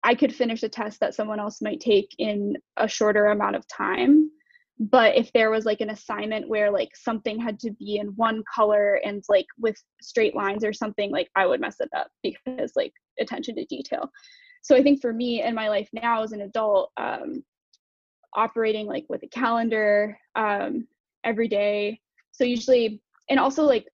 I 0.03 0.15
could 0.15 0.35
finish 0.35 0.63
a 0.63 0.69
test 0.69 1.01
that 1.01 1.15
someone 1.15 1.41
else 1.41 1.61
might 1.61 1.81
take 1.81 2.15
in 2.19 2.57
a 2.77 2.89
shorter 2.89 3.27
amount 3.27 3.57
of 3.57 3.67
time. 3.69 4.31
But 4.79 5.15
if 5.17 5.31
there 5.33 5.51
was 5.51 5.67
like 5.67 5.83
an 5.83 5.91
assignment 5.91 6.49
where 6.49 6.71
like 6.71 6.97
something 6.97 7.39
had 7.39 7.61
to 7.61 7.71
be 7.73 7.99
in 7.99 8.09
one 8.17 8.43
color 8.53 8.95
and 9.05 9.23
like 9.29 9.45
with 9.59 9.77
straight 10.01 10.35
lines 10.35 10.65
or 10.65 10.73
something, 10.73 11.11
like 11.11 11.29
I 11.37 11.45
would 11.47 11.61
mess 11.61 11.77
it 11.81 11.91
up 11.95 12.09
because 12.23 12.73
like 12.77 12.93
attention 13.21 13.57
to 13.57 13.65
detail. 13.67 14.11
So 14.63 14.75
I 14.75 14.83
think 14.83 15.03
for 15.03 15.13
me 15.13 15.43
in 15.43 15.55
my 15.55 15.69
life 15.69 15.89
now 15.93 16.23
as 16.23 16.33
an 16.33 16.43
adult, 16.43 16.93
um, 16.97 17.45
operating 18.35 18.87
like 18.87 19.05
with 19.09 19.23
a 19.23 19.29
calendar 19.29 20.17
um, 20.35 20.87
every 21.25 21.49
day. 21.49 22.01
So 22.33 22.45
usually, 22.45 23.03
and 23.29 23.39
also 23.39 23.65
like 23.65 23.87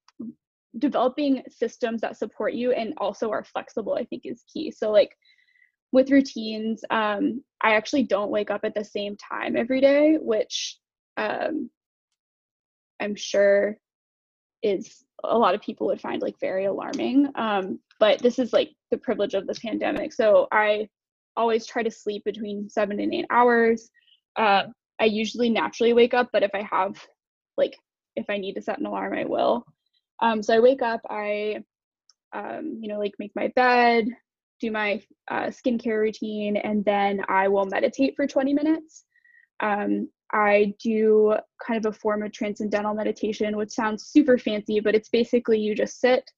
developing 0.78 1.42
systems 1.48 2.00
that 2.02 2.16
support 2.16 2.52
you 2.52 2.72
and 2.72 2.94
also 2.98 3.30
are 3.30 3.44
flexible, 3.44 3.94
I 3.94 4.04
think 4.04 4.22
is 4.24 4.44
key. 4.52 4.70
So 4.70 4.90
like 4.90 5.10
with 5.92 6.10
routines, 6.10 6.84
um, 6.90 7.42
I 7.60 7.74
actually 7.74 8.04
don't 8.04 8.30
wake 8.30 8.50
up 8.50 8.60
at 8.64 8.74
the 8.74 8.84
same 8.84 9.16
time 9.16 9.56
every 9.56 9.80
day, 9.80 10.18
which 10.20 10.78
um, 11.16 11.70
I'm 13.00 13.14
sure 13.14 13.76
is 14.62 15.04
a 15.24 15.38
lot 15.38 15.54
of 15.54 15.60
people 15.60 15.86
would 15.86 16.00
find 16.00 16.20
like 16.22 16.38
very 16.40 16.66
alarming. 16.66 17.28
Um, 17.34 17.78
but 17.98 18.18
this 18.20 18.38
is 18.38 18.52
like 18.52 18.70
the 18.90 18.98
privilege 18.98 19.34
of 19.34 19.46
the 19.46 19.54
pandemic. 19.54 20.12
So 20.12 20.48
I 20.52 20.88
always 21.36 21.66
try 21.66 21.82
to 21.82 21.90
sleep 21.90 22.24
between 22.24 22.68
seven 22.68 23.00
and 23.00 23.14
eight 23.14 23.26
hours. 23.30 23.90
Uh, 24.36 24.64
I 25.00 25.04
usually 25.04 25.50
naturally 25.50 25.92
wake 25.92 26.14
up, 26.14 26.30
but 26.32 26.42
if 26.42 26.50
I 26.54 26.62
have 26.62 26.96
like 27.56 27.76
if 28.16 28.26
I 28.30 28.38
need 28.38 28.54
to 28.54 28.62
set 28.62 28.78
an 28.78 28.86
alarm, 28.86 29.12
I 29.12 29.24
will. 29.24 29.64
Um, 30.20 30.42
so 30.42 30.54
I 30.54 30.60
wake 30.60 30.82
up, 30.82 31.00
I 31.08 31.62
um, 32.32 32.78
you 32.80 32.88
know 32.88 32.98
like 32.98 33.14
make 33.18 33.32
my 33.34 33.52
bed, 33.54 34.06
do 34.60 34.70
my 34.70 35.02
uh, 35.30 35.46
skincare 35.46 36.00
routine, 36.00 36.56
and 36.56 36.84
then 36.84 37.22
I 37.28 37.48
will 37.48 37.66
meditate 37.66 38.14
for 38.16 38.26
20 38.26 38.54
minutes. 38.54 39.04
Um, 39.60 40.08
I 40.32 40.74
do 40.82 41.36
kind 41.64 41.84
of 41.84 41.94
a 41.94 41.96
form 41.96 42.22
of 42.22 42.32
transcendental 42.32 42.94
meditation, 42.94 43.56
which 43.56 43.70
sounds 43.70 44.06
super 44.06 44.38
fancy, 44.38 44.80
but 44.80 44.94
it's 44.94 45.08
basically 45.08 45.58
you 45.58 45.74
just 45.74 46.00
sit 46.00 46.28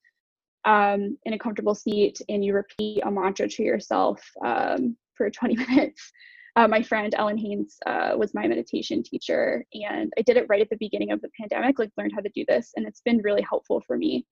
um, 0.65 1.17
in 1.25 1.33
a 1.33 1.39
comfortable 1.39 1.75
seat 1.75 2.21
and 2.29 2.45
you 2.45 2.55
repeat 2.55 3.03
a 3.05 3.11
mantra 3.11 3.49
to 3.49 3.63
yourself 3.63 4.23
um, 4.45 4.97
for 5.17 5.31
20 5.31 5.57
minutes. 5.57 6.13
Uh, 6.57 6.67
my 6.67 6.83
friend 6.83 7.15
Ellen 7.17 7.39
Haynes 7.39 7.77
uh, 7.87 8.15
was 8.17 8.35
my 8.35 8.49
meditation 8.49 9.03
teacher, 9.03 9.65
and 9.73 10.13
I 10.19 10.23
did 10.23 10.37
it 10.37 10.47
right 10.49 10.61
at 10.61 10.69
the 10.71 10.77
beginning 10.81 11.13
of 11.13 11.21
the 11.21 11.31
pandemic, 11.41 11.79
like 11.79 11.93
learned 11.97 12.13
how 12.15 12.21
to 12.21 12.31
do 12.35 12.45
this, 12.49 12.73
and 12.75 12.87
it's 12.87 13.01
been 13.01 13.19
really 13.19 13.43
helpful 13.43 13.81
for 13.87 13.97
me 13.97 14.27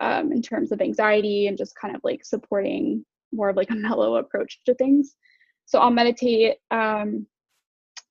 um, 0.00 0.32
in 0.32 0.40
terms 0.40 0.72
of 0.72 0.80
anxiety 0.80 1.48
and 1.48 1.58
just 1.58 1.76
kind 1.78 1.94
of 1.94 2.00
like 2.02 2.24
supporting 2.24 3.04
more 3.32 3.48
of 3.48 3.56
like 3.56 3.70
a 3.70 3.74
mellow 3.74 4.16
approach 4.16 4.60
to 4.66 4.74
things. 4.74 5.16
So 5.66 5.80
I'll 5.80 5.90
meditate 5.90 6.56
um, 6.70 7.26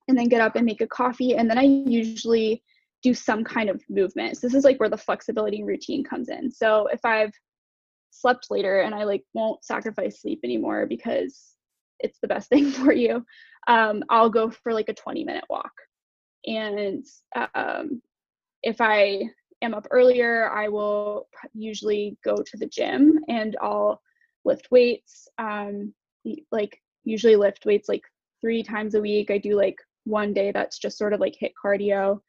and 0.08 0.18
then 0.18 0.28
get 0.28 0.42
up 0.42 0.56
and 0.56 0.66
make 0.66 0.82
a 0.82 0.88
coffee. 0.88 1.36
And 1.36 1.50
then 1.50 1.58
I 1.58 1.64
usually 1.64 2.62
do 3.02 3.14
some 3.14 3.44
kind 3.44 3.70
of 3.70 3.82
movement. 3.90 4.38
So 4.38 4.48
this 4.48 4.56
is 4.56 4.64
like 4.64 4.80
where 4.80 4.90
the 4.90 4.98
flexibility 4.98 5.64
routine 5.64 6.04
comes 6.04 6.30
in. 6.30 6.52
So 6.52 6.88
if 6.88 7.04
I've 7.06 7.34
slept 8.12 8.48
later 8.50 8.82
and 8.82 8.96
I 8.96 9.04
like 9.04 9.24
won't 9.34 9.64
sacrifice 9.64 10.22
sleep 10.22 10.40
anymore 10.44 10.86
because 10.86 11.56
it's 12.00 12.20
the 12.22 12.28
best 12.28 12.50
thing 12.52 12.72
for 12.72 12.94
you, 12.94 13.26
um, 13.68 14.04
I'll 14.10 14.30
go 14.30 14.50
for 14.50 14.74
like 14.74 14.90
a 14.90 14.94
20 14.94 15.24
minute 15.24 15.46
walk. 15.50 15.72
And 16.46 17.06
um, 17.56 18.02
if 18.62 18.82
I 18.82 19.24
am 19.62 19.74
up 19.74 19.88
earlier, 19.92 20.50
I 20.52 20.68
will 20.68 21.28
usually 21.54 22.18
go 22.24 22.36
to 22.36 22.58
the 22.58 22.68
gym 22.68 23.20
and 23.28 23.56
I'll 23.62 24.02
lift 24.46 24.68
weights 24.72 25.28
um, 25.38 25.94
like 26.52 26.82
usually 27.04 27.36
lift 27.36 27.66
weights 27.66 27.90
like 27.90 28.04
three 28.42 28.64
times 28.64 28.96
a 28.96 29.02
week. 29.02 29.32
I 29.32 29.38
do 29.38 29.56
like 29.56 29.78
one 30.06 30.34
day 30.34 30.52
that's 30.52 30.78
just 30.78 30.98
sort 30.98 31.14
of 31.14 31.20
like 31.20 31.36
HIIT 31.42 31.52
cardio. 31.64 32.20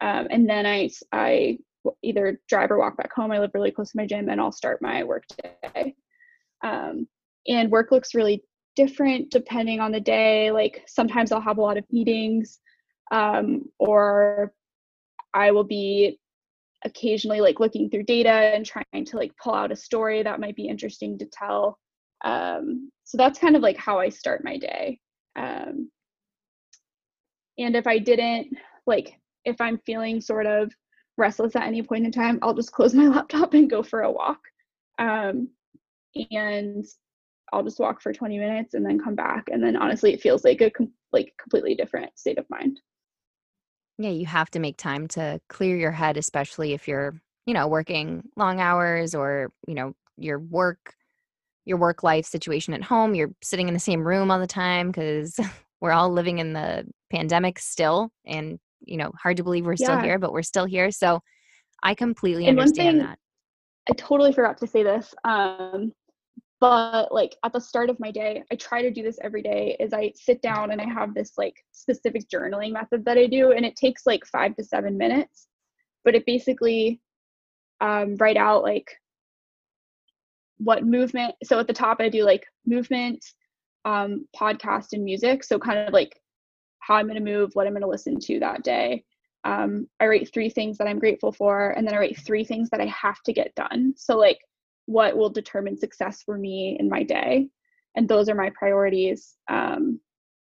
Um, 0.00 0.26
and 0.30 0.48
then 0.48 0.66
i 0.66 0.90
i 1.12 1.58
either 2.02 2.40
drive 2.48 2.70
or 2.70 2.78
walk 2.78 2.96
back 2.96 3.12
home. 3.12 3.30
I 3.30 3.38
live 3.38 3.50
really 3.54 3.70
close 3.70 3.90
to 3.90 3.98
my 3.98 4.06
gym 4.06 4.28
and 4.28 4.40
i'll 4.40 4.52
start 4.52 4.80
my 4.80 5.04
work 5.04 5.24
day. 5.42 5.94
Um, 6.62 7.06
and 7.46 7.70
work 7.70 7.92
looks 7.92 8.14
really 8.14 8.42
different 8.74 9.30
depending 9.30 9.80
on 9.80 9.92
the 9.92 10.00
day. 10.00 10.50
Like 10.50 10.82
sometimes 10.86 11.30
i'll 11.30 11.40
have 11.40 11.58
a 11.58 11.62
lot 11.62 11.76
of 11.76 11.84
meetings 11.90 12.60
um, 13.10 13.64
or 13.78 14.52
i 15.34 15.50
will 15.50 15.64
be 15.64 16.18
occasionally 16.84 17.40
like 17.40 17.60
looking 17.60 17.88
through 17.88 18.04
data 18.04 18.30
and 18.30 18.64
trying 18.64 19.04
to 19.04 19.16
like 19.16 19.32
pull 19.42 19.54
out 19.54 19.72
a 19.72 19.76
story 19.76 20.22
that 20.22 20.40
might 20.40 20.56
be 20.56 20.68
interesting 20.68 21.18
to 21.18 21.26
tell. 21.26 21.78
Um, 22.24 22.90
so 23.04 23.16
that's 23.16 23.38
kind 23.38 23.56
of 23.56 23.62
like 23.62 23.76
how 23.76 23.98
i 23.98 24.08
start 24.08 24.44
my 24.44 24.58
day. 24.58 24.98
Um, 25.36 25.90
and 27.58 27.76
if 27.76 27.86
i 27.86 27.98
didn't 27.98 28.48
like 28.86 29.14
if 29.44 29.60
i'm 29.60 29.78
feeling 29.86 30.20
sort 30.20 30.46
of 30.46 30.72
restless 31.16 31.54
at 31.54 31.62
any 31.62 31.82
point 31.82 32.04
in 32.04 32.10
time 32.10 32.38
i'll 32.42 32.54
just 32.54 32.72
close 32.72 32.94
my 32.94 33.06
laptop 33.16 33.54
and 33.54 33.70
go 33.70 33.82
for 33.82 34.02
a 34.02 34.12
walk. 34.12 34.40
Um, 34.98 35.48
and 36.30 36.84
i'll 37.52 37.64
just 37.64 37.80
walk 37.80 38.00
for 38.00 38.12
20 38.12 38.38
minutes 38.38 38.74
and 38.74 38.84
then 38.84 39.00
come 39.00 39.14
back. 39.14 39.48
And 39.50 39.62
then 39.62 39.76
honestly 39.76 40.12
it 40.12 40.20
feels 40.20 40.44
like 40.44 40.60
a 40.60 40.70
com- 40.70 40.92
like 41.12 41.32
completely 41.40 41.74
different 41.74 42.18
state 42.18 42.38
of 42.38 42.48
mind 42.50 42.80
yeah, 43.98 44.10
you 44.10 44.26
have 44.26 44.50
to 44.50 44.58
make 44.58 44.76
time 44.76 45.08
to 45.08 45.40
clear 45.48 45.76
your 45.76 45.92
head, 45.92 46.16
especially 46.16 46.72
if 46.72 46.88
you're, 46.88 47.14
you 47.46 47.54
know, 47.54 47.68
working 47.68 48.28
long 48.36 48.60
hours 48.60 49.14
or, 49.14 49.52
you 49.66 49.74
know, 49.74 49.94
your 50.16 50.38
work 50.38 50.94
your 51.66 51.78
work 51.78 52.02
life 52.02 52.26
situation 52.26 52.74
at 52.74 52.82
home, 52.82 53.14
you're 53.14 53.32
sitting 53.42 53.68
in 53.68 53.74
the 53.74 53.80
same 53.80 54.06
room 54.06 54.30
all 54.30 54.38
the 54.38 54.46
time 54.46 54.92
cuz 54.92 55.40
we're 55.80 55.92
all 55.92 56.10
living 56.10 56.38
in 56.38 56.52
the 56.52 56.86
pandemic 57.10 57.58
still 57.58 58.10
and, 58.26 58.58
you 58.80 58.98
know, 58.98 59.10
hard 59.22 59.38
to 59.38 59.44
believe 59.44 59.64
we're 59.64 59.76
still 59.76 59.98
here, 59.98 60.18
but 60.18 60.32
we're 60.32 60.42
still 60.42 60.66
here. 60.66 60.90
So 60.90 61.20
I 61.82 61.94
completely 61.94 62.46
And 62.46 62.56
one 62.56 62.64
understand 62.64 62.98
thing 62.98 63.06
that. 63.06 63.18
I 63.90 63.92
totally 63.94 64.32
forgot 64.32 64.58
to 64.58 64.66
say 64.66 64.82
this. 64.82 65.14
Um, 65.24 65.92
but 66.64 67.12
like 67.12 67.36
at 67.44 67.52
the 67.52 67.60
start 67.60 67.90
of 67.90 68.00
my 68.00 68.10
day, 68.10 68.42
I 68.50 68.54
try 68.54 68.80
to 68.80 68.90
do 68.90 69.02
this 69.02 69.18
every 69.22 69.42
day 69.42 69.76
is 69.78 69.92
I 69.92 70.14
sit 70.16 70.40
down 70.40 70.70
and 70.70 70.80
I 70.80 70.86
have 70.86 71.12
this 71.12 71.32
like 71.36 71.62
specific 71.72 72.26
journaling 72.30 72.72
method 72.72 73.04
that 73.04 73.18
I 73.18 73.26
do 73.26 73.52
and 73.52 73.66
it 73.66 73.76
takes 73.76 74.06
like 74.06 74.24
5 74.24 74.56
to 74.56 74.64
7 74.64 74.96
minutes, 74.96 75.46
but 76.04 76.14
it 76.14 76.24
basically 76.24 77.02
um 77.82 78.16
write 78.16 78.38
out 78.38 78.62
like 78.62 78.90
what 80.56 80.86
movement 80.86 81.34
so 81.42 81.58
at 81.58 81.66
the 81.66 81.74
top 81.74 81.98
I 82.00 82.08
do 82.08 82.24
like 82.24 82.46
movement 82.64 83.22
um 83.84 84.26
podcast 84.34 84.94
and 84.94 85.04
music 85.04 85.44
so 85.44 85.58
kind 85.58 85.80
of 85.80 85.92
like 85.92 86.18
how 86.78 86.94
I'm 86.94 87.08
going 87.08 87.22
to 87.22 87.32
move, 87.32 87.50
what 87.52 87.66
I'm 87.66 87.74
going 87.74 87.82
to 87.82 87.88
listen 87.88 88.18
to 88.20 88.40
that 88.40 88.62
day. 88.62 89.04
um, 89.44 89.86
I 90.00 90.06
write 90.06 90.32
three 90.32 90.48
things 90.48 90.78
that 90.78 90.88
I'm 90.88 90.98
grateful 90.98 91.30
for, 91.32 91.70
and 91.70 91.86
then 91.86 91.94
I 91.94 91.98
write 91.98 92.18
three 92.18 92.44
things 92.44 92.70
that 92.70 92.80
I 92.80 92.86
have 92.86 93.22
to 93.24 93.32
get 93.34 93.54
done. 93.54 93.92
So, 93.96 94.16
like, 94.16 94.38
what 94.86 95.16
will 95.16 95.30
determine 95.30 95.76
success 95.76 96.22
for 96.22 96.36
me 96.36 96.76
in 96.78 96.88
my 96.88 97.02
day? 97.02 97.48
And 97.96 98.08
those 98.08 98.28
are 98.28 98.34
my 98.34 98.50
priorities, 98.50 99.36
um, 99.48 100.00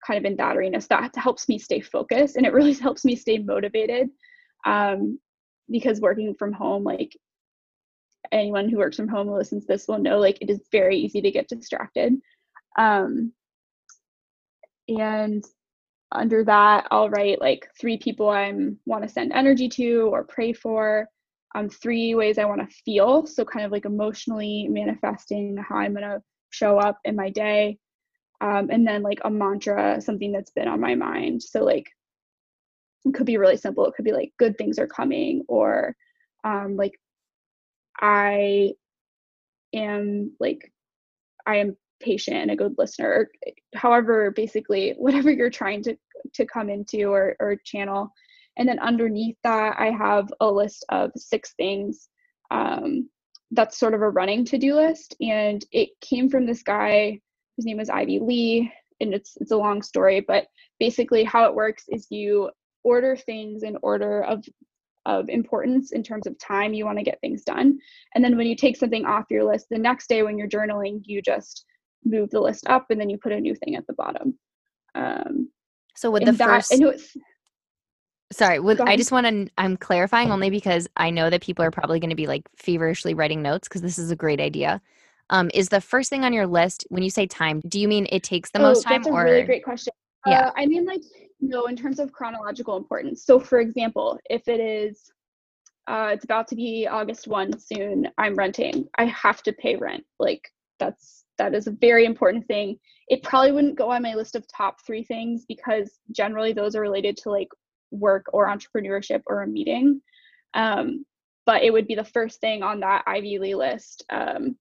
kind 0.06 0.18
of 0.18 0.24
in 0.30 0.36
that 0.36 0.56
arena. 0.56 0.80
So 0.80 0.88
that 0.90 1.16
helps 1.16 1.48
me 1.48 1.58
stay 1.58 1.80
focused 1.80 2.36
and 2.36 2.46
it 2.46 2.52
really 2.52 2.72
helps 2.74 3.04
me 3.04 3.16
stay 3.16 3.38
motivated 3.38 4.10
um, 4.66 5.18
because 5.70 6.00
working 6.00 6.34
from 6.34 6.52
home, 6.52 6.84
like, 6.84 7.16
anyone 8.30 8.68
who 8.68 8.78
works 8.78 8.96
from 8.96 9.08
home 9.08 9.28
listens 9.28 9.64
to 9.64 9.72
this 9.72 9.88
will 9.88 9.98
know, 9.98 10.18
like, 10.18 10.38
it 10.40 10.50
is 10.50 10.60
very 10.70 10.98
easy 10.98 11.20
to 11.22 11.30
get 11.30 11.48
distracted. 11.48 12.14
Um, 12.76 13.32
and 14.88 15.44
under 16.12 16.42
that 16.44 16.86
i'll 16.90 17.10
write 17.10 17.40
like 17.40 17.68
three 17.78 17.98
people 17.98 18.30
i'm 18.30 18.78
want 18.86 19.02
to 19.02 19.08
send 19.08 19.32
energy 19.32 19.68
to 19.68 20.08
or 20.12 20.24
pray 20.24 20.52
for 20.52 21.06
um, 21.58 21.68
three 21.68 22.14
ways 22.14 22.38
i 22.38 22.44
want 22.44 22.60
to 22.60 22.76
feel. 22.84 23.26
So 23.26 23.44
kind 23.44 23.66
of 23.66 23.72
like 23.72 23.84
emotionally 23.84 24.68
manifesting 24.68 25.56
how 25.56 25.76
i'm 25.76 25.92
going 25.92 26.02
to 26.02 26.22
show 26.50 26.78
up 26.78 26.98
in 27.04 27.14
my 27.16 27.30
day 27.30 27.78
um, 28.40 28.70
and 28.70 28.86
then 28.86 29.02
like 29.02 29.18
a 29.24 29.30
mantra 29.30 30.00
something 30.00 30.32
that's 30.32 30.52
been 30.52 30.68
on 30.68 30.80
my 30.80 30.94
mind. 30.94 31.42
So 31.42 31.64
like 31.64 31.86
it 33.04 33.14
could 33.14 33.26
be 33.26 33.36
really 33.36 33.56
simple. 33.56 33.86
It 33.86 33.94
could 33.94 34.04
be 34.04 34.12
like 34.12 34.32
good 34.38 34.56
things 34.56 34.78
are 34.78 34.86
coming 34.86 35.44
or 35.48 35.94
um, 36.44 36.76
like 36.76 36.92
i 38.00 38.72
am 39.74 40.32
like 40.38 40.72
i 41.46 41.56
am 41.56 41.76
patient 42.00 42.36
and 42.36 42.50
a 42.50 42.56
good 42.56 42.74
listener 42.78 43.28
however 43.74 44.30
basically 44.30 44.94
whatever 44.98 45.30
you're 45.30 45.50
trying 45.50 45.82
to 45.82 45.96
to 46.32 46.46
come 46.46 46.68
into 46.68 47.06
or 47.06 47.36
or 47.40 47.56
channel 47.64 48.12
and 48.58 48.68
then 48.68 48.78
underneath 48.78 49.36
that 49.44 49.74
i 49.78 49.90
have 49.90 50.28
a 50.40 50.50
list 50.50 50.84
of 50.88 51.10
six 51.16 51.54
things 51.56 52.08
um, 52.50 53.08
that's 53.52 53.78
sort 53.78 53.94
of 53.94 54.02
a 54.02 54.10
running 54.10 54.44
to-do 54.44 54.74
list 54.74 55.16
and 55.20 55.64
it 55.72 55.90
came 56.00 56.28
from 56.28 56.46
this 56.46 56.62
guy 56.62 57.18
his 57.56 57.66
name 57.66 57.80
is 57.80 57.90
ivy 57.90 58.18
lee 58.18 58.72
and 59.00 59.14
it's 59.14 59.36
it's 59.40 59.52
a 59.52 59.56
long 59.56 59.82
story 59.82 60.20
but 60.20 60.46
basically 60.78 61.24
how 61.24 61.44
it 61.44 61.54
works 61.54 61.84
is 61.88 62.06
you 62.10 62.50
order 62.84 63.16
things 63.16 63.62
in 63.62 63.76
order 63.82 64.22
of 64.24 64.44
of 65.06 65.28
importance 65.28 65.92
in 65.92 66.02
terms 66.02 66.26
of 66.26 66.38
time 66.38 66.74
you 66.74 66.84
want 66.84 66.98
to 66.98 67.04
get 67.04 67.20
things 67.20 67.42
done 67.42 67.78
and 68.14 68.22
then 68.22 68.36
when 68.36 68.46
you 68.46 68.56
take 68.56 68.76
something 68.76 69.06
off 69.06 69.24
your 69.30 69.44
list 69.44 69.66
the 69.70 69.78
next 69.78 70.08
day 70.08 70.22
when 70.22 70.36
you're 70.36 70.48
journaling 70.48 71.00
you 71.04 71.22
just 71.22 71.64
move 72.04 72.30
the 72.30 72.40
list 72.40 72.66
up 72.68 72.86
and 72.90 73.00
then 73.00 73.10
you 73.10 73.18
put 73.18 73.32
a 73.32 73.40
new 73.40 73.54
thing 73.54 73.76
at 73.76 73.86
the 73.86 73.92
bottom. 73.94 74.38
Um, 74.94 75.50
so 75.96 76.10
with 76.10 76.24
the 76.24 76.32
that, 76.32 76.48
first, 76.48 76.72
sorry, 78.32 78.60
with 78.60 78.80
I 78.80 78.96
just 78.96 79.12
want 79.12 79.26
to 79.26 79.48
I'm 79.58 79.76
clarifying 79.76 80.30
only 80.30 80.50
because 80.50 80.88
I 80.96 81.10
know 81.10 81.30
that 81.30 81.42
people 81.42 81.64
are 81.64 81.70
probably 81.70 82.00
going 82.00 82.10
to 82.10 82.16
be 82.16 82.26
like 82.26 82.48
feverishly 82.56 83.14
writing 83.14 83.42
notes 83.42 83.68
because 83.68 83.82
this 83.82 83.98
is 83.98 84.10
a 84.10 84.16
great 84.16 84.40
idea. 84.40 84.80
Um, 85.30 85.50
is 85.52 85.68
the 85.68 85.80
first 85.80 86.08
thing 86.10 86.24
on 86.24 86.32
your 86.32 86.46
list 86.46 86.86
when 86.88 87.02
you 87.02 87.10
say 87.10 87.26
time? 87.26 87.60
Do 87.68 87.78
you 87.78 87.88
mean 87.88 88.06
it 88.10 88.22
takes 88.22 88.50
the 88.50 88.60
oh, 88.60 88.62
most 88.62 88.84
time? 88.84 89.02
That's 89.02 89.08
a 89.08 89.12
or 89.12 89.24
really 89.24 89.42
great 89.42 89.64
question. 89.64 89.92
Yeah, 90.26 90.48
uh, 90.48 90.52
I 90.56 90.66
mean 90.66 90.84
like 90.84 91.02
no, 91.40 91.66
in 91.66 91.76
terms 91.76 91.98
of 91.98 92.12
chronological 92.12 92.76
importance. 92.76 93.24
So, 93.24 93.38
for 93.38 93.60
example, 93.60 94.18
if 94.28 94.48
it 94.48 94.60
is 94.60 95.10
uh, 95.86 96.10
it's 96.12 96.24
about 96.24 96.46
to 96.48 96.54
be 96.54 96.86
August 96.86 97.26
1 97.28 97.58
soon, 97.58 98.08
I'm 98.18 98.34
renting. 98.34 98.86
I 98.98 99.06
have 99.06 99.42
to 99.44 99.52
pay 99.54 99.76
rent. 99.76 100.04
Like 100.18 100.46
that's 100.78 101.24
that 101.38 101.54
is 101.54 101.66
a 101.66 101.70
very 101.70 102.04
important 102.04 102.46
thing. 102.46 102.78
It 103.08 103.22
probably 103.22 103.52
wouldn't 103.52 103.78
go 103.78 103.90
on 103.90 104.02
my 104.02 104.14
list 104.14 104.34
of 104.34 104.46
top 104.48 104.84
three 104.84 105.04
things 105.04 105.44
because 105.48 105.98
generally 106.10 106.52
those 106.52 106.74
are 106.74 106.80
related 106.80 107.16
to 107.18 107.30
like 107.30 107.48
work 107.90 108.26
or 108.32 108.46
entrepreneurship 108.46 109.22
or 109.26 109.42
a 109.42 109.46
meeting. 109.46 110.00
Um, 110.54 111.04
but 111.46 111.62
it 111.62 111.72
would 111.72 111.86
be 111.86 111.94
the 111.94 112.04
first 112.04 112.40
thing 112.40 112.62
on 112.62 112.80
that 112.80 113.04
Ivy 113.06 113.38
Lee 113.38 113.54
list. 113.54 114.04
Um, 114.10 114.56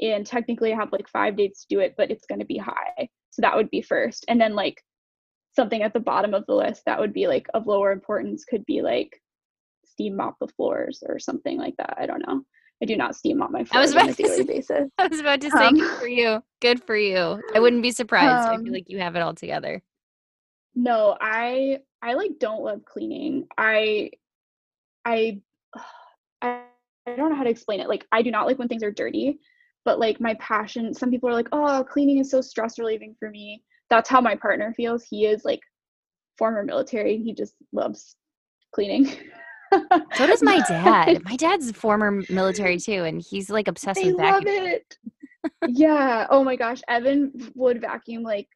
and 0.00 0.26
technically, 0.26 0.72
I 0.72 0.76
have 0.76 0.92
like 0.92 1.08
five 1.08 1.36
dates 1.36 1.62
to 1.62 1.74
do 1.74 1.80
it, 1.80 1.94
but 1.96 2.10
it's 2.10 2.26
going 2.26 2.40
to 2.40 2.44
be 2.44 2.58
high. 2.58 3.08
So 3.30 3.42
that 3.42 3.56
would 3.56 3.70
be 3.70 3.82
first. 3.82 4.24
And 4.28 4.40
then, 4.40 4.54
like, 4.54 4.82
something 5.58 5.82
at 5.82 5.92
the 5.92 6.00
bottom 6.00 6.34
of 6.34 6.46
the 6.46 6.54
list 6.54 6.82
that 6.86 7.00
would 7.00 7.12
be 7.12 7.26
like 7.26 7.48
of 7.52 7.66
lower 7.66 7.90
importance 7.90 8.44
could 8.44 8.64
be 8.64 8.80
like 8.80 9.20
steam 9.84 10.14
mop 10.14 10.36
the 10.40 10.46
floors 10.46 11.02
or 11.06 11.18
something 11.18 11.58
like 11.58 11.74
that. 11.78 11.96
I 11.98 12.06
don't 12.06 12.24
know. 12.24 12.42
I 12.80 12.86
do 12.86 12.96
not 12.96 13.16
steam 13.16 13.38
mop 13.38 13.50
my 13.50 13.64
floors 13.64 13.92
on 13.92 14.08
a 14.08 14.12
daily 14.12 14.36
say, 14.36 14.42
basis. 14.46 14.88
I 14.98 15.08
was 15.08 15.18
about 15.18 15.40
to 15.40 15.50
say, 15.50 15.66
um, 15.66 15.74
good 15.74 15.98
for 15.98 16.06
you. 16.06 16.42
Good 16.60 16.84
for 16.84 16.96
you. 16.96 17.42
I 17.54 17.58
wouldn't 17.58 17.82
be 17.82 17.90
surprised. 17.90 18.48
Um, 18.48 18.54
I 18.54 18.56
feel 18.58 18.68
um, 18.68 18.72
like 18.72 18.88
you 18.88 18.98
have 19.00 19.16
it 19.16 19.20
all 19.20 19.34
together. 19.34 19.82
No, 20.76 21.16
I 21.20 21.78
I 22.02 22.14
like 22.14 22.38
don't 22.38 22.62
love 22.62 22.84
cleaning. 22.84 23.46
I 23.56 24.10
I 25.04 25.40
I, 26.42 26.62
I 27.06 27.16
don't 27.16 27.30
know 27.30 27.36
how 27.36 27.44
to 27.44 27.50
explain 27.50 27.80
it. 27.80 27.88
Like 27.88 28.06
I 28.12 28.22
do 28.22 28.30
not 28.30 28.46
like 28.46 28.58
when 28.58 28.68
things 28.68 28.82
are 28.82 28.90
dirty, 28.90 29.38
but 29.84 29.98
like 29.98 30.20
my 30.20 30.34
passion. 30.34 30.94
Some 30.94 31.10
people 31.10 31.28
are 31.28 31.34
like, 31.34 31.48
"Oh, 31.52 31.84
cleaning 31.90 32.18
is 32.18 32.30
so 32.30 32.40
stress 32.40 32.78
relieving 32.78 33.14
for 33.18 33.30
me." 33.30 33.62
That's 33.90 34.08
how 34.08 34.20
my 34.20 34.36
partner 34.36 34.72
feels. 34.76 35.02
He 35.02 35.26
is 35.26 35.44
like 35.44 35.60
former 36.36 36.62
military. 36.62 37.18
He 37.18 37.34
just 37.34 37.54
loves 37.72 38.16
cleaning. 38.74 39.06
so 40.14 40.26
does 40.26 40.42
my 40.42 40.60
dad. 40.68 41.22
My 41.24 41.36
dad's 41.36 41.72
former 41.72 42.22
military 42.28 42.78
too, 42.78 43.04
and 43.04 43.20
he's 43.20 43.50
like 43.50 43.68
obsessed 43.68 44.02
with 44.02 44.16
vacuuming. 44.16 44.18
love 44.18 44.42
it. 44.46 44.98
yeah. 45.68 46.26
Oh 46.30 46.44
my 46.44 46.56
gosh, 46.56 46.80
Evan 46.88 47.32
would 47.54 47.80
vacuum 47.80 48.22
like 48.22 48.48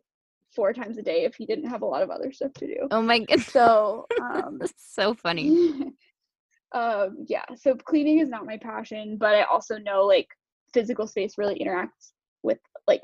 four 0.54 0.72
times 0.72 0.98
a 0.98 1.02
day 1.02 1.24
if 1.24 1.34
he 1.34 1.46
didn't 1.46 1.68
have 1.68 1.82
a 1.82 1.86
lot 1.86 2.02
of 2.02 2.10
other 2.10 2.32
stuff 2.32 2.52
to 2.54 2.66
do. 2.66 2.88
Oh 2.90 3.02
my 3.02 3.18
goodness. 3.20 3.46
So 3.46 4.06
um, 4.20 4.60
so 4.76 5.14
funny. 5.14 5.82
um, 6.72 7.24
yeah. 7.26 7.44
So 7.56 7.74
cleaning 7.74 8.18
is 8.18 8.28
not 8.28 8.46
my 8.46 8.58
passion, 8.58 9.16
but 9.18 9.34
I 9.34 9.42
also 9.42 9.78
know 9.78 10.04
like 10.04 10.28
physical 10.72 11.06
space 11.06 11.38
really 11.38 11.58
interacts 11.58 12.12
with 12.42 12.58
like 12.86 13.02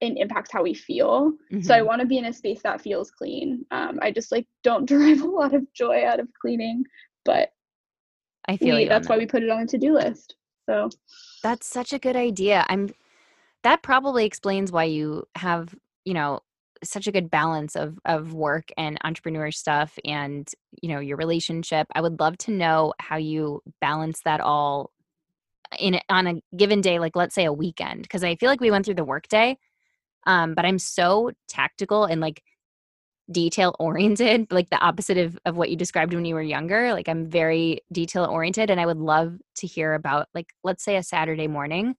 and 0.00 0.18
impacts 0.18 0.52
how 0.52 0.62
we 0.62 0.74
feel. 0.74 1.32
Mm-hmm. 1.52 1.60
So 1.62 1.74
I 1.74 1.78
mm-hmm. 1.78 1.86
want 1.86 2.00
to 2.00 2.06
be 2.06 2.18
in 2.18 2.24
a 2.24 2.32
space 2.32 2.62
that 2.62 2.80
feels 2.80 3.10
clean. 3.10 3.64
Um, 3.70 3.98
I 4.02 4.10
just 4.10 4.32
like 4.32 4.46
don't 4.64 4.86
derive 4.86 5.20
a 5.20 5.26
lot 5.26 5.54
of 5.54 5.62
joy 5.72 6.04
out 6.04 6.20
of 6.20 6.28
cleaning 6.40 6.84
but 7.28 7.50
I 8.48 8.56
feel 8.56 8.76
we, 8.76 8.88
that's 8.88 9.06
why 9.06 9.18
we 9.18 9.26
put 9.26 9.42
it 9.42 9.50
on 9.50 9.60
the 9.60 9.66
to-do 9.66 9.92
list. 9.92 10.36
So 10.64 10.88
that's 11.42 11.66
such 11.66 11.92
a 11.92 11.98
good 11.98 12.16
idea. 12.16 12.64
I'm 12.70 12.94
that 13.64 13.82
probably 13.82 14.24
explains 14.24 14.72
why 14.72 14.84
you 14.84 15.28
have, 15.34 15.74
you 16.06 16.14
know, 16.14 16.40
such 16.84 17.06
a 17.06 17.12
good 17.12 17.30
balance 17.30 17.76
of 17.76 17.98
of 18.04 18.32
work 18.34 18.70
and 18.76 18.98
entrepreneur 19.04 19.50
stuff 19.50 19.98
and, 20.04 20.48
you 20.82 20.88
know, 20.88 21.00
your 21.00 21.16
relationship. 21.16 21.86
I 21.94 22.00
would 22.00 22.20
love 22.20 22.38
to 22.38 22.50
know 22.50 22.94
how 23.00 23.16
you 23.16 23.62
balance 23.80 24.20
that 24.24 24.40
all 24.40 24.90
in 25.78 26.00
on 26.08 26.26
a 26.26 26.56
given 26.56 26.80
day 26.80 26.98
like 26.98 27.14
let's 27.14 27.34
say 27.34 27.44
a 27.44 27.52
weekend 27.52 28.02
because 28.02 28.24
I 28.24 28.36
feel 28.36 28.48
like 28.48 28.60
we 28.60 28.70
went 28.70 28.86
through 28.86 28.94
the 28.94 29.04
workday 29.04 29.58
um 30.26 30.54
but 30.54 30.64
I'm 30.64 30.78
so 30.78 31.30
tactical 31.46 32.06
and 32.06 32.22
like 32.22 32.42
detail 33.30 33.74
oriented, 33.78 34.46
like 34.52 34.70
the 34.70 34.78
opposite 34.78 35.18
of, 35.18 35.38
of 35.44 35.56
what 35.56 35.70
you 35.70 35.76
described 35.76 36.14
when 36.14 36.24
you 36.24 36.34
were 36.34 36.42
younger. 36.42 36.92
Like 36.92 37.08
I'm 37.08 37.26
very 37.26 37.80
detail 37.92 38.24
oriented 38.24 38.70
and 38.70 38.80
I 38.80 38.86
would 38.86 38.98
love 38.98 39.38
to 39.56 39.66
hear 39.66 39.94
about 39.94 40.28
like 40.34 40.52
let's 40.64 40.84
say 40.84 40.96
a 40.96 41.02
Saturday 41.02 41.48
morning 41.48 41.96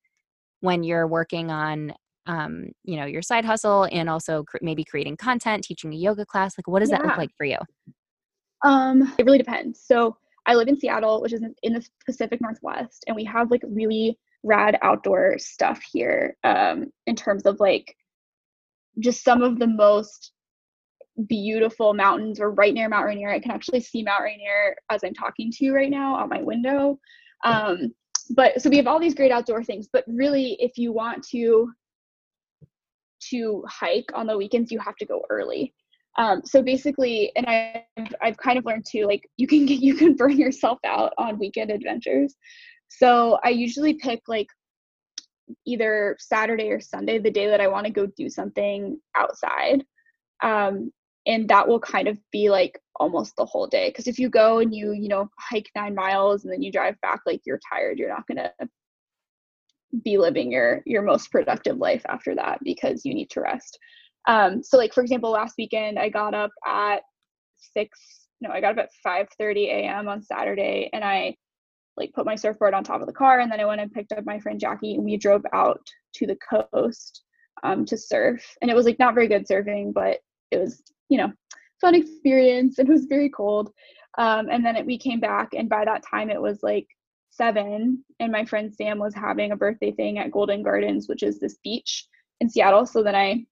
when 0.61 0.83
you're 0.83 1.07
working 1.07 1.51
on 1.51 1.93
um, 2.25 2.67
you 2.83 2.97
know, 2.97 3.05
your 3.05 3.21
side 3.21 3.45
hustle 3.45 3.87
and 3.91 4.09
also 4.09 4.43
cr- 4.43 4.57
maybe 4.61 4.83
creating 4.83 5.17
content, 5.17 5.63
teaching 5.63 5.93
a 5.93 5.97
yoga 5.97 6.25
class. 6.25 6.57
Like 6.57 6.67
what 6.67 6.79
does 6.79 6.89
yeah. 6.89 6.97
that 6.97 7.07
look 7.07 7.17
like 7.17 7.31
for 7.37 7.45
you? 7.45 7.57
Um, 8.63 9.13
it 9.17 9.25
really 9.25 9.37
depends. 9.37 9.81
So 9.85 10.17
I 10.45 10.55
live 10.55 10.67
in 10.67 10.79
Seattle, 10.79 11.21
which 11.21 11.33
is 11.33 11.41
in 11.63 11.73
the 11.73 11.85
Pacific 12.05 12.41
Northwest, 12.41 13.03
and 13.07 13.15
we 13.15 13.23
have 13.25 13.51
like 13.51 13.61
really 13.67 14.17
rad 14.43 14.77
outdoor 14.81 15.37
stuff 15.37 15.81
here 15.91 16.35
um, 16.43 16.85
in 17.07 17.15
terms 17.15 17.45
of 17.45 17.59
like 17.59 17.95
just 18.99 19.23
some 19.23 19.41
of 19.41 19.59
the 19.59 19.67
most 19.67 20.31
beautiful 21.27 21.93
mountains. 21.93 22.39
We're 22.39 22.49
right 22.49 22.73
near 22.73 22.89
Mount 22.89 23.05
Rainier. 23.05 23.29
I 23.29 23.39
can 23.39 23.51
actually 23.51 23.81
see 23.81 24.03
Mount 24.03 24.23
Rainier 24.23 24.75
as 24.89 25.03
I'm 25.03 25.13
talking 25.13 25.51
to 25.51 25.65
you 25.65 25.75
right 25.75 25.89
now 25.89 26.15
out 26.15 26.29
my 26.29 26.41
window. 26.41 26.99
Um, 27.43 27.93
but 28.31 28.61
so 28.61 28.69
we 28.69 28.77
have 28.77 28.87
all 28.87 28.99
these 28.99 29.15
great 29.15 29.31
outdoor 29.31 29.63
things. 29.63 29.87
But 29.91 30.03
really, 30.07 30.57
if 30.59 30.77
you 30.77 30.91
want 30.91 31.25
to 31.29 31.71
to 33.31 33.63
hike 33.67 34.09
on 34.13 34.27
the 34.27 34.37
weekends, 34.37 34.71
you 34.71 34.79
have 34.79 34.95
to 34.97 35.05
go 35.05 35.23
early. 35.29 35.73
Um, 36.17 36.41
so 36.43 36.61
basically, 36.61 37.31
and 37.35 37.45
I, 37.47 37.85
I've 38.21 38.37
kind 38.37 38.57
of 38.57 38.65
learned 38.65 38.85
too, 38.89 39.05
like 39.05 39.27
you 39.37 39.47
can 39.47 39.65
get 39.65 39.79
you 39.81 39.95
can 39.95 40.15
burn 40.15 40.37
yourself 40.37 40.79
out 40.85 41.13
on 41.17 41.39
weekend 41.39 41.71
adventures. 41.71 42.35
So 42.89 43.39
I 43.43 43.49
usually 43.49 43.93
pick 43.95 44.21
like 44.27 44.47
either 45.65 46.15
Saturday 46.19 46.69
or 46.69 46.79
Sunday, 46.79 47.19
the 47.19 47.31
day 47.31 47.47
that 47.47 47.61
I 47.61 47.67
want 47.67 47.85
to 47.85 47.91
go 47.91 48.05
do 48.05 48.29
something 48.29 48.99
outside. 49.15 49.83
Um, 50.41 50.91
and 51.25 51.47
that 51.49 51.67
will 51.67 51.79
kind 51.79 52.07
of 52.07 52.17
be 52.31 52.49
like 52.49 52.79
almost 52.99 53.35
the 53.37 53.45
whole 53.45 53.67
day 53.67 53.89
because 53.89 54.07
if 54.07 54.19
you 54.19 54.29
go 54.29 54.59
and 54.59 54.73
you 54.73 54.91
you 54.91 55.07
know 55.07 55.29
hike 55.37 55.69
nine 55.75 55.95
miles 55.95 56.43
and 56.43 56.51
then 56.51 56.61
you 56.61 56.71
drive 56.71 56.95
back 57.01 57.21
like 57.25 57.41
you're 57.45 57.59
tired 57.71 57.97
you're 57.97 58.09
not 58.09 58.27
going 58.27 58.37
to 58.37 58.51
be 60.03 60.17
living 60.17 60.51
your 60.51 60.81
your 60.85 61.01
most 61.01 61.31
productive 61.31 61.77
life 61.77 62.05
after 62.09 62.35
that 62.35 62.59
because 62.63 63.05
you 63.05 63.13
need 63.13 63.29
to 63.29 63.41
rest 63.41 63.79
um 64.27 64.61
so 64.61 64.77
like 64.77 64.93
for 64.93 65.01
example 65.01 65.31
last 65.31 65.55
weekend 65.57 65.97
i 65.97 66.09
got 66.09 66.33
up 66.33 66.51
at 66.67 67.01
6 67.73 68.19
no, 68.41 68.49
I 68.51 68.61
got 68.61 68.77
up 68.77 68.85
at 68.85 68.89
5:30 69.05 69.65
a.m. 69.67 70.07
on 70.07 70.21
Saturday, 70.21 70.89
and 70.93 71.03
I 71.03 71.35
like 71.97 72.13
put 72.13 72.25
my 72.25 72.35
surfboard 72.35 72.73
on 72.73 72.83
top 72.83 73.01
of 73.01 73.07
the 73.07 73.13
car, 73.13 73.39
and 73.39 73.51
then 73.51 73.59
I 73.59 73.65
went 73.65 73.81
and 73.81 73.91
picked 73.91 74.11
up 74.11 74.25
my 74.25 74.39
friend 74.39 74.59
Jackie, 74.59 74.95
and 74.95 75.03
we 75.03 75.17
drove 75.17 75.45
out 75.53 75.81
to 76.15 76.27
the 76.27 76.37
coast 76.37 77.23
um, 77.63 77.85
to 77.85 77.97
surf. 77.97 78.43
And 78.61 78.71
it 78.71 78.75
was 78.75 78.85
like 78.85 78.99
not 78.99 79.13
very 79.13 79.27
good 79.27 79.47
surfing, 79.47 79.93
but 79.93 80.19
it 80.51 80.57
was 80.57 80.81
you 81.09 81.17
know 81.17 81.31
fun 81.81 81.95
experience. 81.95 82.79
And 82.79 82.87
it 82.87 82.91
was 82.91 83.05
very 83.05 83.29
cold, 83.29 83.71
um, 84.17 84.49
and 84.49 84.65
then 84.65 84.75
it, 84.75 84.85
we 84.85 84.97
came 84.97 85.19
back, 85.19 85.49
and 85.53 85.69
by 85.69 85.83
that 85.85 86.03
time 86.09 86.29
it 86.29 86.41
was 86.41 86.63
like 86.63 86.87
seven, 87.39 88.03
and 88.19 88.31
my 88.31 88.43
friend 88.43 88.73
Sam 88.75 88.99
was 88.99 89.15
having 89.15 89.51
a 89.51 89.55
birthday 89.55 89.93
thing 89.93 90.19
at 90.19 90.31
Golden 90.31 90.61
Gardens, 90.61 91.07
which 91.07 91.23
is 91.23 91.39
this 91.39 91.57
beach 91.63 92.05
in 92.41 92.49
Seattle. 92.49 92.85
So 92.85 93.01
then 93.01 93.15
I 93.15 93.45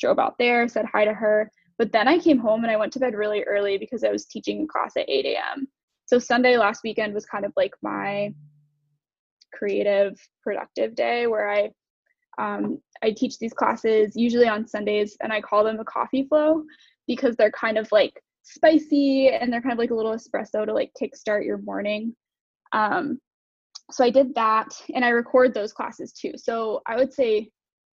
drove 0.00 0.20
out 0.20 0.36
there, 0.38 0.68
said 0.68 0.86
hi 0.86 1.04
to 1.04 1.12
her. 1.12 1.50
But 1.76 1.90
then 1.90 2.06
I 2.06 2.18
came 2.18 2.38
home 2.38 2.62
and 2.62 2.70
I 2.70 2.76
went 2.76 2.92
to 2.92 3.00
bed 3.00 3.14
really 3.14 3.42
early 3.42 3.78
because 3.78 4.04
I 4.04 4.10
was 4.10 4.26
teaching 4.26 4.62
a 4.62 4.66
class 4.66 4.92
at 4.96 5.08
8 5.08 5.26
a.m. 5.26 5.66
So 6.06 6.20
Sunday 6.20 6.56
last 6.56 6.82
weekend 6.84 7.14
was 7.14 7.26
kind 7.26 7.44
of 7.44 7.52
like 7.56 7.72
my 7.82 8.32
creative, 9.52 10.14
productive 10.42 10.94
day 10.94 11.26
where 11.26 11.50
I 11.50 11.70
um, 12.38 12.78
I 13.02 13.10
teach 13.10 13.38
these 13.38 13.52
classes 13.52 14.12
usually 14.14 14.48
on 14.48 14.66
Sundays 14.66 15.16
and 15.20 15.32
I 15.32 15.40
call 15.40 15.64
them 15.64 15.80
a 15.80 15.84
coffee 15.84 16.26
flow 16.28 16.62
because 17.06 17.36
they're 17.36 17.50
kind 17.50 17.76
of 17.76 17.90
like 17.92 18.22
spicy 18.42 19.28
and 19.28 19.52
they're 19.52 19.60
kind 19.60 19.72
of 19.72 19.78
like 19.78 19.90
a 19.90 19.94
little 19.94 20.14
espresso 20.14 20.64
to 20.64 20.72
like 20.72 20.92
kickstart 21.00 21.44
your 21.44 21.58
morning. 21.58 22.14
Um, 22.72 23.18
so 23.92 24.04
I 24.04 24.10
did 24.10 24.34
that 24.34 24.68
and 24.94 25.04
I 25.04 25.10
record 25.10 25.54
those 25.54 25.72
classes 25.72 26.12
too. 26.12 26.32
So 26.36 26.80
I 26.86 26.96
would 26.96 27.12
say 27.12 27.50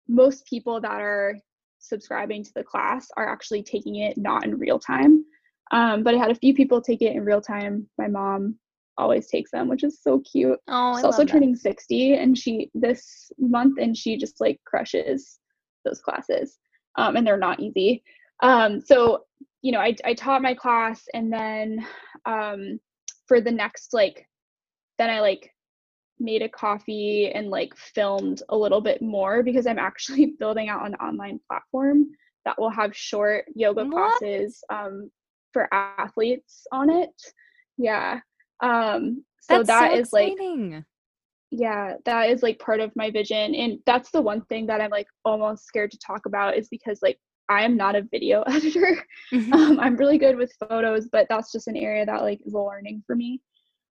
most 0.08 0.46
people 0.46 0.80
that 0.80 1.00
are 1.00 1.36
subscribing 1.80 2.44
to 2.44 2.50
the 2.54 2.64
class 2.64 3.08
are 3.16 3.28
actually 3.28 3.62
taking 3.62 3.96
it 3.96 4.16
not 4.16 4.44
in 4.44 4.58
real 4.58 4.78
time. 4.78 5.24
Um, 5.70 6.02
but 6.02 6.14
I 6.14 6.18
had 6.18 6.30
a 6.30 6.36
few 6.36 6.54
people 6.54 6.80
take 6.80 7.02
it 7.02 7.14
in 7.14 7.24
real 7.24 7.40
time. 7.40 7.88
My 7.98 8.08
mom 8.08 8.58
always 8.96 9.28
takes 9.28 9.50
them, 9.50 9.68
which 9.68 9.84
is 9.84 10.00
so 10.02 10.20
cute. 10.20 10.58
Oh, 10.68 10.96
She's 10.96 11.04
also 11.04 11.24
turning 11.24 11.54
60 11.54 12.14
and 12.14 12.36
she 12.36 12.70
this 12.74 13.30
month 13.38 13.78
and 13.80 13.96
she 13.96 14.16
just 14.16 14.40
like 14.40 14.60
crushes 14.64 15.38
those 15.84 16.00
classes. 16.00 16.58
Um, 16.96 17.16
and 17.16 17.26
they're 17.26 17.36
not 17.36 17.60
easy. 17.60 18.02
Um, 18.42 18.80
so, 18.80 19.24
you 19.62 19.72
know, 19.72 19.80
I, 19.80 19.94
I 20.04 20.14
taught 20.14 20.42
my 20.42 20.54
class 20.54 21.04
and 21.14 21.32
then 21.32 21.86
um, 22.24 22.80
for 23.26 23.40
the 23.40 23.50
next 23.50 23.92
like 23.92 24.26
then 24.98 25.10
I 25.10 25.20
like 25.20 25.52
made 26.20 26.42
a 26.42 26.48
coffee 26.48 27.30
and 27.30 27.48
like 27.48 27.76
filmed 27.76 28.42
a 28.48 28.56
little 28.56 28.80
bit 28.80 29.02
more 29.02 29.42
because 29.42 29.66
I'm 29.66 29.78
actually 29.78 30.26
building 30.38 30.68
out 30.68 30.86
an 30.86 30.94
online 30.96 31.40
platform 31.48 32.06
that 32.44 32.58
will 32.58 32.70
have 32.70 32.96
short 32.96 33.44
yoga 33.54 33.84
what? 33.84 34.18
classes 34.18 34.62
um, 34.70 35.10
for 35.52 35.72
athletes 35.72 36.66
on 36.72 36.90
it. 36.90 37.10
Yeah. 37.76 38.20
Um, 38.62 39.24
so 39.40 39.62
that's 39.62 39.68
that 39.68 39.92
so 39.92 39.98
is 39.98 40.12
like 40.12 40.32
yeah, 41.50 41.94
that 42.04 42.28
is 42.28 42.42
like 42.42 42.58
part 42.58 42.80
of 42.80 42.94
my 42.94 43.10
vision. 43.10 43.54
And 43.54 43.78
that's 43.86 44.10
the 44.10 44.20
one 44.20 44.42
thing 44.42 44.66
that 44.66 44.80
I'm 44.80 44.90
like 44.90 45.06
almost 45.24 45.64
scared 45.64 45.90
to 45.92 45.98
talk 45.98 46.26
about 46.26 46.56
is 46.56 46.68
because 46.68 46.98
like 47.02 47.18
I 47.48 47.64
am 47.64 47.76
not 47.76 47.96
a 47.96 48.02
video 48.02 48.42
editor. 48.46 49.02
Mm-hmm. 49.32 49.52
Um, 49.52 49.80
I'm 49.80 49.96
really 49.96 50.18
good 50.18 50.36
with 50.36 50.52
photos, 50.68 51.08
but 51.10 51.26
that's 51.28 51.52
just 51.52 51.68
an 51.68 51.76
area 51.76 52.04
that 52.04 52.22
like 52.22 52.40
is 52.44 52.54
a 52.54 52.58
learning 52.58 53.02
for 53.06 53.16
me. 53.16 53.40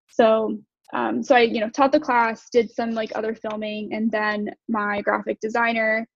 So 0.10 0.60
um, 0.94 1.22
so 1.22 1.36
I, 1.36 1.42
you 1.42 1.60
know, 1.60 1.70
taught 1.70 1.92
the 1.92 2.00
class, 2.00 2.48
did 2.52 2.72
some 2.72 2.92
like 2.92 3.12
other 3.16 3.36
filming, 3.36 3.94
and 3.94 4.10
then 4.12 4.50
my 4.70 5.02
graphic 5.02 5.40
designer 5.42 6.08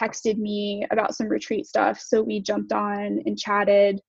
texted 0.00 0.38
me 0.38 0.86
about 0.90 1.14
some 1.14 1.28
retreat 1.28 1.66
stuff. 1.66 2.00
So 2.00 2.22
we 2.22 2.40
jumped 2.40 2.72
on 2.72 3.20
and 3.26 3.38
chatted. 3.38 4.00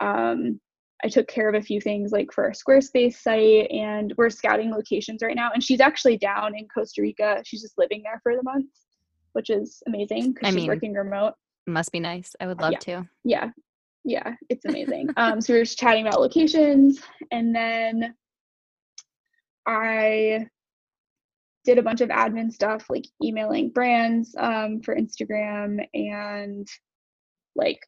Um, 0.00 0.60
I 1.04 1.08
took 1.08 1.28
care 1.28 1.48
of 1.48 1.54
a 1.54 1.62
few 1.62 1.80
things 1.80 2.10
like 2.10 2.32
for 2.32 2.44
our 2.44 2.52
Squarespace 2.52 3.14
site, 3.14 3.70
and 3.70 4.12
we're 4.16 4.30
scouting 4.30 4.70
locations 4.70 5.22
right 5.22 5.36
now. 5.36 5.50
And 5.52 5.62
she's 5.62 5.80
actually 5.80 6.16
down 6.16 6.56
in 6.56 6.66
Costa 6.68 7.02
Rica. 7.02 7.42
She's 7.44 7.62
just 7.62 7.78
living 7.78 8.02
there 8.02 8.20
for 8.22 8.34
the 8.34 8.42
month, 8.42 8.70
which 9.32 9.50
is 9.50 9.82
amazing 9.86 10.32
because 10.32 10.48
she's 10.48 10.56
mean, 10.56 10.66
working 10.66 10.94
remote. 10.94 11.34
Must 11.66 11.92
be 11.92 12.00
nice. 12.00 12.34
I 12.40 12.46
would 12.46 12.60
love 12.60 12.72
yeah. 12.72 12.78
to. 12.78 13.08
Yeah, 13.22 13.50
yeah, 14.04 14.34
it's 14.48 14.64
amazing. 14.64 15.10
um, 15.18 15.40
so 15.42 15.52
we 15.52 15.58
were 15.58 15.64
just 15.64 15.78
chatting 15.78 16.06
about 16.06 16.20
locations, 16.20 17.00
and 17.30 17.54
then 17.54 18.14
I 19.68 20.46
did 21.64 21.78
a 21.78 21.82
bunch 21.82 22.00
of 22.00 22.08
admin 22.08 22.50
stuff 22.50 22.86
like 22.88 23.04
emailing 23.22 23.68
brands 23.68 24.34
um, 24.38 24.80
for 24.80 24.96
Instagram 24.96 25.86
and 25.92 26.66
like 27.54 27.78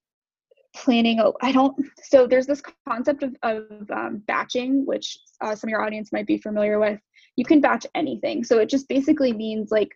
planning 0.77 1.19
Oh, 1.19 1.33
I 1.41 1.51
don't 1.51 1.75
so 2.03 2.27
there's 2.27 2.47
this 2.47 2.63
concept 2.87 3.23
of, 3.23 3.35
of 3.43 3.65
um, 3.91 4.23
batching 4.27 4.85
which 4.85 5.19
uh, 5.41 5.55
some 5.55 5.69
of 5.69 5.71
your 5.71 5.83
audience 5.83 6.13
might 6.13 6.27
be 6.27 6.37
familiar 6.37 6.79
with. 6.79 7.01
You 7.37 7.47
can 7.47 7.63
batch 7.63 7.87
anything. 7.95 8.45
So 8.45 8.59
it 8.59 8.69
just 8.69 8.87
basically 8.87 9.33
means 9.33 9.71
like 9.71 9.89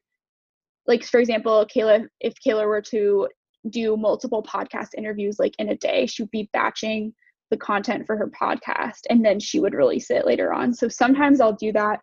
like 0.86 1.04
for 1.04 1.20
example 1.20 1.66
Kayla 1.66 2.06
if 2.20 2.34
Kayla 2.46 2.66
were 2.66 2.82
to 2.82 3.28
do 3.68 3.98
multiple 3.98 4.42
podcast 4.42 4.94
interviews 4.96 5.38
like 5.38 5.54
in 5.58 5.68
a 5.68 5.76
day 5.76 6.06
she 6.06 6.22
would 6.22 6.30
be 6.30 6.48
batching 6.54 7.12
the 7.54 7.58
content 7.58 8.04
for 8.04 8.16
her 8.16 8.28
podcast 8.28 9.02
and 9.10 9.24
then 9.24 9.38
she 9.38 9.60
would 9.60 9.74
release 9.74 10.10
it 10.10 10.26
later 10.26 10.52
on. 10.52 10.74
So 10.74 10.88
sometimes 10.88 11.40
I'll 11.40 11.52
do 11.52 11.70
that 11.72 12.00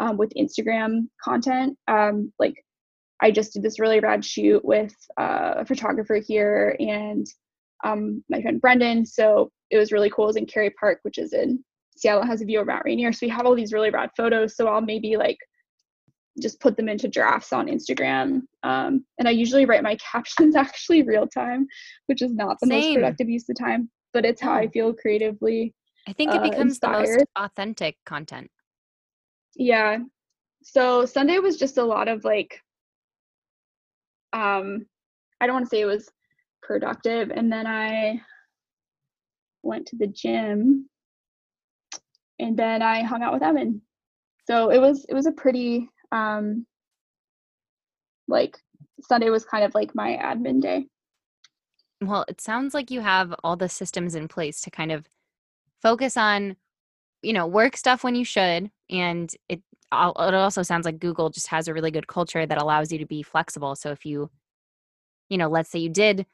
um, 0.00 0.16
with 0.16 0.32
Instagram 0.36 1.06
content. 1.22 1.78
Um, 1.86 2.32
like 2.40 2.54
I 3.22 3.30
just 3.30 3.52
did 3.52 3.62
this 3.62 3.78
really 3.78 4.00
rad 4.00 4.24
shoot 4.24 4.64
with 4.64 4.92
uh, 5.16 5.54
a 5.58 5.64
photographer 5.64 6.16
here 6.16 6.76
and 6.80 7.24
um, 7.84 8.24
my 8.28 8.42
friend 8.42 8.60
Brendan. 8.60 9.06
So 9.06 9.50
it 9.70 9.78
was 9.78 9.92
really 9.92 10.10
cool. 10.10 10.24
It 10.24 10.28
was 10.28 10.36
in 10.36 10.46
Kerry 10.46 10.70
Park, 10.80 10.98
which 11.02 11.18
is 11.18 11.32
in 11.32 11.62
Seattle, 11.96 12.26
has 12.26 12.42
a 12.42 12.44
view 12.44 12.60
of 12.60 12.66
Mount 12.66 12.82
Rainier. 12.84 13.12
So 13.12 13.20
we 13.22 13.30
have 13.30 13.46
all 13.46 13.54
these 13.54 13.72
really 13.72 13.90
rad 13.90 14.10
photos. 14.16 14.56
So 14.56 14.66
I'll 14.66 14.80
maybe 14.80 15.16
like 15.16 15.38
just 16.42 16.60
put 16.60 16.76
them 16.76 16.88
into 16.88 17.06
drafts 17.06 17.52
on 17.52 17.68
Instagram. 17.68 18.40
Um, 18.64 19.04
and 19.18 19.28
I 19.28 19.30
usually 19.30 19.64
write 19.64 19.84
my 19.84 19.96
captions 20.12 20.56
actually 20.56 21.04
real 21.04 21.28
time, 21.28 21.68
which 22.06 22.20
is 22.20 22.34
not 22.34 22.56
the 22.60 22.66
Same. 22.66 22.80
most 22.80 22.94
productive 22.94 23.28
use 23.28 23.48
of 23.48 23.56
time 23.56 23.88
but 24.12 24.24
it's 24.24 24.40
how 24.40 24.52
I 24.52 24.68
feel 24.68 24.92
creatively. 24.94 25.74
I 26.06 26.12
think 26.12 26.32
it 26.32 26.38
uh, 26.38 26.42
becomes 26.50 26.78
uh, 26.82 26.86
the 26.86 26.98
most 26.98 27.24
authentic 27.36 27.96
content. 28.06 28.50
Yeah. 29.56 29.98
So 30.62 31.04
Sunday 31.06 31.38
was 31.38 31.56
just 31.56 31.78
a 31.78 31.84
lot 31.84 32.08
of 32.08 32.24
like 32.24 32.60
um 34.32 34.86
I 35.40 35.46
don't 35.46 35.54
want 35.54 35.66
to 35.66 35.70
say 35.70 35.80
it 35.80 35.86
was 35.86 36.08
productive 36.62 37.30
and 37.30 37.50
then 37.50 37.66
I 37.66 38.20
went 39.62 39.86
to 39.86 39.96
the 39.96 40.06
gym 40.06 40.88
and 42.38 42.56
then 42.56 42.82
I 42.82 43.02
hung 43.02 43.22
out 43.22 43.32
with 43.32 43.42
Evan. 43.42 43.82
So 44.46 44.70
it 44.70 44.78
was 44.78 45.04
it 45.08 45.14
was 45.14 45.26
a 45.26 45.32
pretty 45.32 45.88
um 46.12 46.66
like 48.26 48.56
Sunday 49.00 49.30
was 49.30 49.44
kind 49.44 49.64
of 49.64 49.74
like 49.74 49.94
my 49.94 50.18
admin 50.22 50.60
day. 50.60 50.86
Well, 52.00 52.24
it 52.28 52.40
sounds 52.40 52.74
like 52.74 52.90
you 52.90 53.00
have 53.00 53.34
all 53.42 53.56
the 53.56 53.68
systems 53.68 54.14
in 54.14 54.28
place 54.28 54.60
to 54.62 54.70
kind 54.70 54.92
of 54.92 55.08
focus 55.82 56.16
on, 56.16 56.56
you 57.22 57.32
know, 57.32 57.46
work 57.46 57.76
stuff 57.76 58.04
when 58.04 58.14
you 58.14 58.24
should. 58.24 58.70
And 58.88 59.34
it, 59.48 59.60
it 59.60 59.62
also 59.92 60.62
sounds 60.62 60.84
like 60.84 61.00
Google 61.00 61.30
just 61.30 61.48
has 61.48 61.66
a 61.66 61.74
really 61.74 61.90
good 61.90 62.06
culture 62.06 62.46
that 62.46 62.60
allows 62.60 62.92
you 62.92 62.98
to 62.98 63.06
be 63.06 63.22
flexible. 63.22 63.74
So 63.74 63.90
if 63.90 64.06
you, 64.06 64.30
you 65.28 65.38
know, 65.38 65.48
let's 65.48 65.70
say 65.70 65.80
you 65.80 65.88
did 65.88 66.26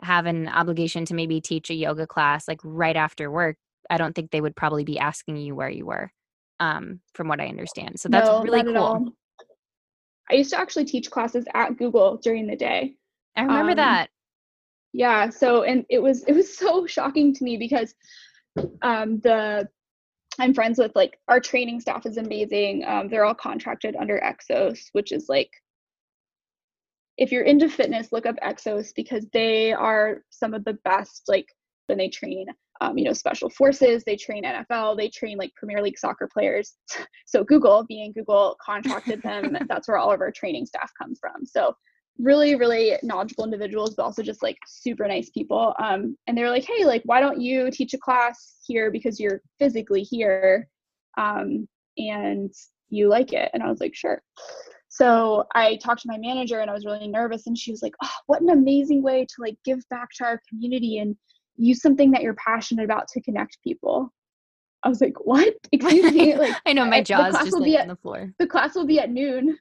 have 0.00 0.26
an 0.26 0.48
obligation 0.48 1.04
to 1.06 1.14
maybe 1.14 1.40
teach 1.40 1.70
a 1.70 1.74
yoga 1.74 2.06
class 2.06 2.48
like 2.48 2.60
right 2.64 2.96
after 2.96 3.30
work, 3.30 3.56
I 3.90 3.98
don't 3.98 4.14
think 4.14 4.30
they 4.30 4.40
would 4.40 4.56
probably 4.56 4.84
be 4.84 4.98
asking 4.98 5.36
you 5.36 5.54
where 5.54 5.68
you 5.68 5.84
were, 5.84 6.10
um, 6.58 7.00
from 7.14 7.28
what 7.28 7.40
I 7.40 7.48
understand. 7.48 8.00
So 8.00 8.08
that's 8.08 8.28
no, 8.30 8.42
really 8.42 8.64
cool. 8.64 9.12
I 10.30 10.34
used 10.34 10.50
to 10.50 10.58
actually 10.58 10.86
teach 10.86 11.10
classes 11.10 11.44
at 11.52 11.76
Google 11.76 12.16
during 12.16 12.46
the 12.46 12.56
day. 12.56 12.94
I 13.36 13.42
remember 13.42 13.72
um, 13.72 13.76
that 13.76 14.10
yeah 14.92 15.28
so 15.30 15.62
and 15.62 15.84
it 15.88 16.02
was 16.02 16.22
it 16.24 16.32
was 16.32 16.56
so 16.56 16.86
shocking 16.96 17.34
to 17.34 17.44
me 17.44 17.56
because 17.56 17.94
um 18.82 19.18
the 19.20 19.66
i'm 20.38 20.54
friends 20.54 20.78
with 20.78 20.92
like 20.94 21.18
our 21.28 21.40
training 21.40 21.80
staff 21.80 22.06
is 22.06 22.16
amazing 22.16 22.84
um, 22.86 23.08
they're 23.08 23.24
all 23.24 23.34
contracted 23.34 23.96
under 23.96 24.20
exos 24.20 24.88
which 24.92 25.12
is 25.12 25.26
like 25.28 25.50
if 27.18 27.30
you're 27.30 27.44
into 27.44 27.68
fitness 27.68 28.12
look 28.12 28.26
up 28.26 28.36
exos 28.42 28.94
because 28.94 29.26
they 29.32 29.72
are 29.72 30.22
some 30.30 30.54
of 30.54 30.64
the 30.64 30.78
best 30.84 31.22
like 31.28 31.46
when 31.86 31.98
they 31.98 32.08
train 32.08 32.46
um, 32.80 32.98
you 32.98 33.04
know 33.04 33.12
special 33.12 33.48
forces 33.50 34.02
they 34.04 34.16
train 34.16 34.44
nfl 34.44 34.96
they 34.96 35.08
train 35.08 35.38
like 35.38 35.52
premier 35.54 35.82
league 35.82 35.98
soccer 35.98 36.28
players. 36.32 36.74
So 37.26 37.44
google 37.44 37.84
being 37.88 38.12
google 38.12 38.56
contracted 38.64 39.22
them. 39.22 39.56
That's 39.68 39.88
where 39.88 39.96
all 39.96 40.12
of 40.12 40.20
our 40.20 40.30
training 40.30 40.66
staff 40.66 40.90
comes 41.00 41.18
from. 41.18 41.46
So 41.46 41.74
really 42.18 42.54
really 42.54 42.96
knowledgeable 43.02 43.44
individuals 43.44 43.94
but 43.94 44.02
also 44.02 44.22
just 44.22 44.42
like 44.42 44.58
super 44.66 45.08
nice 45.08 45.30
people 45.30 45.74
um, 45.82 46.16
and 46.26 46.36
they 46.36 46.42
were 46.42 46.50
like 46.50 46.64
hey 46.64 46.84
like 46.84 47.02
why 47.04 47.20
don't 47.20 47.40
you 47.40 47.70
teach 47.70 47.94
a 47.94 47.98
class 47.98 48.56
here 48.66 48.90
because 48.90 49.18
you're 49.18 49.40
physically 49.58 50.02
here 50.02 50.68
um, 51.18 51.66
and 51.98 52.52
you 52.90 53.08
like 53.08 53.32
it 53.32 53.50
and 53.54 53.62
i 53.62 53.68
was 53.68 53.80
like 53.80 53.94
sure 53.94 54.22
so 54.88 55.44
i 55.54 55.76
talked 55.76 56.02
to 56.02 56.08
my 56.08 56.18
manager 56.18 56.60
and 56.60 56.70
i 56.70 56.74
was 56.74 56.84
really 56.84 57.08
nervous 57.08 57.46
and 57.46 57.56
she 57.56 57.70
was 57.70 57.82
like 57.82 57.94
oh 58.02 58.10
what 58.26 58.42
an 58.42 58.50
amazing 58.50 59.02
way 59.02 59.24
to 59.24 59.34
like 59.40 59.56
give 59.64 59.80
back 59.88 60.08
to 60.14 60.24
our 60.24 60.40
community 60.50 60.98
and 60.98 61.16
use 61.56 61.80
something 61.80 62.10
that 62.10 62.22
you're 62.22 62.34
passionate 62.34 62.84
about 62.84 63.08
to 63.08 63.20
connect 63.20 63.58
people. 63.62 64.12
I 64.84 64.88
was 64.88 65.00
like, 65.00 65.14
what? 65.24 65.54
Excuse 65.70 66.12
me. 66.12 66.34
Like 66.36 66.56
I 66.66 66.72
know 66.72 66.84
my 66.84 67.02
jaw's 67.02 67.34
just 67.34 67.58
like 67.58 67.72
at, 67.74 67.82
on 67.82 67.88
the 67.88 67.96
floor. 67.96 68.32
The 68.38 68.46
class 68.46 68.74
will 68.74 68.86
be 68.86 68.98
at 68.98 69.10
noon, 69.10 69.56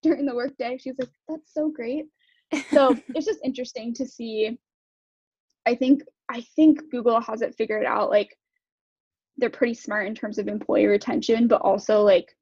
during 0.02 0.26
the 0.26 0.34
workday. 0.34 0.78
She's 0.78 0.98
like, 0.98 1.10
that's 1.28 1.52
so 1.52 1.70
great. 1.70 2.06
So 2.72 2.96
it's 3.14 3.26
just 3.26 3.38
interesting 3.44 3.94
to 3.94 4.06
see. 4.06 4.58
I 5.66 5.76
think 5.76 6.02
I 6.28 6.40
think 6.56 6.90
Google 6.90 7.20
has 7.20 7.42
it 7.42 7.54
figured 7.54 7.84
out. 7.84 8.10
Like 8.10 8.36
they're 9.36 9.50
pretty 9.50 9.74
smart 9.74 10.08
in 10.08 10.16
terms 10.16 10.36
of 10.38 10.48
employee 10.48 10.86
retention, 10.86 11.46
but 11.46 11.60
also 11.60 12.02
like 12.02 12.36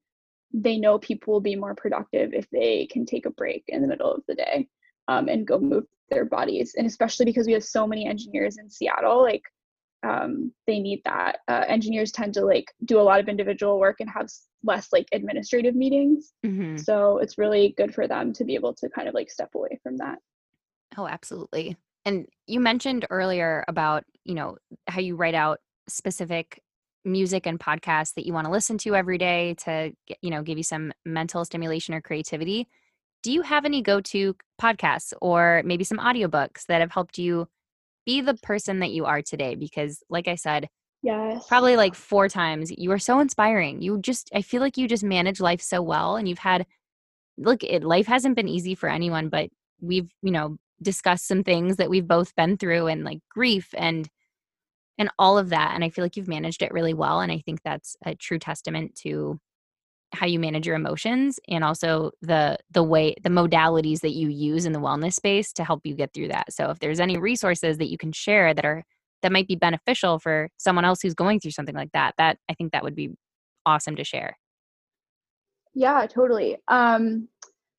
they 0.51 0.77
know 0.77 0.97
people 0.97 1.31
will 1.31 1.41
be 1.41 1.55
more 1.55 1.75
productive 1.75 2.33
if 2.33 2.49
they 2.49 2.87
can 2.91 3.05
take 3.05 3.27
a 3.27 3.31
break 3.31 3.65
in 3.67 3.83
the 3.83 3.87
middle 3.87 4.11
of 4.11 4.23
the 4.27 4.33
day 4.33 4.67
um, 5.07 5.27
and 5.27 5.45
go 5.45 5.59
move 5.59 5.85
their 6.09 6.25
bodies. 6.25 6.73
And 6.75 6.87
especially 6.87 7.25
because 7.25 7.45
we 7.45 7.53
have 7.53 7.63
so 7.63 7.85
many 7.85 8.07
engineers 8.07 8.57
in 8.57 8.69
Seattle, 8.69 9.21
like 9.21 9.43
um, 10.03 10.51
they 10.67 10.79
need 10.79 11.01
that. 11.05 11.39
Uh, 11.47 11.65
engineers 11.67 12.11
tend 12.11 12.33
to 12.35 12.45
like 12.45 12.71
do 12.85 12.99
a 12.99 13.03
lot 13.03 13.19
of 13.19 13.27
individual 13.27 13.79
work 13.79 13.97
and 13.99 14.09
have 14.09 14.27
less 14.63 14.89
like 14.91 15.07
administrative 15.11 15.75
meetings. 15.75 16.33
Mm-hmm. 16.45 16.77
So 16.77 17.17
it's 17.17 17.37
really 17.37 17.73
good 17.77 17.93
for 17.93 18.07
them 18.07 18.33
to 18.33 18.43
be 18.43 18.55
able 18.55 18.73
to 18.75 18.89
kind 18.89 19.07
of 19.07 19.13
like 19.13 19.29
step 19.29 19.49
away 19.55 19.79
from 19.83 19.97
that. 19.97 20.19
Oh, 20.97 21.07
absolutely. 21.07 21.77
And 22.05 22.25
you 22.47 22.59
mentioned 22.59 23.05
earlier 23.09 23.65
about, 23.67 24.03
you 24.23 24.35
know, 24.35 24.57
how 24.87 25.01
you 25.01 25.15
write 25.15 25.35
out 25.35 25.59
specific 25.87 26.61
music 27.05 27.45
and 27.45 27.59
podcasts 27.59 28.13
that 28.15 28.25
you 28.25 28.33
want 28.33 28.45
to 28.45 28.51
listen 28.51 28.77
to 28.77 28.95
every 28.95 29.17
day 29.17 29.53
to, 29.55 29.91
you 30.21 30.29
know, 30.29 30.41
give 30.41 30.57
you 30.57 30.63
some 30.63 30.91
mental 31.05 31.45
stimulation 31.45 31.93
or 31.93 32.01
creativity. 32.01 32.67
Do 33.21 33.31
you 33.31 33.41
have 33.41 33.65
any 33.65 33.81
go-to 33.81 34.35
podcasts 34.61 35.13
or 35.21 35.61
maybe 35.65 35.83
some 35.83 35.97
audiobooks 35.97 36.65
that 36.67 36.81
have 36.81 36.91
helped 36.91 37.17
you 37.17 37.47
be 38.09 38.21
the 38.21 38.33
person 38.33 38.79
that 38.79 38.89
you 38.91 39.05
are 39.05 39.21
today 39.21 39.53
because 39.53 40.01
like 40.09 40.27
I 40.27 40.35
said, 40.35 40.67
yes. 41.03 41.47
Probably 41.47 41.75
like 41.75 41.93
four 41.93 42.27
times. 42.27 42.71
You 42.75 42.91
are 42.91 42.99
so 42.99 43.19
inspiring. 43.19 43.83
You 43.83 43.99
just 43.99 44.31
I 44.33 44.41
feel 44.41 44.61
like 44.61 44.77
you 44.77 44.87
just 44.87 45.03
manage 45.03 45.39
life 45.39 45.61
so 45.61 45.81
well 45.83 46.15
and 46.15 46.27
you've 46.27 46.39
had 46.39 46.65
look, 47.37 47.63
it 47.63 47.83
life 47.83 48.07
hasn't 48.07 48.35
been 48.35 48.49
easy 48.49 48.73
for 48.73 48.89
anyone, 48.89 49.29
but 49.29 49.49
we've, 49.79 50.09
you 50.23 50.31
know, 50.31 50.57
discussed 50.81 51.27
some 51.27 51.43
things 51.43 51.77
that 51.77 51.89
we've 51.89 52.07
both 52.07 52.35
been 52.35 52.57
through 52.57 52.87
and 52.87 53.03
like 53.03 53.19
grief 53.29 53.73
and 53.77 54.09
and 54.97 55.09
all 55.19 55.37
of 55.37 55.49
that 55.49 55.71
and 55.75 55.83
i 55.83 55.89
feel 55.89 56.05
like 56.05 56.15
you've 56.15 56.27
managed 56.27 56.61
it 56.61 56.71
really 56.71 56.93
well 56.93 57.19
and 57.19 57.31
i 57.33 57.39
think 57.39 57.59
that's 57.63 57.97
a 58.05 58.15
true 58.15 58.39
testament 58.39 58.95
to 58.95 59.37
how 60.13 60.25
you 60.25 60.39
manage 60.39 60.65
your 60.65 60.75
emotions 60.75 61.39
and 61.47 61.63
also 61.63 62.11
the 62.21 62.57
the 62.71 62.83
way 62.83 63.15
the 63.23 63.29
modalities 63.29 63.99
that 64.01 64.13
you 64.13 64.29
use 64.29 64.65
in 64.65 64.73
the 64.73 64.79
wellness 64.79 65.13
space 65.13 65.53
to 65.53 65.63
help 65.63 65.81
you 65.83 65.95
get 65.95 66.13
through 66.13 66.29
that. 66.29 66.51
So 66.51 66.69
if 66.71 66.79
there's 66.79 66.99
any 66.99 67.17
resources 67.17 67.77
that 67.77 67.91
you 67.91 67.97
can 67.97 68.11
share 68.11 68.53
that 68.53 68.65
are 68.65 68.83
that 69.21 69.31
might 69.31 69.47
be 69.47 69.55
beneficial 69.55 70.17
for 70.17 70.49
someone 70.57 70.85
else 70.85 71.01
who's 71.01 71.13
going 71.13 71.39
through 71.39 71.51
something 71.51 71.75
like 71.75 71.91
that 71.91 72.13
that 72.17 72.37
i 72.49 72.53
think 72.53 72.71
that 72.71 72.83
would 72.83 72.95
be 72.95 73.09
awesome 73.65 73.95
to 73.95 74.03
share. 74.03 74.37
Yeah 75.73 76.05
totally. 76.07 76.57
Um 76.67 77.27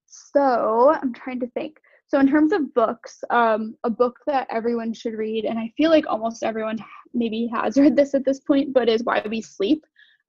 so 0.07 0.95
i'm 1.01 1.12
trying 1.12 1.41
to 1.41 1.49
think. 1.49 1.78
So 2.07 2.18
in 2.18 2.28
terms 2.28 2.53
of 2.53 2.74
books 2.74 3.22
um, 3.31 3.76
a 3.85 3.91
book 3.91 4.18
that 4.26 4.49
everyone 4.51 4.93
should 4.93 5.14
read 5.14 5.45
and 5.45 5.59
i 5.59 5.72
feel 5.76 5.91
like 5.91 6.07
almost 6.07 6.43
everyone 6.43 6.78
maybe 7.14 7.49
has 7.53 7.76
read 7.76 7.97
this 7.97 8.14
at 8.14 8.24
this 8.24 8.41
point 8.41 8.72
but 8.72 8.89
is 8.89 9.03
why 9.05 9.24
we 9.28 9.41
sleep 9.41 9.85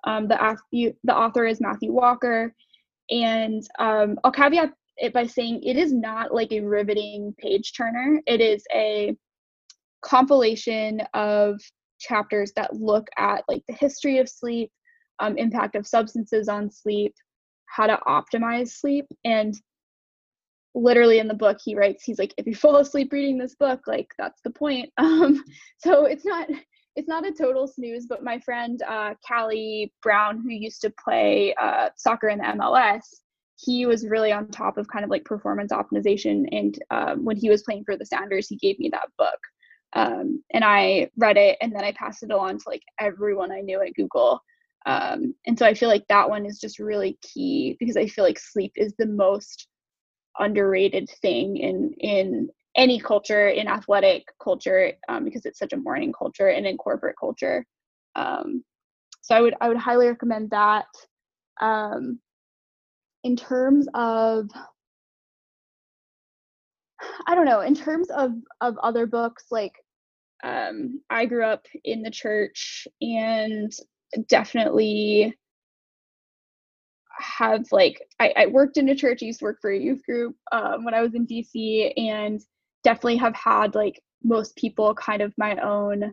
um, 0.05 0.27
the, 0.27 0.93
the 1.03 1.15
author 1.15 1.45
is 1.45 1.61
matthew 1.61 1.91
walker. 1.91 2.53
And 3.09 3.63
um, 3.79 4.17
i'll 4.23 4.31
caveat 4.31 4.73
it 4.97 5.13
by 5.13 5.25
saying 5.25 5.63
it 5.63 5.77
is 5.77 5.91
not 5.91 6.33
like 6.33 6.51
a 6.51 6.61
riveting 6.61 7.33
page 7.39 7.73
turner. 7.75 8.21
It 8.27 8.39
is 8.39 8.63
a 8.73 9.15
compilation 10.01 11.01
of 11.13 11.59
chapters 11.99 12.51
that 12.55 12.75
look 12.75 13.07
at 13.17 13.43
like 13.47 13.63
the 13.67 13.73
history 13.73 14.19
of 14.19 14.29
sleep 14.29 14.71
um, 15.19 15.37
impact 15.37 15.75
of 15.75 15.87
substances 15.87 16.47
on 16.47 16.71
sleep 16.71 17.13
how 17.67 17.87
to 17.87 17.97
optimize 18.07 18.69
sleep. 18.69 19.05
And 19.25 19.53
literally 20.73 21.19
in 21.19 21.27
the 21.27 21.33
book 21.33 21.57
he 21.61 21.75
writes 21.75 22.01
he's 22.01 22.17
like 22.17 22.33
if 22.37 22.47
you 22.47 22.55
fall 22.55 22.77
asleep 22.77 23.11
reading 23.11 23.37
this 23.37 23.55
book 23.55 23.81
like 23.87 24.07
that's 24.17 24.41
the 24.43 24.51
point. 24.51 24.89
Um 24.97 25.43
so 25.77 26.05
it's 26.05 26.25
not 26.25 26.47
it's 26.95 27.07
not 27.07 27.25
a 27.25 27.31
total 27.31 27.67
snooze 27.67 28.05
but 28.07 28.23
my 28.23 28.39
friend 28.39 28.81
uh 28.87 29.13
callie 29.27 29.93
brown 30.01 30.41
who 30.41 30.49
used 30.49 30.81
to 30.81 30.93
play 31.03 31.53
uh 31.61 31.89
soccer 31.95 32.29
in 32.29 32.37
the 32.37 32.43
mls 32.43 33.01
he 33.57 33.85
was 33.85 34.07
really 34.07 34.31
on 34.31 34.47
top 34.49 34.77
of 34.77 34.87
kind 34.87 35.05
of 35.05 35.11
like 35.11 35.23
performance 35.23 35.71
optimization 35.71 36.45
and 36.51 36.79
um, 36.89 37.23
when 37.23 37.37
he 37.37 37.49
was 37.49 37.63
playing 37.63 37.83
for 37.83 37.95
the 37.95 38.05
sounders 38.05 38.47
he 38.47 38.55
gave 38.57 38.77
me 38.79 38.89
that 38.89 39.07
book 39.17 39.39
um, 39.93 40.43
and 40.51 40.63
i 40.63 41.09
read 41.17 41.37
it 41.37 41.57
and 41.61 41.73
then 41.73 41.83
i 41.83 41.91
passed 41.93 42.23
it 42.23 42.31
along 42.31 42.57
to 42.57 42.63
like 42.67 42.83
everyone 42.99 43.51
i 43.51 43.61
knew 43.61 43.81
at 43.81 43.93
google 43.95 44.41
um, 44.85 45.33
and 45.45 45.57
so 45.57 45.65
i 45.65 45.73
feel 45.73 45.89
like 45.89 46.05
that 46.09 46.29
one 46.29 46.45
is 46.45 46.59
just 46.59 46.79
really 46.79 47.17
key 47.21 47.77
because 47.79 47.97
i 47.97 48.07
feel 48.07 48.23
like 48.23 48.39
sleep 48.39 48.71
is 48.75 48.93
the 48.97 49.05
most 49.05 49.67
underrated 50.39 51.09
thing 51.21 51.57
in 51.57 51.93
in 51.99 52.49
any 52.75 52.99
culture 52.99 53.49
in 53.49 53.67
athletic 53.67 54.23
culture 54.41 54.93
um, 55.09 55.25
because 55.25 55.45
it's 55.45 55.59
such 55.59 55.73
a 55.73 55.77
morning 55.77 56.13
culture 56.17 56.47
and 56.47 56.65
in 56.65 56.77
corporate 56.77 57.15
culture. 57.19 57.65
Um, 58.15 58.63
so 59.21 59.35
i 59.35 59.41
would 59.41 59.53
i 59.61 59.67
would 59.67 59.77
highly 59.77 60.07
recommend 60.07 60.49
that. 60.51 60.85
Um, 61.61 62.19
in 63.23 63.35
terms 63.35 63.87
of 63.93 64.49
i 67.27 67.35
don't 67.35 67.45
know 67.45 67.61
in 67.61 67.75
terms 67.75 68.09
of 68.09 68.31
of 68.61 68.77
other 68.79 69.05
books 69.05 69.45
like 69.51 69.73
um, 70.43 71.01
i 71.09 71.25
grew 71.25 71.43
up 71.45 71.65
in 71.83 72.01
the 72.01 72.09
church 72.09 72.87
and 73.01 73.71
definitely 74.27 75.35
have 77.19 77.65
like 77.71 78.01
I, 78.19 78.33
I, 78.35 78.45
worked 78.47 78.77
in 78.77 78.89
a 78.89 78.95
church. 78.95 79.19
I 79.21 79.25
used 79.25 79.39
to 79.39 79.45
work 79.45 79.59
for 79.61 79.69
a 79.69 79.77
youth 79.77 80.01
group 80.03 80.35
um, 80.51 80.83
when 80.83 80.95
i 80.95 81.01
was 81.01 81.13
in 81.13 81.27
dc 81.27 81.93
and 81.97 82.41
definitely 82.83 83.17
have 83.17 83.35
had 83.35 83.75
like 83.75 84.01
most 84.23 84.55
people 84.55 84.93
kind 84.95 85.21
of 85.21 85.33
my 85.37 85.55
own 85.57 86.11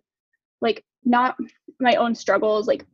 like 0.61 0.85
not 1.05 1.37
my 1.81 1.95
own 1.97 2.15
struggles 2.15 2.67
like 2.67 2.85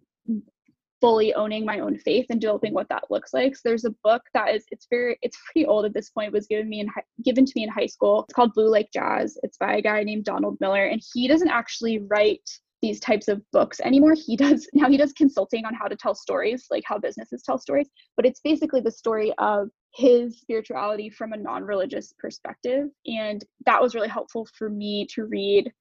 fully 1.01 1.35
owning 1.35 1.67
my 1.67 1.81
own 1.81 1.99
faith 1.99 2.25
and 2.31 2.41
developing 2.41 2.73
what 2.73 2.89
that 2.89 3.03
looks 3.11 3.35
like. 3.35 3.55
So 3.55 3.61
there's 3.65 3.85
a 3.85 3.95
book 4.03 4.23
that 4.33 4.55
is 4.55 4.65
it's 4.71 4.87
very 4.89 5.19
it's 5.21 5.39
pretty 5.45 5.67
old 5.67 5.85
at 5.85 5.93
this 5.93 6.09
point 6.11 6.33
was 6.33 6.47
given 6.47 6.69
me 6.69 6.81
in 6.81 6.89
given 7.23 7.45
to 7.45 7.53
me 7.55 7.65
in 7.65 7.69
high 7.69 7.87
school. 7.87 8.23
It's 8.23 8.33
called 8.33 8.55
blue 8.55 8.71
like 8.71 8.89
jazz. 8.93 9.37
It's 9.43 9.59
by 9.59 9.77
a 9.77 9.83
guy 9.83 10.03
named 10.03 10.25
donald 10.25 10.57
miller 10.61 10.87
and 10.87 11.03
he 11.13 11.29
doesn't 11.29 11.51
actually 11.51 11.99
write 11.99 12.49
these 12.85 13.01
types 13.01 13.29
of 13.29 13.41
books 13.51 13.81
anymore. 13.81 14.15
He 14.15 14.37
does 14.37 14.69
now 14.75 14.89
he 14.89 14.97
does 14.97 15.13
consulting 15.13 15.65
on 15.65 15.75
how 15.75 15.87
to 15.87 15.97
tell 15.97 16.15
stories, 16.15 16.67
like 16.71 16.85
how 16.87 16.99
businesses 16.99 17.43
tell 17.43 17.59
stories, 17.59 17.89
but 18.17 18.27
it's 18.27 18.41
basically 18.41 18.81
the 18.81 18.91
story 18.91 19.33
of 19.39 19.69
his 19.95 20.41
spirituality 20.41 21.09
from 21.09 21.33
a 21.33 21.37
non-religious 21.37 22.13
perspective. 22.19 22.89
And 23.07 23.43
that 23.65 23.81
was 23.81 23.95
really 23.95 24.09
helpful 24.09 24.47
for 24.59 24.69
me 24.69 25.07
to 25.15 25.25
read 25.25 25.73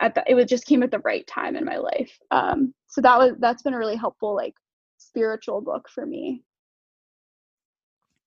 at 0.00 0.14
the, 0.14 0.24
it 0.26 0.34
was 0.34 0.46
just 0.46 0.66
came 0.66 0.82
at 0.82 0.90
the 0.90 0.98
right 0.98 1.26
time 1.26 1.56
in 1.56 1.64
my 1.64 1.76
life. 1.76 2.18
Um, 2.30 2.74
so 2.88 3.00
that 3.00 3.18
was 3.18 3.32
that's 3.38 3.62
been 3.62 3.74
a 3.74 3.78
really 3.78 3.96
helpful 3.96 4.34
like 4.34 4.54
spiritual 4.98 5.62
book 5.62 5.88
for 5.88 6.04
me. 6.04 6.42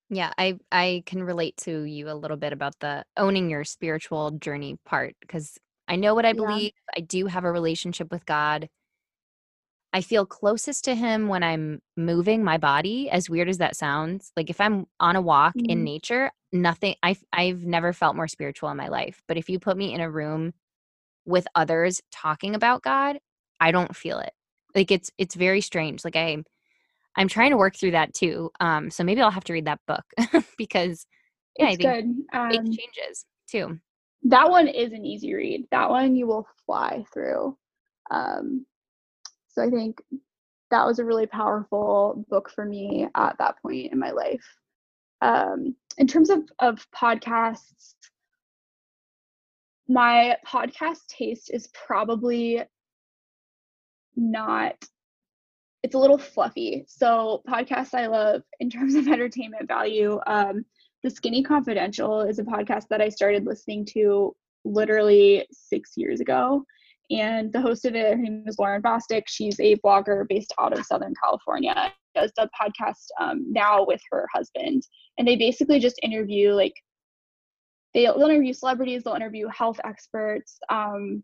Yeah 0.10 0.32
i 0.38 0.58
i 0.72 1.04
can 1.06 1.22
relate 1.22 1.58
to 1.58 1.84
you 1.84 2.10
a 2.10 2.16
little 2.16 2.38
bit 2.38 2.54
about 2.54 2.80
the 2.80 3.04
owning 3.18 3.50
your 3.50 3.66
spiritual 3.66 4.32
journey 4.32 4.78
part 4.86 5.16
because 5.20 5.58
I 5.88 5.96
know 5.96 6.16
what 6.16 6.26
I 6.26 6.34
believe. 6.34 6.72
Yeah. 6.76 6.98
I 6.98 7.00
do 7.02 7.28
have 7.28 7.44
a 7.44 7.52
relationship 7.52 8.12
with 8.12 8.26
God. 8.26 8.70
I 9.94 10.02
feel 10.02 10.26
closest 10.26 10.84
to 10.86 10.96
him 10.96 11.28
when 11.28 11.44
I'm 11.44 11.80
moving 11.96 12.44
my 12.44 12.58
body, 12.58 13.10
as 13.10 13.30
weird 13.30 13.48
as 13.48 13.60
that 13.60 13.76
sounds. 13.76 14.32
Like 14.36 14.50
if 14.50 14.60
I'm 14.60 14.86
on 15.00 15.16
a 15.16 15.22
walk 15.22 15.56
mm-hmm. 15.56 15.70
in 15.70 15.84
nature, 15.84 16.32
nothing 16.52 16.96
I've 17.02 17.24
I've 17.32 17.64
never 17.64 17.94
felt 17.94 18.16
more 18.16 18.28
spiritual 18.28 18.70
in 18.70 18.78
my 18.78 18.90
life. 18.90 19.22
But 19.28 19.38
if 19.38 19.50
you 19.50 19.60
put 19.60 19.78
me 19.78 19.94
in 19.94 20.02
a 20.02 20.12
room 20.12 20.54
with 21.26 21.48
others 21.56 22.02
talking 22.12 22.54
about 22.54 22.84
God, 22.84 23.20
I 23.60 23.72
don't 23.72 23.96
feel 23.96 24.20
it. 24.20 24.34
Like 24.76 24.92
it's 24.92 25.10
it's 25.18 25.36
very 25.36 25.62
strange. 25.62 26.04
Like 26.04 26.16
I 26.18 26.44
I'm 27.16 27.30
trying 27.30 27.52
to 27.52 27.58
work 27.58 27.76
through 27.76 27.92
that 27.92 28.14
too. 28.14 28.52
Um 28.60 28.92
so 28.92 29.04
maybe 29.04 29.22
I'll 29.22 29.32
have 29.32 29.46
to 29.46 29.54
read 29.54 29.66
that 29.66 29.80
book 29.88 30.04
because 30.58 31.08
yeah, 31.58 31.70
it's 31.70 31.86
I 31.86 31.94
think 31.94 32.26
good. 32.32 32.38
Um, 32.38 32.52
it 32.52 32.64
changes 32.66 33.26
too 33.50 33.80
that 34.28 34.50
one 34.50 34.68
is 34.68 34.92
an 34.92 35.06
easy 35.06 35.34
read. 35.34 35.68
That 35.72 35.90
one 35.90 36.16
you 36.16 36.28
will 36.28 36.48
fly 36.66 37.06
through. 37.14 37.58
Um, 38.12 38.66
so 39.50 39.64
I 39.64 39.70
think 39.70 40.02
that 40.70 40.86
was 40.86 41.00
a 41.00 41.06
really 41.06 41.28
powerful 41.28 42.26
book 42.30 42.50
for 42.50 42.66
me 42.66 43.08
at 43.16 43.38
that 43.40 43.56
point 43.62 43.92
in 43.92 44.00
my 44.00 44.12
life. 44.12 44.46
Um, 45.22 45.76
in 45.98 46.08
terms 46.08 46.30
of, 46.30 46.44
of 46.60 46.86
podcasts, 46.92 47.96
my 49.88 50.36
podcast 50.46 51.08
taste 51.08 51.50
is 51.54 51.70
probably 51.88 52.62
not 54.16 54.76
it's 55.84 55.96
a 55.96 55.98
little 55.98 56.18
fluffy 56.18 56.84
so 56.88 57.42
podcasts 57.48 57.94
i 57.94 58.08
love 58.08 58.42
in 58.60 58.70
terms 58.70 58.96
of 58.96 59.08
entertainment 59.08 59.68
value 59.68 60.20
um, 60.28 60.66
the 61.04 61.10
Skinny 61.10 61.44
Confidential 61.44 62.22
is 62.22 62.40
a 62.40 62.44
podcast 62.44 62.86
that 62.90 63.02
I 63.02 63.10
started 63.10 63.46
listening 63.46 63.86
to 63.94 64.36
literally 64.66 65.46
six 65.52 65.92
years 65.96 66.20
ago. 66.20 66.64
And 67.10 67.54
the 67.54 67.62
host 67.62 67.86
of 67.86 67.96
it, 67.96 68.16
her 68.16 68.22
name 68.22 68.44
is 68.48 68.58
Lauryn 68.58 68.82
Bosstick. 68.82 69.24
She's 69.28 69.60
a 69.60 69.78
blogger 69.78 70.28
based 70.28 70.54
out 70.60 70.78
of 70.78 70.86
Southern 70.86 71.14
California. 71.24 71.94
Does 72.14 72.34
the 72.36 72.50
podcast 72.60 73.06
um, 73.22 73.46
now 73.50 73.86
with 73.86 74.02
her 74.12 74.28
husband, 74.34 74.84
and 75.18 75.28
they 75.28 75.38
basically 75.38 75.80
just 75.80 76.00
interview 76.04 76.52
like 76.52 76.74
they'll 77.94 78.20
interview 78.22 78.54
celebrities, 78.54 79.04
they'll 79.04 79.14
interview 79.14 79.48
health 79.48 79.80
experts. 79.86 80.60
Um, 80.70 81.24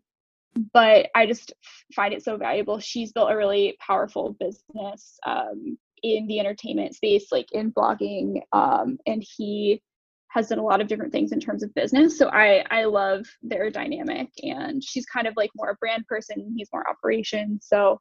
but 0.72 1.08
I 1.14 1.26
just 1.26 1.52
find 1.94 2.14
it 2.14 2.22
so 2.22 2.36
valuable. 2.36 2.78
She's 2.78 3.12
built 3.12 3.30
a 3.30 3.36
really 3.36 3.76
powerful 3.84 4.36
business 4.38 5.18
um, 5.26 5.76
in 6.04 6.26
the 6.26 6.38
entertainment 6.38 6.94
space, 6.94 7.32
like 7.32 7.50
in 7.52 7.72
blogging, 7.72 8.36
um, 8.52 8.98
and 9.06 9.24
he 9.36 9.82
has 10.28 10.48
done 10.48 10.58
a 10.58 10.64
lot 10.64 10.80
of 10.80 10.86
different 10.86 11.12
things 11.12 11.32
in 11.32 11.40
terms 11.40 11.62
of 11.62 11.74
business. 11.74 12.18
So 12.18 12.28
I 12.28 12.62
I 12.70 12.84
love 12.84 13.24
their 13.42 13.70
dynamic 13.70 14.28
and 14.42 14.84
she's 14.84 15.06
kind 15.06 15.26
of 15.26 15.34
like 15.36 15.50
more 15.56 15.70
a 15.70 15.76
brand 15.76 16.06
person, 16.06 16.52
he's 16.56 16.68
more 16.72 16.84
operations. 16.88 17.66
So 17.68 17.98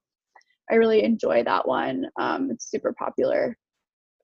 I 0.72 0.76
really 0.76 1.04
enjoy 1.04 1.44
that 1.44 1.68
one. 1.68 2.06
Um, 2.20 2.50
it's 2.52 2.70
super 2.70 2.94
popular. 2.98 3.58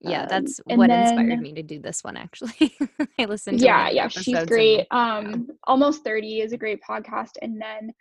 Yeah, 0.01 0.23
um, 0.23 0.27
that's 0.29 0.59
what 0.65 0.87
then, 0.87 1.03
inspired 1.03 1.41
me 1.41 1.53
to 1.53 1.63
do 1.63 1.79
this 1.79 2.03
one 2.03 2.17
actually. 2.17 2.75
I 3.19 3.25
listened 3.25 3.59
to 3.59 3.65
Yeah, 3.65 3.89
yeah, 3.89 4.07
she's 4.09 4.43
great. 4.45 4.87
And, 4.91 5.25
um 5.25 5.45
yeah. 5.47 5.53
almost 5.67 6.03
30 6.03 6.41
is 6.41 6.51
a 6.51 6.57
great 6.57 6.81
podcast. 6.87 7.31
And 7.41 7.61
then 7.61 7.93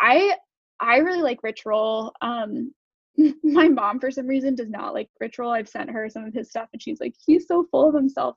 I 0.00 0.36
I 0.80 0.98
really 0.98 1.22
like 1.22 1.42
Rich 1.42 1.62
Roll. 1.66 2.12
Um 2.22 2.72
my 3.42 3.68
mom 3.68 4.00
for 4.00 4.10
some 4.10 4.26
reason 4.26 4.54
does 4.54 4.70
not 4.70 4.94
like 4.94 5.08
Rich 5.20 5.38
Roll 5.38 5.52
I've 5.52 5.68
sent 5.68 5.90
her 5.90 6.08
some 6.08 6.24
of 6.24 6.34
his 6.34 6.50
stuff 6.50 6.68
and 6.72 6.82
she's 6.82 7.00
like, 7.00 7.14
he's 7.24 7.46
so 7.46 7.66
full 7.70 7.88
of 7.88 7.94
himself. 7.94 8.36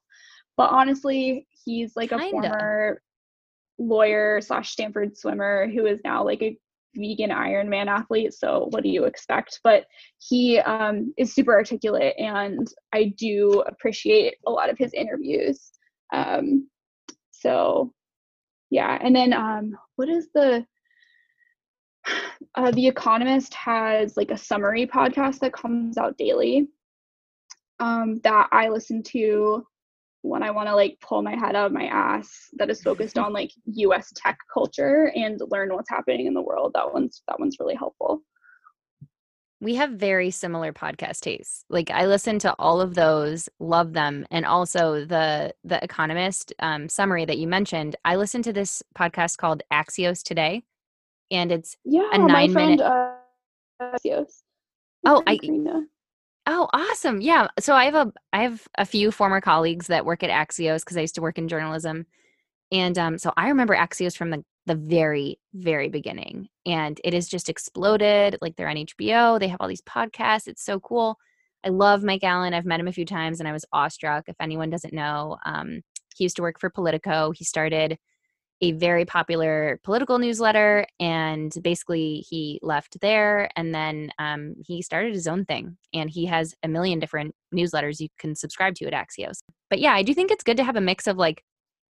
But 0.58 0.72
honestly, 0.72 1.48
he's 1.66 1.96
like 1.96 2.10
Kinda. 2.10 2.26
a 2.26 2.32
former 2.32 3.02
lawyer 3.78 4.42
slash 4.42 4.72
Stanford 4.72 5.18
swimmer 5.18 5.68
who 5.68 5.86
is 5.86 6.02
now 6.04 6.24
like 6.24 6.42
a 6.42 6.58
vegan 6.96 7.30
Ironman 7.30 7.88
athlete. 7.88 8.34
So 8.34 8.68
what 8.72 8.84
do 8.84 8.90
you 8.90 9.06
expect? 9.06 9.60
But 9.64 9.86
he 10.18 10.60
um, 10.60 11.14
is 11.18 11.34
super 11.34 11.54
articulate, 11.54 12.16
and 12.18 12.68
I 12.94 13.14
do 13.18 13.64
appreciate 13.68 14.36
a 14.46 14.52
lot 14.52 14.70
of 14.70 14.78
his 14.78 14.94
interviews. 14.94 15.72
Um, 16.14 16.68
so 17.32 17.94
yeah, 18.70 18.98
and 19.02 19.16
then 19.16 19.34
um, 19.34 19.78
what 19.96 20.10
is 20.10 20.30
the 20.34 20.66
uh, 22.56 22.72
the 22.72 22.88
Economist 22.88 23.54
has 23.54 24.18
like 24.18 24.32
a 24.32 24.38
summary 24.38 24.88
podcast 24.88 25.40
that 25.40 25.54
comes 25.54 25.98
out 25.98 26.18
daily 26.18 26.68
um, 27.80 28.20
that 28.24 28.50
I 28.52 28.70
listen 28.70 29.04
to 29.04 29.66
when 30.22 30.44
I 30.44 30.52
want 30.52 30.68
to 30.68 30.76
like 30.76 30.98
pull 31.02 31.22
my 31.22 31.36
head 31.36 31.56
out 31.56 31.68
of 31.68 31.72
my 31.72 31.86
ass 31.86 32.50
that 32.54 32.70
is 32.70 32.82
focused 32.82 33.18
on 33.18 33.34
like 33.34 33.52
US 33.66 34.12
tech 34.16 34.38
culture 34.54 35.12
and 35.16 35.42
learn 35.50 35.74
what's 35.74 35.90
happening 35.90 36.28
in 36.28 36.34
the 36.34 36.42
world. 36.42 36.72
That 36.74 36.94
one's 36.94 37.22
that 37.28 37.40
one's 37.40 37.58
really 37.60 37.76
helpful. 37.76 38.22
We 39.62 39.76
have 39.76 39.92
very 39.92 40.32
similar 40.32 40.72
podcast 40.72 41.20
tastes. 41.20 41.66
Like 41.70 41.92
I 41.92 42.06
listen 42.06 42.40
to 42.40 42.56
all 42.58 42.80
of 42.80 42.96
those, 42.96 43.50
love 43.60 43.92
them, 43.92 44.26
and 44.32 44.46
also 44.46 45.06
the 45.06 45.54
the 45.64 45.84
Economist 45.84 46.54
um, 46.60 46.88
summary 46.88 47.26
that 47.26 47.38
you 47.38 47.48
mentioned. 47.48 47.96
I 48.06 48.16
listened 48.16 48.46
to 48.46 48.54
this 48.54 48.82
podcast 48.98 49.38
called 49.38 49.64
Axios 49.72 50.24
Today, 50.24 50.64
and 51.32 51.52
it's 51.52 51.76
yeah, 51.86 52.10
a 52.12 52.18
nine 52.18 52.52
friend, 52.52 52.78
minute. 52.78 52.86
Uh, 52.86 53.14
Axios. 53.82 54.42
Oh, 55.06 55.24
I. 55.26 55.38
Karina. 55.38 55.84
Oh, 56.48 56.68
awesome. 56.74 57.22
Yeah. 57.22 57.48
So 57.60 57.76
I 57.76 57.86
have 57.86 57.96
a 57.96 58.12
I 58.34 58.44
have 58.44 58.68
a 58.78 58.86
few 58.86 59.12
former 59.12 59.40
colleagues 59.40 59.88
that 59.88 60.06
work 60.06 60.24
at 60.24 60.30
Axios 60.30 60.80
because 60.80 60.98
I 60.98 61.02
used 61.02 61.16
to 61.16 61.22
work 61.22 61.38
in 61.38 61.48
journalism. 61.48 62.06
And 62.72 62.98
um, 62.98 63.18
so 63.18 63.34
I 63.38 63.50
remember 63.50 63.76
Axios 63.76 64.16
from 64.16 64.30
the, 64.30 64.44
the 64.66 64.76
very, 64.76 65.40
very 65.54 65.90
beginning. 65.90 66.48
And 66.66 67.00
it 67.04 67.14
has 67.14 67.28
just 67.28 67.50
exploded. 67.50 68.38
Like 68.42 68.56
they're 68.56 68.70
on 68.70 68.76
HBO. 68.76 69.40
They 69.40 69.48
have 69.48 69.58
all 69.60 69.68
these 69.68 69.82
podcasts. 69.82 70.48
It's 70.48 70.64
so 70.64 70.80
cool. 70.80 71.18
I 71.64 71.70
love 71.70 72.04
Mike 72.04 72.24
Allen. 72.24 72.54
I've 72.54 72.66
met 72.66 72.80
him 72.80 72.88
a 72.88 72.94
few 72.94 73.06
times 73.06 73.40
and 73.40 73.50
I 73.50 73.52
was 73.52 73.66
awestruck. 73.74 74.26
If 74.28 74.36
anyone 74.40 74.70
doesn't 74.70 74.94
know, 74.94 75.38
um, 75.46 75.82
he 76.16 76.24
used 76.24 76.36
to 76.38 76.42
work 76.42 76.60
for 76.60 76.70
Politico. 76.70 77.32
He 77.32 77.44
started 77.44 77.98
a 78.62 78.74
very 78.74 79.06
popular 79.06 79.80
political 79.84 80.20
newsletter 80.20 80.86
and 81.00 81.54
basically 81.62 82.26
he 82.30 82.60
left 82.62 83.00
there 83.02 83.50
and 83.56 83.74
then 83.74 84.12
um, 84.20 84.56
he 84.66 84.82
started 84.82 85.14
his 85.14 85.28
own 85.28 85.46
thing 85.46 85.78
and 85.94 86.10
he 86.10 86.26
has 86.26 86.56
a 86.64 86.68
million 86.68 87.00
different 87.00 87.34
newsletters 87.56 88.00
you 88.00 88.10
can 88.18 88.36
subscribe 88.36 88.76
to 88.76 88.86
at 88.86 88.94
axios 88.94 89.40
but 89.70 89.80
yeah 89.80 89.94
i 89.94 90.04
do 90.04 90.14
think 90.14 90.32
it's 90.32 90.44
good 90.44 90.58
to 90.58 90.64
have 90.64 90.76
a 90.76 90.82
mix 90.82 91.08
of 91.08 91.18
like 91.18 91.44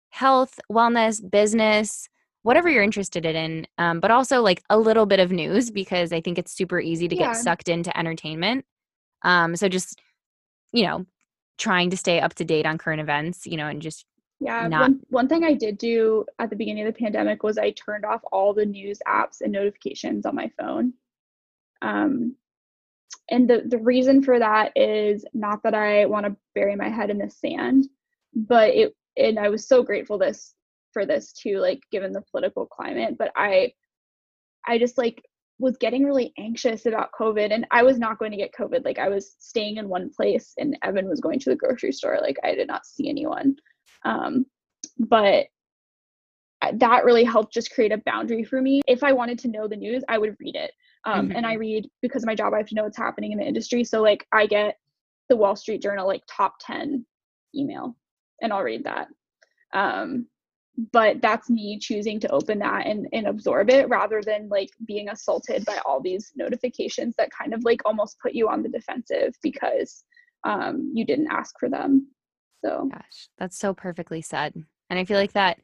health 0.09 0.59
wellness 0.71 1.19
business 1.29 2.07
whatever 2.43 2.69
you're 2.69 2.83
interested 2.83 3.25
in 3.25 3.65
um, 3.77 3.99
but 3.99 4.11
also 4.11 4.41
like 4.41 4.61
a 4.69 4.77
little 4.77 5.05
bit 5.05 5.19
of 5.19 5.31
news 5.31 5.69
because 5.69 6.13
i 6.13 6.21
think 6.21 6.37
it's 6.37 6.55
super 6.55 6.79
easy 6.79 7.07
to 7.07 7.15
yeah. 7.15 7.27
get 7.27 7.35
sucked 7.35 7.67
into 7.67 7.95
entertainment 7.97 8.65
um, 9.23 9.55
so 9.55 9.67
just 9.67 9.99
you 10.71 10.85
know 10.85 11.05
trying 11.57 11.89
to 11.89 11.97
stay 11.97 12.19
up 12.19 12.33
to 12.33 12.45
date 12.45 12.65
on 12.65 12.77
current 12.77 13.01
events 13.01 13.45
you 13.45 13.57
know 13.57 13.67
and 13.67 13.81
just 13.81 14.05
yeah, 14.45 14.67
not- 14.67 14.81
one, 14.81 14.99
one 15.09 15.27
thing 15.27 15.43
I 15.43 15.53
did 15.53 15.77
do 15.77 16.25
at 16.39 16.49
the 16.49 16.55
beginning 16.55 16.85
of 16.87 16.93
the 16.93 16.99
pandemic 16.99 17.43
was 17.43 17.57
I 17.57 17.71
turned 17.71 18.05
off 18.05 18.21
all 18.31 18.53
the 18.53 18.65
news 18.65 18.99
apps 19.07 19.41
and 19.41 19.51
notifications 19.51 20.25
on 20.25 20.35
my 20.35 20.49
phone. 20.59 20.93
Um, 21.81 22.35
and 23.29 23.49
the, 23.49 23.63
the 23.65 23.77
reason 23.77 24.23
for 24.23 24.39
that 24.39 24.71
is 24.75 25.25
not 25.33 25.63
that 25.63 25.73
I 25.73 26.05
want 26.05 26.25
to 26.25 26.35
bury 26.55 26.75
my 26.75 26.89
head 26.89 27.09
in 27.09 27.17
the 27.17 27.29
sand, 27.29 27.87
but 28.35 28.69
it 28.69 28.95
and 29.15 29.37
I 29.37 29.49
was 29.49 29.67
so 29.67 29.83
grateful 29.83 30.17
this 30.17 30.55
for 30.91 31.05
this 31.05 31.33
too, 31.33 31.59
like 31.59 31.81
given 31.91 32.11
the 32.13 32.23
political 32.31 32.65
climate. 32.65 33.15
But 33.17 33.31
I 33.35 33.73
I 34.67 34.77
just 34.77 34.97
like 34.97 35.23
was 35.59 35.77
getting 35.77 36.03
really 36.03 36.33
anxious 36.37 36.85
about 36.85 37.11
COVID 37.17 37.53
and 37.53 37.65
I 37.71 37.83
was 37.83 37.99
not 37.99 38.19
going 38.19 38.31
to 38.31 38.37
get 38.37 38.53
COVID. 38.53 38.83
Like 38.83 38.99
I 38.99 39.07
was 39.07 39.35
staying 39.39 39.77
in 39.77 39.87
one 39.87 40.09
place 40.09 40.53
and 40.57 40.77
Evan 40.83 41.07
was 41.07 41.21
going 41.21 41.39
to 41.39 41.49
the 41.51 41.55
grocery 41.55 41.91
store. 41.91 42.19
Like 42.21 42.37
I 42.43 42.55
did 42.55 42.67
not 42.67 42.85
see 42.85 43.07
anyone. 43.07 43.55
Um, 44.05 44.45
but 44.99 45.45
that 46.73 47.03
really 47.03 47.23
helped 47.23 47.53
just 47.53 47.71
create 47.71 47.91
a 47.91 48.01
boundary 48.05 48.43
for 48.43 48.61
me. 48.61 48.81
If 48.87 49.03
I 49.03 49.11
wanted 49.11 49.39
to 49.39 49.49
know 49.49 49.67
the 49.67 49.75
news, 49.75 50.03
I 50.07 50.17
would 50.17 50.35
read 50.39 50.55
it. 50.55 50.71
Um, 51.05 51.27
mm-hmm. 51.27 51.37
And 51.37 51.45
I 51.45 51.53
read 51.53 51.89
because 52.01 52.23
of 52.23 52.27
my 52.27 52.35
job, 52.35 52.53
I 52.53 52.57
have 52.57 52.67
to 52.67 52.75
know 52.75 52.83
what's 52.83 52.97
happening 52.97 53.33
in 53.33 53.37
the 53.37 53.45
industry. 53.45 53.83
So, 53.83 54.01
like, 54.01 54.25
I 54.31 54.45
get 54.45 54.77
the 55.29 55.35
Wall 55.35 55.55
Street 55.55 55.81
Journal, 55.81 56.07
like, 56.07 56.23
top 56.29 56.55
10 56.61 57.05
email, 57.53 57.97
and 58.41 58.53
I'll 58.53 58.63
read 58.63 58.85
that. 58.85 59.07
Um, 59.73 60.27
but 60.91 61.21
that's 61.21 61.49
me 61.49 61.77
choosing 61.79 62.19
to 62.21 62.31
open 62.31 62.59
that 62.59 62.87
and, 62.87 63.07
and 63.13 63.27
absorb 63.27 63.69
it 63.69 63.87
rather 63.89 64.21
than 64.23 64.49
like 64.49 64.69
being 64.87 65.09
assaulted 65.09 65.63
by 65.65 65.79
all 65.85 66.01
these 66.01 66.31
notifications 66.35 67.13
that 67.17 67.29
kind 67.31 67.53
of 67.53 67.63
like 67.63 67.81
almost 67.85 68.17
put 68.19 68.33
you 68.33 68.49
on 68.49 68.63
the 68.63 68.69
defensive 68.69 69.35
because 69.43 70.03
um, 70.45 70.91
you 70.95 71.05
didn't 71.05 71.31
ask 71.31 71.53
for 71.59 71.69
them. 71.69 72.07
So 72.63 72.89
gosh, 72.91 73.29
that's 73.37 73.57
so 73.57 73.73
perfectly 73.73 74.21
said. 74.21 74.53
And 74.89 74.99
I 74.99 75.05
feel 75.05 75.17
like 75.17 75.33
that 75.33 75.59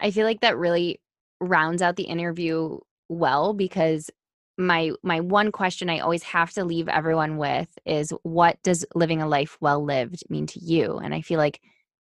I 0.00 0.10
feel 0.10 0.26
like 0.26 0.40
that 0.40 0.58
really 0.58 1.00
rounds 1.40 1.82
out 1.82 1.96
the 1.96 2.04
interview 2.04 2.78
well 3.08 3.54
because 3.54 4.10
my 4.58 4.92
my 5.02 5.20
one 5.20 5.52
question 5.52 5.90
I 5.90 6.00
always 6.00 6.22
have 6.24 6.52
to 6.52 6.64
leave 6.64 6.88
everyone 6.88 7.38
with 7.38 7.68
is 7.86 8.12
what 8.22 8.62
does 8.62 8.84
living 8.94 9.22
a 9.22 9.28
life 9.28 9.56
well 9.60 9.84
lived 9.84 10.24
mean 10.30 10.46
to 10.48 10.60
you? 10.60 10.98
And 10.98 11.14
I 11.14 11.22
feel 11.22 11.38
like 11.38 11.60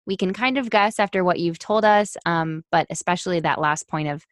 we 0.06 0.18
can 0.18 0.34
kind 0.34 0.58
of 0.58 0.70
guess 0.70 1.00
after 1.00 1.24
what 1.24 1.40
you've 1.40 1.60
told 1.60 1.86
us, 1.86 2.18
um, 2.26 2.64
but 2.72 2.88
especially 2.90 3.40
that 3.42 3.62
last 3.62 3.88
point 3.88 4.10
of 4.10 4.26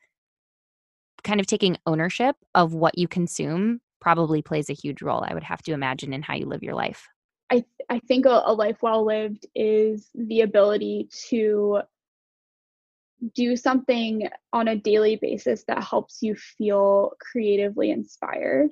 kind 1.23 1.39
of 1.39 1.47
taking 1.47 1.77
ownership 1.85 2.35
of 2.55 2.73
what 2.73 2.97
you 2.97 3.07
consume 3.07 3.79
probably 3.99 4.41
plays 4.41 4.69
a 4.69 4.73
huge 4.73 5.01
role. 5.01 5.23
I 5.27 5.33
would 5.33 5.43
have 5.43 5.61
to 5.63 5.73
imagine 5.73 6.13
in 6.13 6.21
how 6.23 6.35
you 6.35 6.45
live 6.45 6.63
your 6.63 6.75
life. 6.75 7.07
I 7.51 7.65
I 7.89 7.99
think 7.99 8.25
a, 8.25 8.43
a 8.45 8.53
life 8.53 8.77
well 8.81 9.05
lived 9.05 9.45
is 9.53 10.09
the 10.15 10.41
ability 10.41 11.09
to 11.29 11.81
do 13.35 13.55
something 13.55 14.27
on 14.51 14.67
a 14.67 14.75
daily 14.75 15.15
basis 15.15 15.63
that 15.67 15.83
helps 15.83 16.23
you 16.23 16.33
feel 16.35 17.11
creatively 17.19 17.91
inspired 17.91 18.69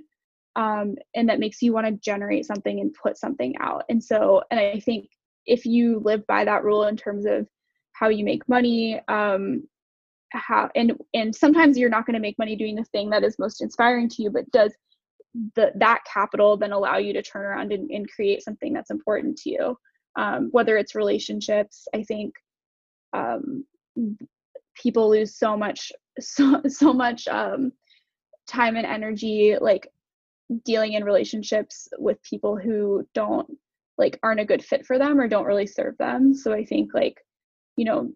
um, 0.55 0.95
and 1.15 1.29
that 1.29 1.39
makes 1.39 1.61
you 1.61 1.71
want 1.71 1.85
to 1.85 1.93
generate 1.93 2.45
something 2.45 2.79
and 2.79 2.93
put 2.93 3.17
something 3.17 3.55
out. 3.59 3.83
And 3.89 4.03
so 4.03 4.43
and 4.51 4.59
i 4.59 4.79
think 4.79 5.09
if 5.45 5.65
you 5.65 5.99
live 5.99 6.25
by 6.27 6.45
that 6.45 6.63
rule 6.63 6.85
in 6.85 6.97
terms 6.97 7.25
of 7.25 7.47
how 7.93 8.09
you 8.09 8.23
make 8.23 8.47
money 8.47 9.01
um, 9.07 9.67
how 10.31 10.69
and 10.75 10.93
and 11.13 11.35
sometimes 11.35 11.77
you're 11.77 11.89
not 11.89 12.05
going 12.05 12.13
to 12.13 12.19
make 12.19 12.37
money 12.37 12.55
doing 12.55 12.75
the 12.75 12.83
thing 12.85 13.09
that 13.09 13.23
is 13.23 13.39
most 13.39 13.61
inspiring 13.61 14.07
to 14.09 14.21
you 14.21 14.29
but 14.29 14.49
does 14.51 14.73
the, 15.55 15.71
that 15.75 16.01
capital 16.11 16.57
then 16.57 16.71
allow 16.71 16.97
you 16.97 17.13
to 17.13 17.21
turn 17.21 17.45
around 17.45 17.71
and, 17.71 17.89
and 17.91 18.09
create 18.09 18.43
something 18.43 18.73
that's 18.73 18.91
important 18.91 19.37
to 19.39 19.49
you. 19.49 19.77
Um, 20.15 20.49
whether 20.51 20.75
it's 20.75 20.95
relationships 20.95 21.87
i 21.93 22.01
think 22.01 22.33
um, 23.13 23.63
people 24.75 25.09
lose 25.09 25.35
so 25.35 25.55
much 25.55 25.91
so, 26.19 26.61
so 26.67 26.93
much 26.93 27.27
um, 27.27 27.71
time 28.47 28.75
and 28.75 28.87
energy 28.87 29.55
like 29.61 29.87
dealing 30.65 30.93
in 30.93 31.03
relationships 31.03 31.87
with 31.99 32.21
people 32.23 32.57
who 32.57 33.07
don't 33.13 33.47
like 33.99 34.19
aren't 34.23 34.39
a 34.39 34.45
good 34.45 34.65
fit 34.65 34.85
for 34.85 34.97
them 34.97 35.19
or 35.19 35.27
don't 35.27 35.45
really 35.45 35.67
serve 35.67 35.95
them. 35.99 36.33
So 36.33 36.53
i 36.53 36.65
think 36.65 36.93
like 36.93 37.23
you 37.79 37.85
know, 37.85 38.11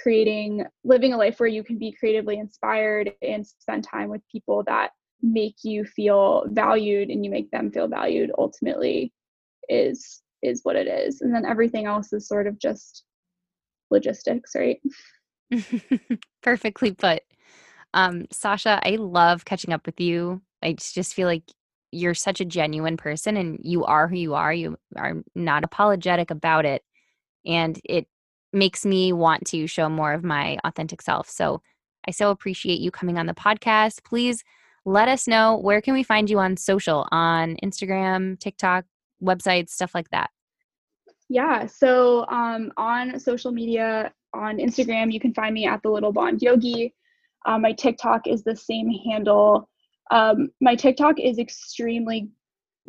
creating, 0.00 0.64
living 0.84 1.12
a 1.12 1.16
life 1.16 1.40
where 1.40 1.48
you 1.48 1.64
can 1.64 1.76
be 1.76 1.90
creatively 1.90 2.38
inspired 2.38 3.12
and 3.20 3.44
spend 3.44 3.82
time 3.82 4.08
with 4.08 4.22
people 4.30 4.62
that 4.62 4.90
make 5.22 5.56
you 5.62 5.84
feel 5.84 6.44
valued 6.48 7.08
and 7.08 7.24
you 7.24 7.30
make 7.30 7.50
them 7.50 7.70
feel 7.70 7.88
valued 7.88 8.32
ultimately 8.38 9.12
is 9.68 10.20
is 10.42 10.60
what 10.64 10.74
it 10.74 10.88
is. 10.88 11.20
And 11.20 11.32
then 11.32 11.46
everything 11.46 11.86
else 11.86 12.12
is 12.12 12.26
sort 12.26 12.48
of 12.48 12.58
just 12.58 13.04
logistics 13.90 14.52
right? 14.56 14.80
Perfectly 16.42 16.92
put. 16.92 17.22
Um 17.94 18.26
sasha 18.32 18.80
i 18.84 18.96
love 18.96 19.44
catching 19.44 19.72
up 19.72 19.86
with 19.86 20.00
you. 20.00 20.42
I 20.62 20.74
just 20.74 21.14
feel 21.14 21.28
like 21.28 21.44
you're 21.92 22.14
such 22.14 22.40
a 22.40 22.46
genuine 22.46 22.96
person 22.96 23.36
and 23.36 23.58
you 23.62 23.84
are 23.84 24.08
who 24.08 24.16
you 24.16 24.34
are. 24.34 24.52
You 24.52 24.78
are 24.96 25.22
not 25.34 25.62
apologetic 25.62 26.30
about 26.30 26.64
it. 26.64 26.82
And 27.44 27.78
it 27.84 28.06
makes 28.52 28.84
me 28.84 29.12
want 29.12 29.46
to 29.46 29.66
show 29.66 29.88
more 29.88 30.12
of 30.12 30.24
my 30.24 30.58
authentic 30.64 31.02
self. 31.02 31.28
So 31.28 31.62
i 32.08 32.10
so 32.10 32.30
appreciate 32.30 32.80
you 32.80 32.90
coming 32.90 33.18
on 33.18 33.26
the 33.26 33.34
podcast. 33.34 34.02
Please 34.04 34.42
let 34.84 35.08
us 35.08 35.28
know 35.28 35.56
where 35.58 35.80
can 35.80 35.94
we 35.94 36.02
find 36.02 36.28
you 36.28 36.38
on 36.38 36.56
social? 36.56 37.06
On 37.12 37.56
instagram 37.62 38.38
tiktok 38.38 38.84
websites 39.22 39.70
stuff 39.70 39.94
like 39.94 40.10
that. 40.10 40.30
Yeah 41.28 41.66
so 41.66 42.26
um, 42.28 42.72
on 42.76 43.18
social 43.18 43.52
media 43.52 44.12
on 44.34 44.58
instagram 44.58 45.12
you 45.12 45.20
can 45.20 45.34
find 45.34 45.54
me 45.54 45.66
at 45.66 45.82
the 45.82 45.90
little 45.90 46.12
blonde 46.12 46.42
yogi. 46.42 46.94
Uh, 47.46 47.58
my 47.58 47.72
tiktok 47.72 48.26
is 48.26 48.44
the 48.44 48.54
same 48.54 48.88
handle. 49.04 49.68
Um, 50.10 50.50
my 50.60 50.74
tiktok 50.74 51.18
is 51.18 51.38
extremely 51.38 52.28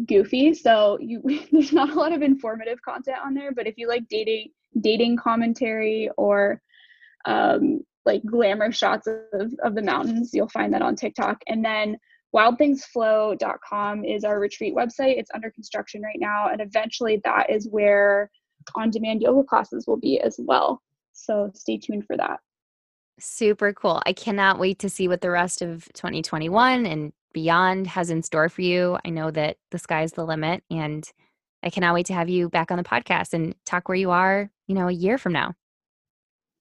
goofy 0.08 0.54
so 0.54 0.98
you 1.00 1.22
there's 1.52 1.72
not 1.72 1.91
a 1.91 1.94
lot 1.94 2.12
of 2.12 2.22
informative 2.22 2.82
content 2.82 3.18
on 3.24 3.34
there 3.34 3.52
but 3.52 3.68
if 3.68 3.78
you 3.78 3.88
like 3.88 4.08
dating 4.10 4.50
dating 4.82 5.16
commentary 5.16 6.10
or 6.18 6.60
um, 7.26 7.82
like 8.06 8.24
glamour 8.26 8.72
shots 8.72 9.08
of, 9.08 9.54
of 9.64 9.76
the 9.76 9.82
mountains. 9.82 10.32
You'll 10.34 10.49
find 10.49 10.74
that 10.74 10.82
on 10.82 10.95
TikTok. 10.95 11.41
And 11.47 11.64
then 11.64 11.97
wildthingsflow.com 12.36 14.06
is 14.06 14.24
our 14.24 14.39
retreat 14.39 14.76
website. 14.76 15.18
It's 15.18 15.32
under 15.34 15.51
construction 15.51 16.01
right 16.01 16.20
now. 16.20 16.49
And 16.49 16.62
eventually 16.62 17.22
that 17.24 17.49
is 17.49 17.68
where 17.70 18.30
on 18.76 18.89
demand 18.89 19.22
yoga 19.22 19.43
classes 19.43 19.86
will 19.88 19.97
be 19.97 20.20
as 20.20 20.38
well. 20.39 20.82
So 21.14 21.51
stay 21.54 21.78
tuned 21.78 22.06
for 22.06 22.18
that. 22.18 22.39
Super 23.20 23.74
cool. 23.74 24.01
I 24.06 24.14
cannot 24.14 24.60
wait 24.60 24.80
to 24.80 24.89
see 24.89 25.08
what 25.08 25.22
the 25.22 25.30
rest 25.30 25.62
of 25.62 25.88
2021 25.93 26.86
and 26.86 27.14
beyond 27.34 27.88
has 27.88 28.10
in 28.10 28.24
store 28.24 28.49
for 28.49 28.62
you. 28.62 28.97
I 29.06 29.10
know 29.10 29.32
that 29.32 29.58
the 29.72 29.78
sky's 29.78 30.14
the 30.14 30.26
limit 30.26 30.64
and 30.72 31.08
I 31.62 31.70
cannot 31.70 31.93
wait 31.93 32.08
to 32.08 32.14
have 32.14 32.30
you 32.30 32.49
back 32.49 32.72
on 32.72 32.78
the 32.78 32.84
podcast 32.84 33.34
and 33.34 33.56
talk 33.66 33.88
where 33.88 33.97
you 33.97 34.12
are, 34.12 34.49
you 34.68 34.76
know, 34.76 34.88
a 34.88 34.91
year 34.91 35.18
from 35.18 35.34
now 35.34 35.54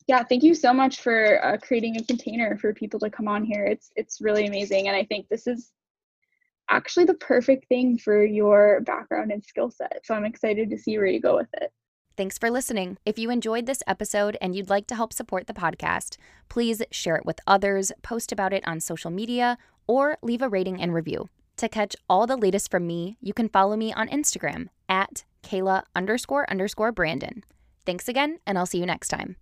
yeah 0.06 0.22
thank 0.22 0.42
you 0.42 0.54
so 0.54 0.72
much 0.72 1.00
for 1.00 1.44
uh, 1.44 1.56
creating 1.58 1.96
a 1.96 2.04
container 2.04 2.56
for 2.56 2.72
people 2.72 2.98
to 3.00 3.10
come 3.10 3.28
on 3.28 3.44
here 3.44 3.64
it's 3.64 3.90
it's 3.96 4.20
really 4.20 4.46
amazing 4.46 4.88
and 4.88 4.96
i 4.96 5.04
think 5.04 5.28
this 5.28 5.46
is 5.46 5.72
actually 6.70 7.04
the 7.04 7.14
perfect 7.14 7.66
thing 7.68 7.98
for 7.98 8.24
your 8.24 8.80
background 8.82 9.30
and 9.30 9.44
skill 9.44 9.70
set 9.70 10.00
so 10.04 10.14
i'm 10.14 10.24
excited 10.24 10.70
to 10.70 10.78
see 10.78 10.96
where 10.96 11.06
you 11.06 11.20
go 11.20 11.36
with 11.36 11.48
it 11.54 11.72
Thanks 12.14 12.36
for 12.36 12.50
listening. 12.50 12.98
If 13.06 13.18
you 13.18 13.30
enjoyed 13.30 13.64
this 13.64 13.82
episode 13.86 14.36
and 14.42 14.54
you'd 14.54 14.68
like 14.68 14.86
to 14.88 14.94
help 14.94 15.14
support 15.14 15.46
the 15.46 15.54
podcast, 15.54 16.18
please 16.50 16.82
share 16.90 17.16
it 17.16 17.24
with 17.24 17.40
others, 17.46 17.90
post 18.02 18.32
about 18.32 18.52
it 18.52 18.62
on 18.66 18.80
social 18.80 19.10
media, 19.10 19.56
or 19.86 20.18
leave 20.22 20.42
a 20.42 20.48
rating 20.48 20.80
and 20.80 20.92
review. 20.92 21.30
To 21.56 21.70
catch 21.70 21.96
all 22.10 22.26
the 22.26 22.36
latest 22.36 22.70
from 22.70 22.86
me, 22.86 23.16
you 23.20 23.32
can 23.32 23.48
follow 23.48 23.76
me 23.76 23.94
on 23.94 24.08
Instagram 24.08 24.68
at 24.90 25.24
Kayla 25.42 25.84
underscore 25.96 26.48
underscore 26.50 26.92
Brandon. 26.92 27.44
Thanks 27.86 28.08
again, 28.08 28.38
and 28.46 28.58
I'll 28.58 28.66
see 28.66 28.78
you 28.78 28.86
next 28.86 29.08
time. 29.08 29.36